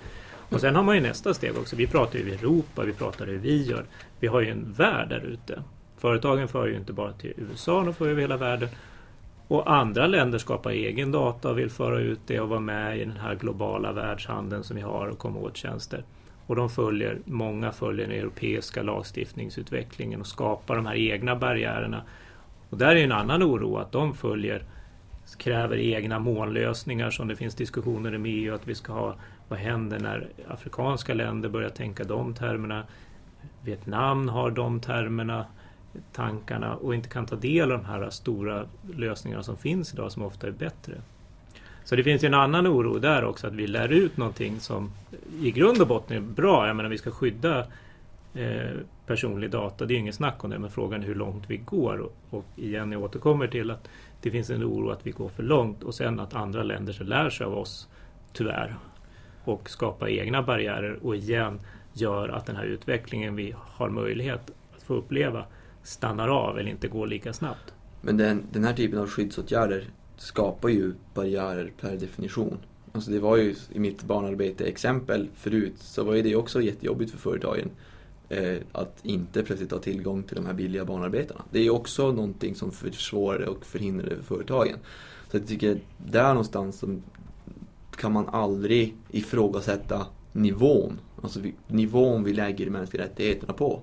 Och 0.52 0.62
sen 0.62 0.76
har 0.76 0.84
man 0.84 0.96
ju 0.96 1.02
nästa 1.02 1.34
steg 1.34 1.58
också. 1.58 1.76
Vi 1.76 1.88
pratar 1.88 2.20
ju 2.20 2.34
Europa, 2.34 2.84
vi 2.84 2.94
pratar 2.94 3.28
hur 3.28 3.38
vi 3.38 3.64
gör. 3.64 3.86
Vi 4.20 4.28
har 4.28 4.42
ju 4.42 4.50
en 4.50 4.74
värld 4.74 5.10
där 5.10 5.20
ute. 5.20 5.64
Företagen 5.98 6.48
för 6.48 6.68
ju 6.68 6.76
inte 6.76 6.94
bara 6.94 7.14
till 7.14 7.34
USA, 7.38 7.84
de 7.84 7.94
för 7.94 8.08
över 8.08 8.22
hela 8.22 8.38
världen. 8.38 8.70
Och 9.48 9.74
andra 9.74 10.08
länder 10.08 10.38
skapar 10.38 10.72
egen 10.72 11.12
data 11.12 11.50
och 11.50 11.58
vill 11.58 11.70
föra 11.70 12.00
ut 12.00 12.20
det 12.28 12.40
och 12.40 12.50
vara 12.50 12.60
med 12.60 12.98
i 12.98 13.06
den 13.06 13.18
här 13.18 13.36
globala 13.36 13.92
världshandeln 13.92 14.64
som 14.64 14.76
vi 14.76 14.82
har 14.82 15.08
och 15.08 15.18
komma 15.18 15.40
åt 15.40 15.58
tjänster. 15.58 16.04
Och 16.48 16.56
de 16.56 16.70
följer, 16.70 17.20
många 17.26 17.72
följer 17.72 18.08
den 18.08 18.18
europeiska 18.18 18.84
lagstiftningsutvecklingen 18.84 20.22
och 20.22 20.28
skapar 20.28 20.76
de 20.76 20.86
här 20.86 20.96
egna 20.96 21.36
barriärerna. 21.36 22.02
Och 22.70 22.78
där 22.78 22.96
är 22.96 23.04
en 23.04 23.12
annan 23.12 23.44
oro 23.44 23.78
att 23.78 23.92
de 23.92 24.14
följer, 24.14 24.64
kräver 25.38 25.78
egna 25.78 26.20
mållösningar 26.20 27.10
som 27.12 27.28
det 27.28 27.36
finns 27.36 27.56
diskussioner 27.56 28.18
med 28.18 28.32
EU 28.32 28.56
att 28.56 28.68
vi 28.68 28.76
ska 28.76 28.94
ha. 28.94 29.16
Vad 29.52 29.60
händer 29.60 30.00
när 30.00 30.28
afrikanska 30.48 31.14
länder 31.14 31.50
börjar 31.50 31.70
tänka 31.70 32.04
de 32.04 32.34
termerna? 32.34 32.84
Vietnam 33.64 34.30
har 34.30 34.52
de 34.52 34.80
termerna 34.80 35.46
tankarna 36.12 36.76
och 36.76 36.96
inte 36.96 37.10
kan 37.10 37.26
ta 37.26 37.36
del 37.36 37.72
av 37.72 37.78
de 37.78 37.86
här 37.86 38.10
stora 38.10 38.66
lösningarna 38.96 39.44
som 39.44 39.58
finns 39.58 39.94
idag 39.94 40.12
som 40.12 40.24
ofta 40.24 40.48
är 40.48 40.52
bättre. 40.52 40.94
Så 41.84 41.96
det 41.96 42.04
finns 42.04 42.24
ju 42.24 42.28
en 42.28 42.34
annan 42.34 42.68
oro 42.68 43.00
där 43.00 43.24
också 43.24 43.48
att 43.48 43.54
vi 43.54 43.68
lär 43.68 43.90
ut 43.90 44.18
någonting 44.18 44.60
som 44.60 44.92
i 45.42 45.52
grund 45.52 45.82
och 45.82 45.88
botten 45.88 46.18
är 46.18 46.22
bra. 46.22 46.68
Jag 46.68 46.76
menar 46.76 46.90
vi 46.90 46.98
ska 46.98 47.12
skydda 47.12 47.60
eh, 48.34 48.72
personlig 49.06 49.52
data, 49.52 49.86
det 49.86 49.94
är 49.94 49.98
inget 49.98 50.16
snack 50.16 50.44
om 50.44 50.50
det, 50.50 50.60
men 50.60 50.70
frågan 50.70 51.04
är 51.04 51.08
hur 51.08 51.16
långt 51.16 51.44
vi 51.48 51.58
går. 51.58 51.98
Och, 51.98 52.14
och 52.30 52.46
igen, 52.56 52.92
jag 52.92 53.04
återkommer 53.04 53.48
till 53.48 53.72
att 53.72 53.90
det 54.22 54.32
finns 54.32 54.50
en 54.50 54.64
oro 54.64 54.90
att 54.90 55.08
vi 55.08 55.12
går 55.12 55.30
för 55.30 55.44
långt 55.44 55.84
och 55.84 55.96
sen 55.96 56.20
att 56.20 56.36
andra 56.36 56.64
länder 56.64 56.94
så 56.94 57.04
lär 57.04 57.30
sig 57.30 57.46
av 57.46 57.58
oss, 57.58 57.88
tyvärr, 58.34 58.76
och 59.44 59.70
skapar 59.70 60.10
egna 60.10 60.44
barriärer 60.44 61.00
och 61.02 61.16
igen 61.16 61.60
gör 61.94 62.30
att 62.30 62.46
den 62.46 62.56
här 62.56 62.66
utvecklingen 62.66 63.36
vi 63.36 63.56
har 63.58 63.90
möjlighet 63.90 64.52
att 64.76 64.84
få 64.84 64.94
uppleva 64.94 65.46
stannar 65.84 66.28
av 66.28 66.60
eller 66.60 66.70
inte 66.70 66.88
går 66.88 67.08
lika 67.08 67.34
snabbt. 67.34 67.74
Men 68.02 68.18
den, 68.18 68.44
den 68.52 68.64
här 68.64 68.74
typen 68.74 69.00
av 69.00 69.08
skyddsåtgärder 69.08 69.86
skapar 70.18 70.70
ju 70.70 70.94
barriärer 71.14 71.72
per 71.82 71.98
definition. 71.98 72.58
Alltså 72.92 73.12
det 73.12 73.20
var 73.20 73.38
ju 73.38 73.56
i 73.72 73.80
mitt 73.80 74.04
barnarbete 74.04 74.66
exempel 74.66 75.30
förut 75.36 75.76
så 75.78 76.04
var 76.04 76.14
ju 76.14 76.22
det 76.22 76.36
också 76.36 76.62
jättejobbigt 76.62 77.12
för 77.12 77.18
företagen 77.18 77.70
eh, 78.30 78.58
att 78.72 79.00
inte 79.04 79.44
plötsligt 79.44 79.72
ha 79.72 79.80
tillgång 79.80 80.24
till 80.24 80.36
de 80.36 80.46
här 80.46 80.54
billiga 80.54 80.86
barnarbetarna. 80.86 81.44
Det 81.52 81.60
är 81.60 81.64
ju 81.64 81.70
också 81.70 82.12
någonting 82.12 82.56
som 82.56 82.72
försvårar 82.72 83.46
och 83.50 83.66
förhindrar 83.66 84.16
för 84.16 84.24
företagen. 84.24 84.78
Så 85.32 85.38
jag 85.38 85.48
tycker 85.48 85.80
där 85.98 86.28
någonstans 86.28 86.80
som 86.80 87.04
kan 88.02 88.12
man 88.12 88.30
aldrig 88.30 88.96
ifrågasätta 89.12 90.06
nivån. 90.32 91.00
Alltså 91.22 91.40
nivån 91.68 92.24
vi 92.24 92.34
lägger 92.34 92.66
de 92.66 92.72
mänskliga 92.72 93.04
rättigheterna 93.04 93.54
på. 93.54 93.80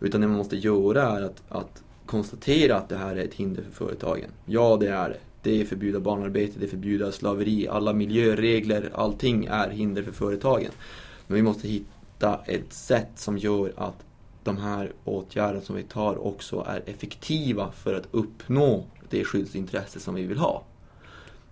Utan 0.00 0.20
det 0.20 0.26
man 0.26 0.36
måste 0.36 0.56
göra 0.56 1.02
är 1.02 1.22
att, 1.22 1.42
att 1.48 1.82
konstatera 2.06 2.76
att 2.76 2.88
det 2.88 2.96
här 2.96 3.16
är 3.16 3.24
ett 3.24 3.34
hinder 3.34 3.62
för 3.62 3.72
företagen. 3.72 4.30
Ja, 4.46 4.76
det 4.80 4.88
är 4.88 5.08
det. 5.08 5.18
Det 5.42 5.60
är 5.60 5.64
förbjuda 5.64 6.00
barnarbete, 6.00 6.52
det 6.58 6.66
är 6.66 6.68
förbjuda 6.68 7.12
slaveri, 7.12 7.68
alla 7.68 7.92
miljöregler, 7.92 8.90
allting 8.94 9.44
är 9.44 9.70
hinder 9.70 10.02
för 10.02 10.12
företagen. 10.12 10.70
Men 11.26 11.34
vi 11.34 11.42
måste 11.42 11.68
hitta 11.68 12.40
ett 12.46 12.72
sätt 12.72 13.10
som 13.14 13.38
gör 13.38 13.72
att 13.76 14.04
de 14.44 14.56
här 14.56 14.92
åtgärderna 15.04 15.60
som 15.60 15.76
vi 15.76 15.82
tar 15.82 16.26
också 16.26 16.66
är 16.68 16.82
effektiva 16.86 17.72
för 17.72 17.94
att 17.94 18.08
uppnå 18.10 18.84
det 19.10 19.24
skyddsintresse 19.24 20.00
som 20.00 20.14
vi 20.14 20.26
vill 20.26 20.38
ha. 20.38 20.62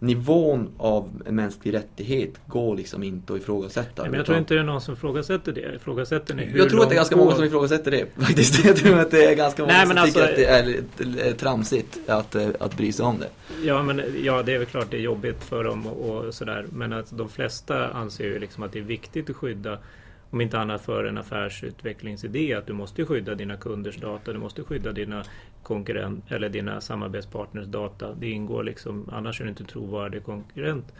Nivån 0.02 0.68
av 0.78 1.22
mänsklig 1.26 1.74
rättighet 1.74 2.30
går 2.46 2.76
liksom 2.76 3.02
inte 3.02 3.32
att 3.32 3.38
ifrågasätta. 3.40 4.02
Nej, 4.02 4.10
men 4.10 4.18
jag 4.18 4.26
tror 4.26 4.38
inte 4.38 4.54
det 4.54 4.60
är 4.60 4.64
någon 4.64 4.80
som 4.80 4.94
ifrågasätter 4.94 5.52
det. 5.52 5.74
Ifrågasätter 5.76 6.34
ni 6.34 6.44
hur 6.44 6.58
jag 6.58 6.70
tror 6.70 6.82
att 6.82 6.88
det 6.88 6.94
är 6.94 6.96
ganska 6.96 7.14
går- 7.16 7.24
många 7.24 7.36
som 7.36 7.44
ifrågasätter 7.44 7.90
det 7.90 8.06
faktiskt. 8.16 8.64
Jag 8.64 8.76
tror 8.76 8.98
att 8.98 9.10
det 9.10 9.24
är 9.24 9.34
ganska 9.36 9.62
många 9.62 9.72
Nej, 9.72 9.86
som 9.86 9.94
men 9.94 10.04
tycker 10.06 10.20
alltså- 10.20 10.82
att 11.00 11.16
det 11.16 11.28
är 11.28 11.32
tramsigt 11.32 11.98
att, 12.06 12.34
eh, 12.34 12.48
att 12.60 12.76
bry 12.76 12.92
sig 12.92 13.04
om 13.06 13.18
det. 13.18 13.28
Ja, 13.66 13.82
men, 13.82 14.02
ja, 14.22 14.42
det 14.42 14.54
är 14.54 14.58
väl 14.58 14.66
klart 14.66 14.86
det 14.90 14.96
är 14.96 15.00
jobbigt 15.00 15.44
för 15.44 15.64
dem 15.64 15.86
och, 15.86 16.10
och 16.26 16.34
sådär. 16.34 16.66
Men 16.72 16.92
att 16.92 17.18
de 17.18 17.28
flesta 17.28 17.88
anser 17.88 18.24
ju 18.24 18.38
liksom 18.38 18.62
att 18.62 18.72
det 18.72 18.78
är 18.78 18.82
viktigt 18.82 19.30
att 19.30 19.36
skydda, 19.36 19.78
om 20.30 20.40
inte 20.40 20.58
annat 20.58 20.80
för 20.80 21.04
en 21.04 21.18
affärsutvecklingsidé, 21.18 22.54
att 22.54 22.66
du 22.66 22.72
måste 22.72 23.04
skydda 23.04 23.34
dina 23.34 23.56
kunders 23.56 23.96
data, 23.96 24.32
du 24.32 24.38
måste 24.38 24.62
skydda 24.64 24.92
dina 24.92 25.24
konkurrent 25.62 26.24
eller 26.28 26.48
dina 26.48 26.80
samarbetspartners 26.80 27.66
data. 27.66 28.14
Det 28.14 28.30
ingår 28.30 28.64
liksom, 28.64 29.08
annars 29.12 29.40
är 29.40 29.44
du 29.44 29.50
inte 29.50 29.64
trovärdig 29.64 30.24
konkurrent 30.24 30.92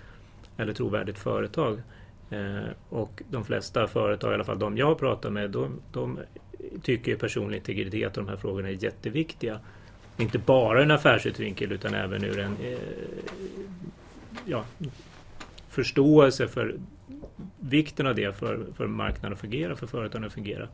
eller 0.57 0.73
trovärdigt 0.73 1.19
företag. 1.19 1.83
Eh, 2.31 2.71
och 2.89 3.23
de 3.31 3.45
flesta 3.45 3.87
företag, 3.87 4.31
i 4.31 4.35
alla 4.35 4.45
fall 4.45 4.59
de 4.59 4.77
jag 4.77 4.99
pratar 4.99 5.31
med, 5.31 5.51
de, 5.51 5.81
de 5.93 6.19
tycker 6.83 7.13
ju 7.13 7.19
personlig 7.19 7.57
integritet 7.57 8.17
och 8.17 8.25
de 8.25 8.31
här 8.31 8.37
frågorna 8.37 8.69
är 8.69 8.85
jätteviktiga. 8.85 9.61
Inte 10.17 10.39
bara 10.39 10.79
ur 10.79 10.83
en 10.83 10.91
affärsutvinkel 10.91 11.73
utan 11.73 11.95
även 11.95 12.25
ur 12.25 12.39
en 12.39 12.57
eh, 12.63 12.79
ja, 14.45 14.65
förståelse 15.69 16.49
för 16.49 16.75
vikten 17.61 18.07
av 18.07 18.15
det 18.15 18.37
för, 18.37 18.67
för 18.77 18.87
marknaden 18.87 19.33
att 19.33 19.41
fungera, 19.41 19.77
för 19.77 19.87
företagen 19.87 20.25
att 20.25 20.33
fungera. 20.33 20.69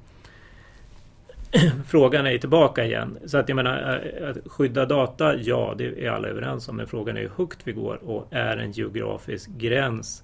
Frågan 1.86 2.26
är 2.26 2.30
ju 2.30 2.38
tillbaka 2.38 2.84
igen. 2.84 3.18
Så 3.26 3.38
att 3.38 3.48
jag 3.48 3.56
menar, 3.56 4.04
eh, 4.20 4.30
att 4.30 4.36
skydda 4.46 4.86
data, 4.86 5.36
ja 5.36 5.74
det 5.78 6.04
är 6.06 6.10
alla 6.10 6.28
överens 6.28 6.68
om. 6.68 6.76
Men 6.76 6.86
frågan 6.86 7.16
är 7.16 7.20
hur 7.20 7.32
högt 7.36 7.58
vi 7.64 7.72
går 7.72 8.00
och 8.04 8.26
är 8.30 8.56
en 8.56 8.72
geografisk 8.72 9.50
gräns 9.50 10.22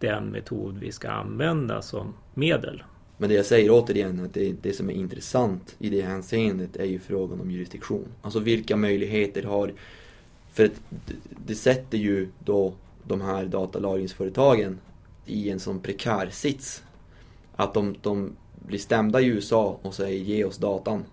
den 0.00 0.24
metod 0.24 0.78
vi 0.78 0.92
ska 0.92 1.10
använda 1.10 1.82
som 1.82 2.14
medel? 2.34 2.82
Men 3.16 3.28
det 3.28 3.34
jag 3.34 3.46
säger 3.46 3.70
återigen, 3.70 4.24
att 4.24 4.34
det, 4.34 4.54
det 4.62 4.72
som 4.72 4.90
är 4.90 4.94
intressant 4.94 5.76
i 5.78 5.90
det 5.90 6.02
hänseendet 6.02 6.76
är 6.76 6.84
ju 6.84 6.98
frågan 6.98 7.40
om 7.40 7.50
jurisdiktion. 7.50 8.06
Alltså 8.22 8.38
vilka 8.38 8.76
möjligheter 8.76 9.42
har... 9.42 9.72
För 10.52 10.64
att 10.64 10.82
det, 11.06 11.14
det 11.46 11.54
sätter 11.54 11.98
ju 11.98 12.28
då 12.38 12.72
de 13.04 13.20
här 13.20 13.44
datalagringsföretagen 13.44 14.78
i 15.28 15.50
en 15.50 15.60
sån 15.60 15.80
prekär 15.80 16.28
sits. 16.30 16.82
Att 17.56 17.74
de, 17.74 17.96
de 18.02 18.36
blir 18.66 18.78
stämda 18.78 19.20
i 19.20 19.26
USA 19.26 19.78
och 19.82 19.94
säger 19.94 20.24
ge 20.24 20.44
oss 20.44 20.58
datan. 20.58 21.04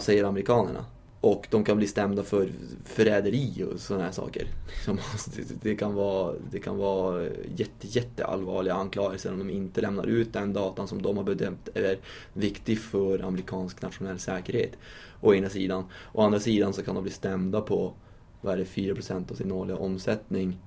Säger 0.00 0.24
amerikanerna. 0.24 0.84
Och 1.20 1.46
de 1.50 1.64
kan 1.64 1.76
bli 1.76 1.86
stämda 1.86 2.22
för 2.22 2.48
förräderi 2.84 3.64
och 3.72 3.80
sådana 3.80 4.04
här 4.04 4.12
saker. 4.12 4.46
Liksom, 4.66 4.98
alltså, 5.12 5.30
det 5.62 5.76
kan 5.76 5.94
vara, 5.94 6.34
det 6.50 6.58
kan 6.58 6.76
vara 6.76 7.24
jätte, 7.56 7.86
jätte 7.86 8.24
allvarliga 8.24 8.74
anklagelser 8.74 9.32
om 9.32 9.38
de 9.38 9.50
inte 9.50 9.80
lämnar 9.80 10.06
ut 10.06 10.32
den 10.32 10.52
datan 10.52 10.88
som 10.88 11.02
de 11.02 11.16
har 11.16 11.24
bedömt 11.24 11.68
är 11.74 11.98
viktig 12.32 12.78
för 12.78 13.18
amerikansk 13.18 13.82
nationell 13.82 14.18
säkerhet. 14.18 14.72
Å 15.20 15.34
ena 15.34 15.48
sidan. 15.48 15.84
Å 16.12 16.22
andra 16.22 16.40
sidan 16.40 16.72
så 16.72 16.82
kan 16.82 16.94
de 16.94 17.04
bli 17.04 17.12
stämda 17.12 17.60
på 17.60 17.92
vad 18.40 18.54
är 18.54 18.58
det, 18.58 18.64
4% 18.64 19.30
av 19.30 19.34
sin 19.34 19.52
årliga 19.52 19.76
omsättning 19.76 20.58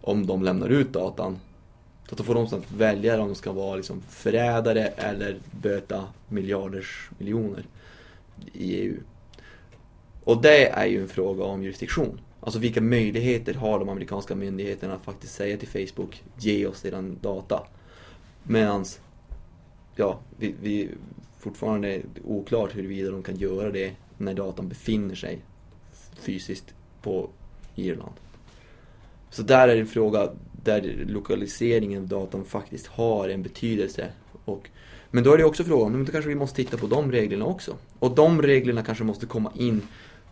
om 0.00 0.26
de 0.26 0.42
lämnar 0.42 0.68
ut 0.68 0.92
datan. 0.92 1.38
Så 2.08 2.14
då 2.14 2.24
får 2.24 2.34
de 2.34 2.44
att 2.44 2.72
välja 2.72 3.22
om 3.22 3.28
de 3.28 3.34
ska 3.34 3.52
vara 3.52 3.76
liksom 3.76 4.00
förrädare 4.00 4.86
eller 4.86 5.38
böta 5.50 6.04
miljarders 6.28 7.10
miljoner 7.18 7.64
i 8.52 8.74
EU. 8.74 8.96
Och 10.24 10.42
det 10.42 10.68
är 10.68 10.86
ju 10.86 11.02
en 11.02 11.08
fråga 11.08 11.44
om 11.44 11.62
jurisdiktion. 11.62 12.20
Alltså 12.40 12.58
vilka 12.58 12.80
möjligheter 12.80 13.54
har 13.54 13.78
de 13.78 13.88
amerikanska 13.88 14.34
myndigheterna 14.34 14.94
att 14.94 15.04
faktiskt 15.04 15.34
säga 15.34 15.56
till 15.56 15.68
Facebook, 15.68 16.22
ge 16.38 16.66
oss 16.66 16.84
eran 16.84 17.18
data. 17.20 17.66
Medan, 18.42 18.84
ja, 19.96 20.18
vi, 20.38 20.54
vi 20.62 20.90
fortfarande 21.38 21.88
är 21.88 22.02
oklart 22.24 22.76
huruvida 22.76 23.10
de 23.10 23.22
kan 23.22 23.36
göra 23.36 23.70
det 23.70 23.92
när 24.18 24.34
datan 24.34 24.68
befinner 24.68 25.14
sig 25.14 25.38
fysiskt 26.20 26.74
på 27.02 27.28
Irland. 27.74 28.14
Så 29.30 29.42
där 29.42 29.68
är 29.68 29.74
det 29.74 29.80
en 29.80 29.86
fråga 29.86 30.30
där 30.64 31.04
lokaliseringen 31.06 32.02
av 32.02 32.08
datan 32.08 32.44
faktiskt 32.44 32.86
har 32.86 33.28
en 33.28 33.42
betydelse. 33.42 34.08
Och, 34.44 34.70
men 35.10 35.24
då 35.24 35.32
är 35.32 35.38
det 35.38 35.44
också 35.44 35.64
frågan, 35.64 35.92
men 35.92 36.04
då 36.04 36.12
kanske 36.12 36.28
vi 36.28 36.34
måste 36.34 36.56
titta 36.56 36.76
på 36.76 36.86
de 36.86 37.12
reglerna 37.12 37.44
också. 37.44 37.76
Och 37.98 38.14
de 38.14 38.42
reglerna 38.42 38.82
kanske 38.82 39.04
måste 39.04 39.26
komma 39.26 39.52
in 39.56 39.82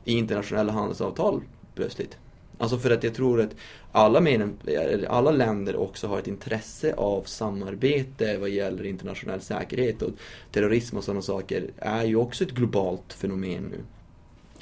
i 0.04 0.12
internationella 0.12 0.72
handelsavtal 0.72 1.42
plötsligt. 1.74 2.18
Alltså 2.58 2.78
för 2.78 2.90
att 2.90 3.04
jag 3.04 3.14
tror 3.14 3.40
att 3.40 3.56
alla, 3.92 4.20
medlem, 4.20 4.56
alla 5.08 5.30
länder 5.30 5.76
också 5.76 6.06
har 6.06 6.18
ett 6.18 6.26
intresse 6.26 6.94
av 6.94 7.22
samarbete 7.22 8.38
vad 8.38 8.50
gäller 8.50 8.86
internationell 8.86 9.40
säkerhet 9.40 10.02
och 10.02 10.10
terrorism 10.52 10.96
och 10.96 11.04
sådana 11.04 11.22
saker 11.22 11.70
är 11.76 12.04
ju 12.04 12.16
också 12.16 12.44
ett 12.44 12.50
globalt 12.50 13.12
fenomen 13.12 13.64
nu. 13.70 13.78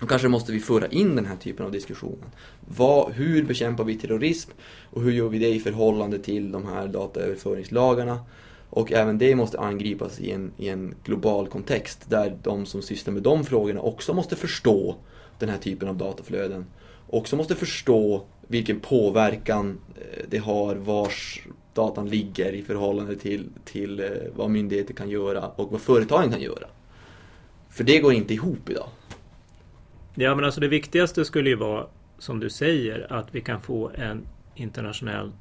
Då 0.05 0.09
kanske 0.09 0.29
måste 0.29 0.53
vi 0.53 0.61
föra 0.61 0.87
in 0.87 1.17
den 1.17 1.27
här 1.27 1.37
typen 1.37 1.67
av 1.67 1.73
diskussionen. 1.73 2.31
Vad, 2.61 3.13
hur 3.13 3.45
bekämpar 3.45 3.85
vi 3.85 3.95
terrorism 3.95 4.51
och 4.91 5.03
hur 5.03 5.13
gör 5.13 5.29
vi 5.29 5.39
det 5.39 5.49
i 5.49 5.61
förhållande 5.61 6.19
till 6.19 6.53
de 6.53 6.67
här 6.67 6.89
dataöverföringslagarna? 6.89 8.21
Och 8.71 8.93
även 8.93 9.19
det 9.19 9.35
måste 9.35 9.61
angripas 9.61 10.21
i 10.21 10.31
en, 10.31 10.53
i 10.59 10.69
en 10.69 10.95
global 11.05 11.49
kontext 11.49 12.11
där 12.11 12.39
de 12.43 12.67
som 12.67 12.83
sysslar 12.83 13.15
med 13.15 13.23
de 13.23 13.45
frågorna 13.45 13.81
också 13.81 14.15
måste 14.15 14.37
förstå 14.37 14.97
den 15.39 15.49
här 15.49 15.59
typen 15.59 15.89
av 15.89 15.97
dataflöden. 15.97 16.67
Också 17.07 17.37
måste 17.37 17.55
förstå 17.55 18.23
vilken 18.49 18.81
påverkan 18.81 19.79
eh, 19.97 20.25
det 20.29 20.39
har 20.39 20.75
vars 20.75 21.47
datan 21.75 22.09
ligger 22.09 22.53
i 22.53 22.63
förhållande 22.63 23.17
till, 23.17 23.49
till 23.65 24.01
eh, 24.01 24.07
vad 24.37 24.51
myndigheter 24.51 24.95
kan 24.95 25.11
göra 25.11 25.49
och 25.49 25.73
vad 25.73 25.81
företagen 25.81 26.31
kan 26.31 26.41
göra. 26.41 26.67
För 27.71 27.85
det 27.85 27.99
går 27.99 28.13
inte 28.13 28.35
ihop 28.35 28.71
idag. 28.71 28.89
Ja 30.17 30.35
men 30.35 30.45
alltså 30.45 30.61
det 30.61 30.69
viktigaste 30.69 31.25
skulle 31.25 31.51
ju 31.51 31.57
vara 31.57 31.87
som 32.19 32.41
du 32.41 32.51
säger 32.51 33.13
att 33.13 33.35
vi 33.35 33.41
kan 33.41 33.61
få 33.61 33.91
en 33.95 34.27
internationell 34.55 35.33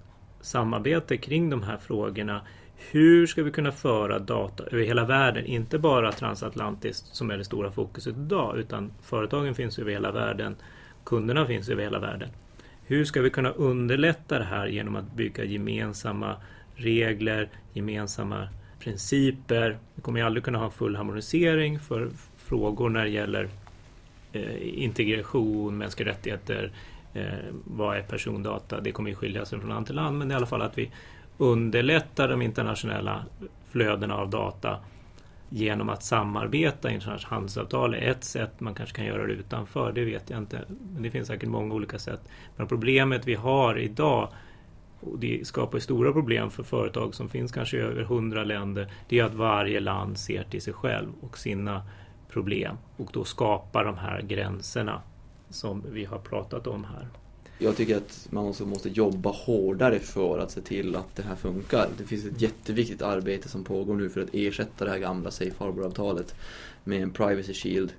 samarbete 0.42 1.18
kring 1.18 1.50
de 1.50 1.64
här 1.64 1.78
frågorna. 1.78 2.42
Hur 2.92 3.28
ska 3.28 3.44
vi 3.44 3.52
kunna 3.52 3.72
föra 3.72 4.20
data 4.20 4.64
över 4.64 4.84
hela 4.84 5.06
världen? 5.06 5.46
Inte 5.46 5.80
bara 5.80 6.12
transatlantiskt 6.12 7.16
som 7.16 7.32
är 7.32 7.38
det 7.38 7.44
stora 7.44 7.72
fokuset 7.72 8.18
idag 8.18 8.58
utan 8.58 8.94
företagen 9.02 9.56
finns 9.56 9.80
över 9.80 9.92
hela 9.92 10.12
världen. 10.12 10.56
Kunderna 11.04 11.46
finns 11.46 11.70
över 11.70 11.84
hela 11.84 12.00
världen. 12.00 12.30
Hur 12.86 13.06
ska 13.06 13.22
vi 13.22 13.30
kunna 13.30 13.50
underlätta 13.50 14.40
det 14.40 14.46
här 14.46 14.68
genom 14.68 14.96
att 14.96 15.16
bygga 15.16 15.44
gemensamma 15.44 16.36
regler, 16.76 17.50
gemensamma 17.74 18.48
principer? 18.80 19.78
Vi 19.96 20.02
kommer 20.02 20.20
ju 20.20 20.26
aldrig 20.26 20.44
kunna 20.44 20.60
ha 20.60 20.70
full 20.70 20.96
harmonisering 20.96 21.80
för 21.80 22.10
frågor 22.38 22.90
när 22.90 23.04
det 23.04 23.10
gäller 23.10 23.50
Eh, 24.34 24.84
integration, 24.84 25.78
mänskliga 25.78 26.10
rättigheter, 26.10 26.72
eh, 27.14 27.24
vad 27.64 27.98
är 27.98 28.02
persondata? 28.02 28.82
Det 28.82 28.92
kommer 28.92 29.10
ju 29.10 29.16
skilja 29.16 29.46
sig 29.46 29.60
från 29.60 29.70
land 29.70 29.86
till 29.86 29.96
land 29.96 30.18
men 30.18 30.32
i 30.32 30.34
alla 30.34 30.46
fall 30.46 30.62
att 30.62 30.78
vi 30.78 30.92
underlättar 31.38 32.28
de 32.28 32.42
internationella 32.42 33.26
flödena 33.70 34.16
av 34.16 34.30
data 34.30 34.80
genom 35.50 35.90
att 35.90 36.04
samarbeta. 36.04 36.92
Internationellt 36.92 37.24
handelsavtal 37.24 37.94
är 37.94 38.12
ett 38.12 38.24
sätt, 38.24 38.60
man 38.60 38.74
kanske 38.74 38.96
kan 38.96 39.06
göra 39.06 39.28
det 39.28 39.34
utanför, 39.34 39.92
det 39.92 40.06
vet 40.06 40.30
jag 40.30 40.40
inte. 40.40 40.62
Men 40.94 41.04
det 41.04 41.12
finns 41.12 41.28
säkert 41.28 41.50
många 41.50 41.74
olika 41.74 42.00
sätt. 42.00 42.22
Men 42.56 42.68
problemet 42.68 43.28
vi 43.28 43.36
har 43.36 43.80
idag 43.80 44.30
och 45.00 45.20
det 45.20 45.48
skapar 45.48 45.80
stora 45.80 46.12
problem 46.12 46.50
för 46.50 46.64
företag 46.64 47.16
som 47.16 47.30
finns 47.30 47.52
kanske 47.52 47.78
i 47.78 47.80
över 47.80 48.04
hundra 48.04 48.44
länder. 48.44 48.92
Det 49.10 49.20
är 49.20 49.24
att 49.24 49.34
varje 49.34 49.80
land 49.80 50.18
ser 50.18 50.44
till 50.44 50.62
sig 50.62 50.74
själv 50.74 51.10
och 51.22 51.38
sina 51.38 51.84
problem 52.34 52.78
och 52.98 53.10
då 53.14 53.24
skapa 53.24 53.84
de 53.84 53.98
här 53.98 54.22
gränserna 54.22 55.02
som 55.50 55.84
vi 55.92 56.06
har 56.06 56.20
pratat 56.20 56.68
om 56.68 56.84
här. 56.84 57.08
Jag 57.60 57.78
tycker 57.78 57.98
att 57.98 58.28
man 58.30 58.46
också 58.48 58.66
måste 58.66 58.90
jobba 58.90 59.30
hårdare 59.30 60.00
för 60.00 60.40
att 60.40 60.52
se 60.52 60.62
till 60.62 60.96
att 60.96 61.16
det 61.16 61.24
här 61.24 61.36
funkar. 61.36 61.90
Det 61.98 62.04
finns 62.04 62.26
ett 62.26 62.42
jätteviktigt 62.42 63.02
arbete 63.02 63.50
som 63.50 63.64
pågår 63.64 63.96
nu 63.96 64.10
för 64.10 64.22
att 64.22 64.30
ersätta 64.34 64.86
det 64.86 64.92
här 64.92 65.00
gamla 65.00 65.32
Safe 65.32 65.54
Harbor-avtalet 65.58 66.36
med 66.84 67.04
en 67.04 67.12
Privacy 67.12 67.54
Shield. 67.54 67.94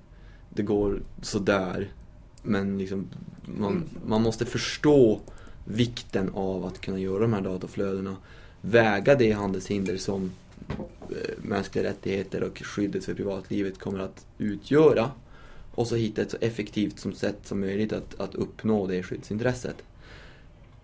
Det 0.49 0.63
går 0.63 1.01
sådär, 1.21 1.87
men 2.41 2.77
liksom, 2.77 3.07
man, 3.45 3.83
man 4.05 4.21
måste 4.21 4.45
förstå 4.45 5.19
vikten 5.65 6.29
av 6.33 6.65
att 6.65 6.81
kunna 6.81 6.99
göra 6.99 7.19
de 7.19 7.33
här 7.33 7.41
dataflödena. 7.41 8.15
Väga 8.61 9.15
det 9.15 9.31
handelshinder 9.31 9.97
som 9.97 10.31
Eh, 10.69 11.35
mänskliga 11.37 11.83
rättigheter 11.83 12.43
och 12.43 12.57
skyddet 12.57 13.05
för 13.05 13.13
privatlivet 13.13 13.79
kommer 13.79 13.99
att 13.99 14.25
utgöra 14.37 15.11
och 15.71 15.87
så 15.87 15.95
hitta 15.95 16.21
ett 16.21 16.31
så 16.31 16.37
effektivt 16.41 16.99
som 16.99 17.13
sätt 17.13 17.37
som 17.43 17.59
möjligt 17.59 17.93
att, 17.93 18.19
att 18.19 18.35
uppnå 18.35 18.87
det 18.87 19.03
skyddsintresset. 19.03 19.83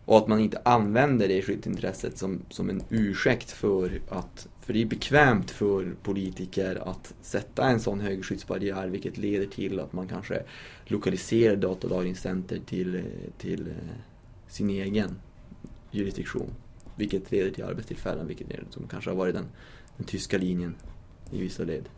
Och 0.06 0.18
att 0.18 0.28
man 0.28 0.40
inte 0.40 0.62
använder 0.66 1.28
det 1.28 1.42
skyddsintresset 1.42 2.18
som, 2.18 2.42
som 2.50 2.70
en 2.70 2.84
ursäkt 2.90 3.52
för 3.52 4.02
att, 4.10 4.48
för 4.62 4.74
det 4.74 4.82
är 4.82 4.86
bekvämt 4.86 5.52
för 5.52 5.96
politiker 6.04 6.90
att 6.90 7.14
sätta 7.22 7.70
en 7.70 7.80
sån 7.80 8.00
hög 8.00 8.26
skyddsbarriär 8.26 8.88
vilket 8.88 9.18
leder 9.18 9.46
till 9.46 9.80
att 9.80 9.94
man 9.94 10.08
kanske 10.08 10.44
lokaliserar 10.86 11.56
datalagringscenter 11.56 12.60
till, 12.66 12.96
eh, 12.96 13.02
till 13.38 13.68
eh, 13.68 13.74
sin 14.48 14.70
egen 14.70 15.16
jurisdiktion. 15.92 16.50
Vilket 17.02 17.32
leder 17.32 17.52
till 17.52 17.64
arbetstillfällen, 17.64 18.28
vilket 18.28 18.52
är, 18.52 18.64
som 18.70 18.88
kanske 18.88 19.10
har 19.10 19.18
varit 19.18 19.36
den, 19.36 19.46
den 19.98 20.06
tyska 20.06 20.38
linjen 20.38 20.76
i 21.32 21.42
vissa 21.42 21.64
led. 21.64 21.90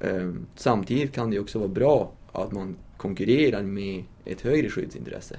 Um, 0.00 0.46
samtidigt 0.54 1.12
kan 1.12 1.30
det 1.30 1.38
också 1.38 1.58
vara 1.58 1.68
bra 1.68 2.12
att 2.32 2.52
man 2.52 2.76
konkurrerar 2.96 3.62
med 3.62 4.04
ett 4.24 4.40
högre 4.40 4.70
skyddsintresse. 4.70 5.36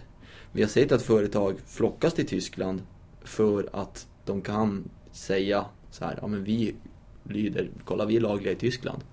Vi 0.52 0.62
har 0.62 0.70
sett 0.70 0.92
att 0.92 1.02
företag 1.02 1.56
flockas 1.66 2.14
till 2.14 2.28
Tyskland 2.28 2.82
för 3.24 3.70
att 3.74 4.08
de 4.26 4.42
kan 4.42 4.90
säga 5.12 5.66
så 5.92 6.06
här, 6.06 6.20
ja 6.22 6.28
men 6.28 6.44
vi 6.44 6.76
lyder, 7.24 7.70
kolla 7.86 8.06
vi 8.06 8.16
är 8.16 8.22
lagliga 8.22 8.52
i 8.52 8.56
Tyskland. 8.56 9.04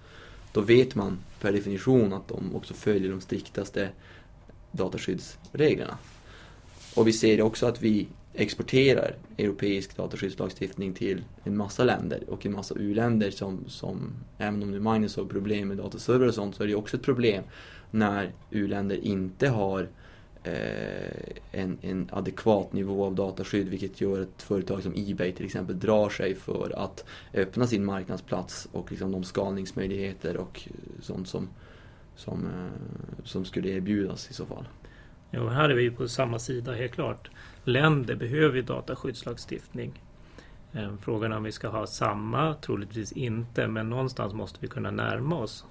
Då 0.53 0.61
vet 0.61 0.95
man 0.95 1.19
per 1.41 1.53
definition 1.53 2.13
att 2.13 2.29
de 2.29 2.57
också 2.57 2.75
följer 2.75 3.11
de 3.11 3.21
striktaste 3.21 3.89
dataskyddsreglerna. 4.73 5.99
Och 6.97 7.09
vi 7.09 7.13
ser 7.13 7.43
också 7.43 7.67
att 7.67 7.83
vi 7.83 8.09
exporterar 8.35 9.17
europeisk 9.39 9.97
dataskyddslagstiftning 9.97 10.95
till 10.95 11.25
en 11.45 11.57
massa 11.57 11.85
länder 11.85 12.31
och 12.31 12.47
en 12.47 12.53
massa 12.53 12.75
u-länder 12.75 13.31
som, 13.31 13.65
som, 13.67 14.13
även 14.39 14.63
om 14.63 14.71
nu 14.71 14.81
Magnus 14.81 15.17
har 15.17 15.25
problem 15.25 15.69
med 15.69 15.77
dataserver 15.77 16.29
och 16.29 16.35
sånt, 16.35 16.57
så 16.57 16.63
är 16.63 16.67
det 16.67 16.75
också 16.75 16.97
ett 16.97 17.03
problem 17.03 17.45
när 17.91 18.33
u-länder 18.51 18.97
inte 18.97 19.49
har 19.49 19.89
eh, 20.45 21.33
en, 21.53 21.79
en 21.83 22.09
adekvat 22.13 22.73
nivå 22.73 23.05
av 23.05 23.15
dataskydd 23.15 23.69
vilket 23.69 24.01
gör 24.01 24.21
att 24.21 24.43
företag 24.43 24.83
som 24.83 24.95
Ebay 24.97 25.33
till 25.33 25.47
exempel 25.47 25.79
drar 25.79 26.09
sig 26.09 26.35
för 26.35 26.73
att 26.77 27.05
öppna 27.35 27.67
sin 27.67 27.85
marknadsplats 27.85 28.69
och 28.73 28.91
liksom 28.91 29.13
de 29.13 29.25
skalningsmöjligheter 29.25 30.37
och 30.37 30.69
sånt 31.01 31.29
som, 31.29 31.49
som, 32.17 32.47
eh, 32.47 33.25
som 33.25 33.45
skulle 33.45 33.69
erbjudas 33.69 34.31
i 34.31 34.35
så 34.35 34.47
fall. 34.47 34.65
Ja, 35.31 35.49
här 35.49 35.69
är 35.69 35.75
vi 35.75 35.91
på 35.91 36.09
samma 36.09 36.39
sida 36.39 36.73
helt 36.73 36.93
klart 36.93 37.31
länder 37.65 38.15
behöver 38.15 38.57
ju 38.57 38.63
dataskyddslagstiftning. 38.63 40.03
Eh, 40.73 40.93
frågan 41.01 41.33
är 41.33 41.37
om 41.37 41.43
vi 41.43 41.53
ska 41.53 41.69
ha 41.69 41.87
samma, 41.87 42.55
troligtvis 42.55 43.13
inte, 43.13 43.69
men 43.69 43.91
någonstans 43.91 44.35
måste 44.35 44.59
vi 44.61 44.69
kunna 44.69 44.91
närma 44.91 45.37
oss 45.37 45.65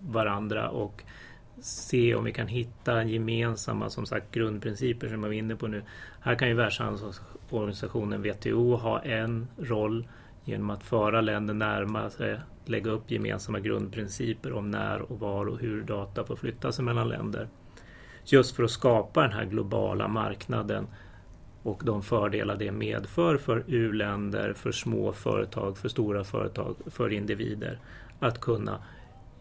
varandra 0.00 0.68
och 0.68 1.04
se 1.60 2.14
om 2.14 2.24
vi 2.24 2.32
kan 2.32 2.46
hitta 2.46 3.04
gemensamma 3.04 3.90
som 3.90 4.06
sagt 4.06 4.34
grundprinciper 4.34 5.08
som 5.08 5.22
jag 5.22 5.28
var 5.28 5.34
inne 5.34 5.56
på 5.56 5.66
nu. 5.66 5.82
Här 6.20 6.34
kan 6.34 6.48
ju 6.48 6.54
Världshandelsorganisationen 6.54 8.22
WTO 8.22 8.76
ha 8.76 9.02
en 9.02 9.48
roll 9.58 10.08
genom 10.44 10.70
att 10.70 10.82
föra 10.82 11.20
länder 11.20 11.54
närmare 11.54 12.10
sig, 12.10 12.40
lägga 12.64 12.90
upp 12.90 13.10
gemensamma 13.10 13.60
grundprinciper 13.60 14.52
om 14.52 14.70
när 14.70 15.12
och 15.12 15.20
var 15.20 15.46
och 15.46 15.58
hur 15.58 15.82
data 15.82 16.24
får 16.24 16.36
flytta 16.36 16.72
sig 16.72 16.84
mellan 16.84 17.08
länder. 17.08 17.48
Just 18.24 18.56
för 18.56 18.62
att 18.62 18.70
skapa 18.70 19.22
den 19.22 19.32
här 19.32 19.44
globala 19.44 20.08
marknaden 20.08 20.86
och 21.62 21.82
de 21.84 22.02
fördelar 22.02 22.56
det 22.56 22.72
medför 22.72 23.36
för 23.36 23.64
u-länder, 23.66 24.52
för 24.52 24.72
små 24.72 25.12
företag, 25.12 25.78
för 25.78 25.88
stora 25.88 26.24
företag, 26.24 26.76
för 26.86 27.12
individer 27.12 27.78
att 28.20 28.40
kunna 28.40 28.78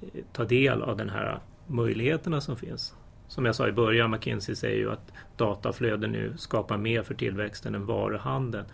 eh, 0.02 0.24
ta 0.34 0.46
del 0.46 0.82
av 0.82 0.98
de 0.98 1.10
här 1.10 1.40
möjligheterna 1.68 2.42
som 2.42 2.58
finns. 2.58 2.96
Som 3.28 3.46
jag 3.46 3.56
sa 3.56 3.68
i 3.68 3.72
början, 3.72 4.12
McKinsey 4.12 4.56
säger 4.56 4.78
ju 4.78 4.92
att 4.92 5.14
dataflöden 5.38 6.12
nu 6.12 6.34
skapar 6.38 6.78
mer 6.78 7.04
för 7.04 7.14
tillväxten 7.14 7.76
än 7.76 7.86
varuhandeln. 7.86 8.66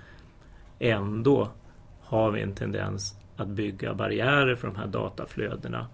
Ändå 0.80 1.50
har 2.02 2.32
vi 2.32 2.42
en 2.42 2.56
tendens 2.56 3.16
att 3.38 3.48
bygga 3.48 3.94
barriärer 3.94 4.56
för 4.56 4.68
de 4.68 4.76
här 4.76 4.88
dataflödena. 4.88 5.88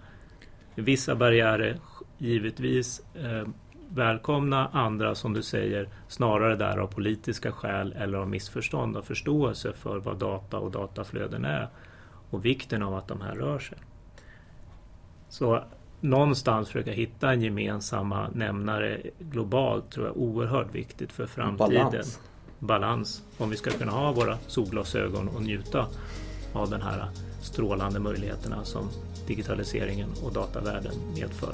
Vissa 0.76 1.16
barriärer 1.16 1.80
givetvis 2.18 3.02
eh, 3.16 3.48
välkomna, 3.96 4.70
andra 4.74 5.16
som 5.16 5.34
du 5.34 5.44
säger 5.44 5.90
snarare 6.08 6.56
där 6.56 6.78
av 6.78 6.88
politiska 6.88 7.52
skäl 7.52 7.96
eller 8.00 8.18
av 8.18 8.30
missförstånd 8.30 8.98
och 8.98 9.06
förståelse 9.06 9.74
för 9.74 10.00
vad 10.00 10.18
data 10.18 10.58
och 10.58 10.72
dataflöden 10.72 11.46
är 11.46 11.70
och 12.30 12.46
vikten 12.46 12.84
av 12.84 12.96
att 12.96 13.08
de 13.08 13.22
här 13.22 13.36
rör 13.36 13.60
sig. 13.60 13.78
Så 15.30 15.64
någonstans 16.02 16.68
försöka 16.68 16.92
hitta 16.92 17.32
en 17.32 17.42
gemensamma 17.42 18.30
nämnare 18.34 19.02
globalt 19.20 19.92
tror 19.92 20.06
jag 20.06 20.16
är 20.16 20.20
oerhört 20.20 20.76
viktigt 20.76 21.12
för 21.12 21.26
framtiden. 21.26 21.86
Balans. 21.86 22.20
Balans. 22.60 23.24
Om 23.38 23.50
vi 23.50 23.58
ska 23.58 23.72
kunna 23.72 23.92
ha 23.92 24.12
våra 24.12 24.38
solglasögon 24.48 25.28
och 25.28 25.42
njuta 25.42 25.88
av 26.54 26.70
den 26.70 26.82
här 26.82 27.10
strålande 27.42 28.00
möjligheterna 28.00 28.64
som 28.64 28.90
digitaliseringen 29.28 30.10
och 30.24 30.34
datavärlden 30.34 30.94
medför. 31.16 31.54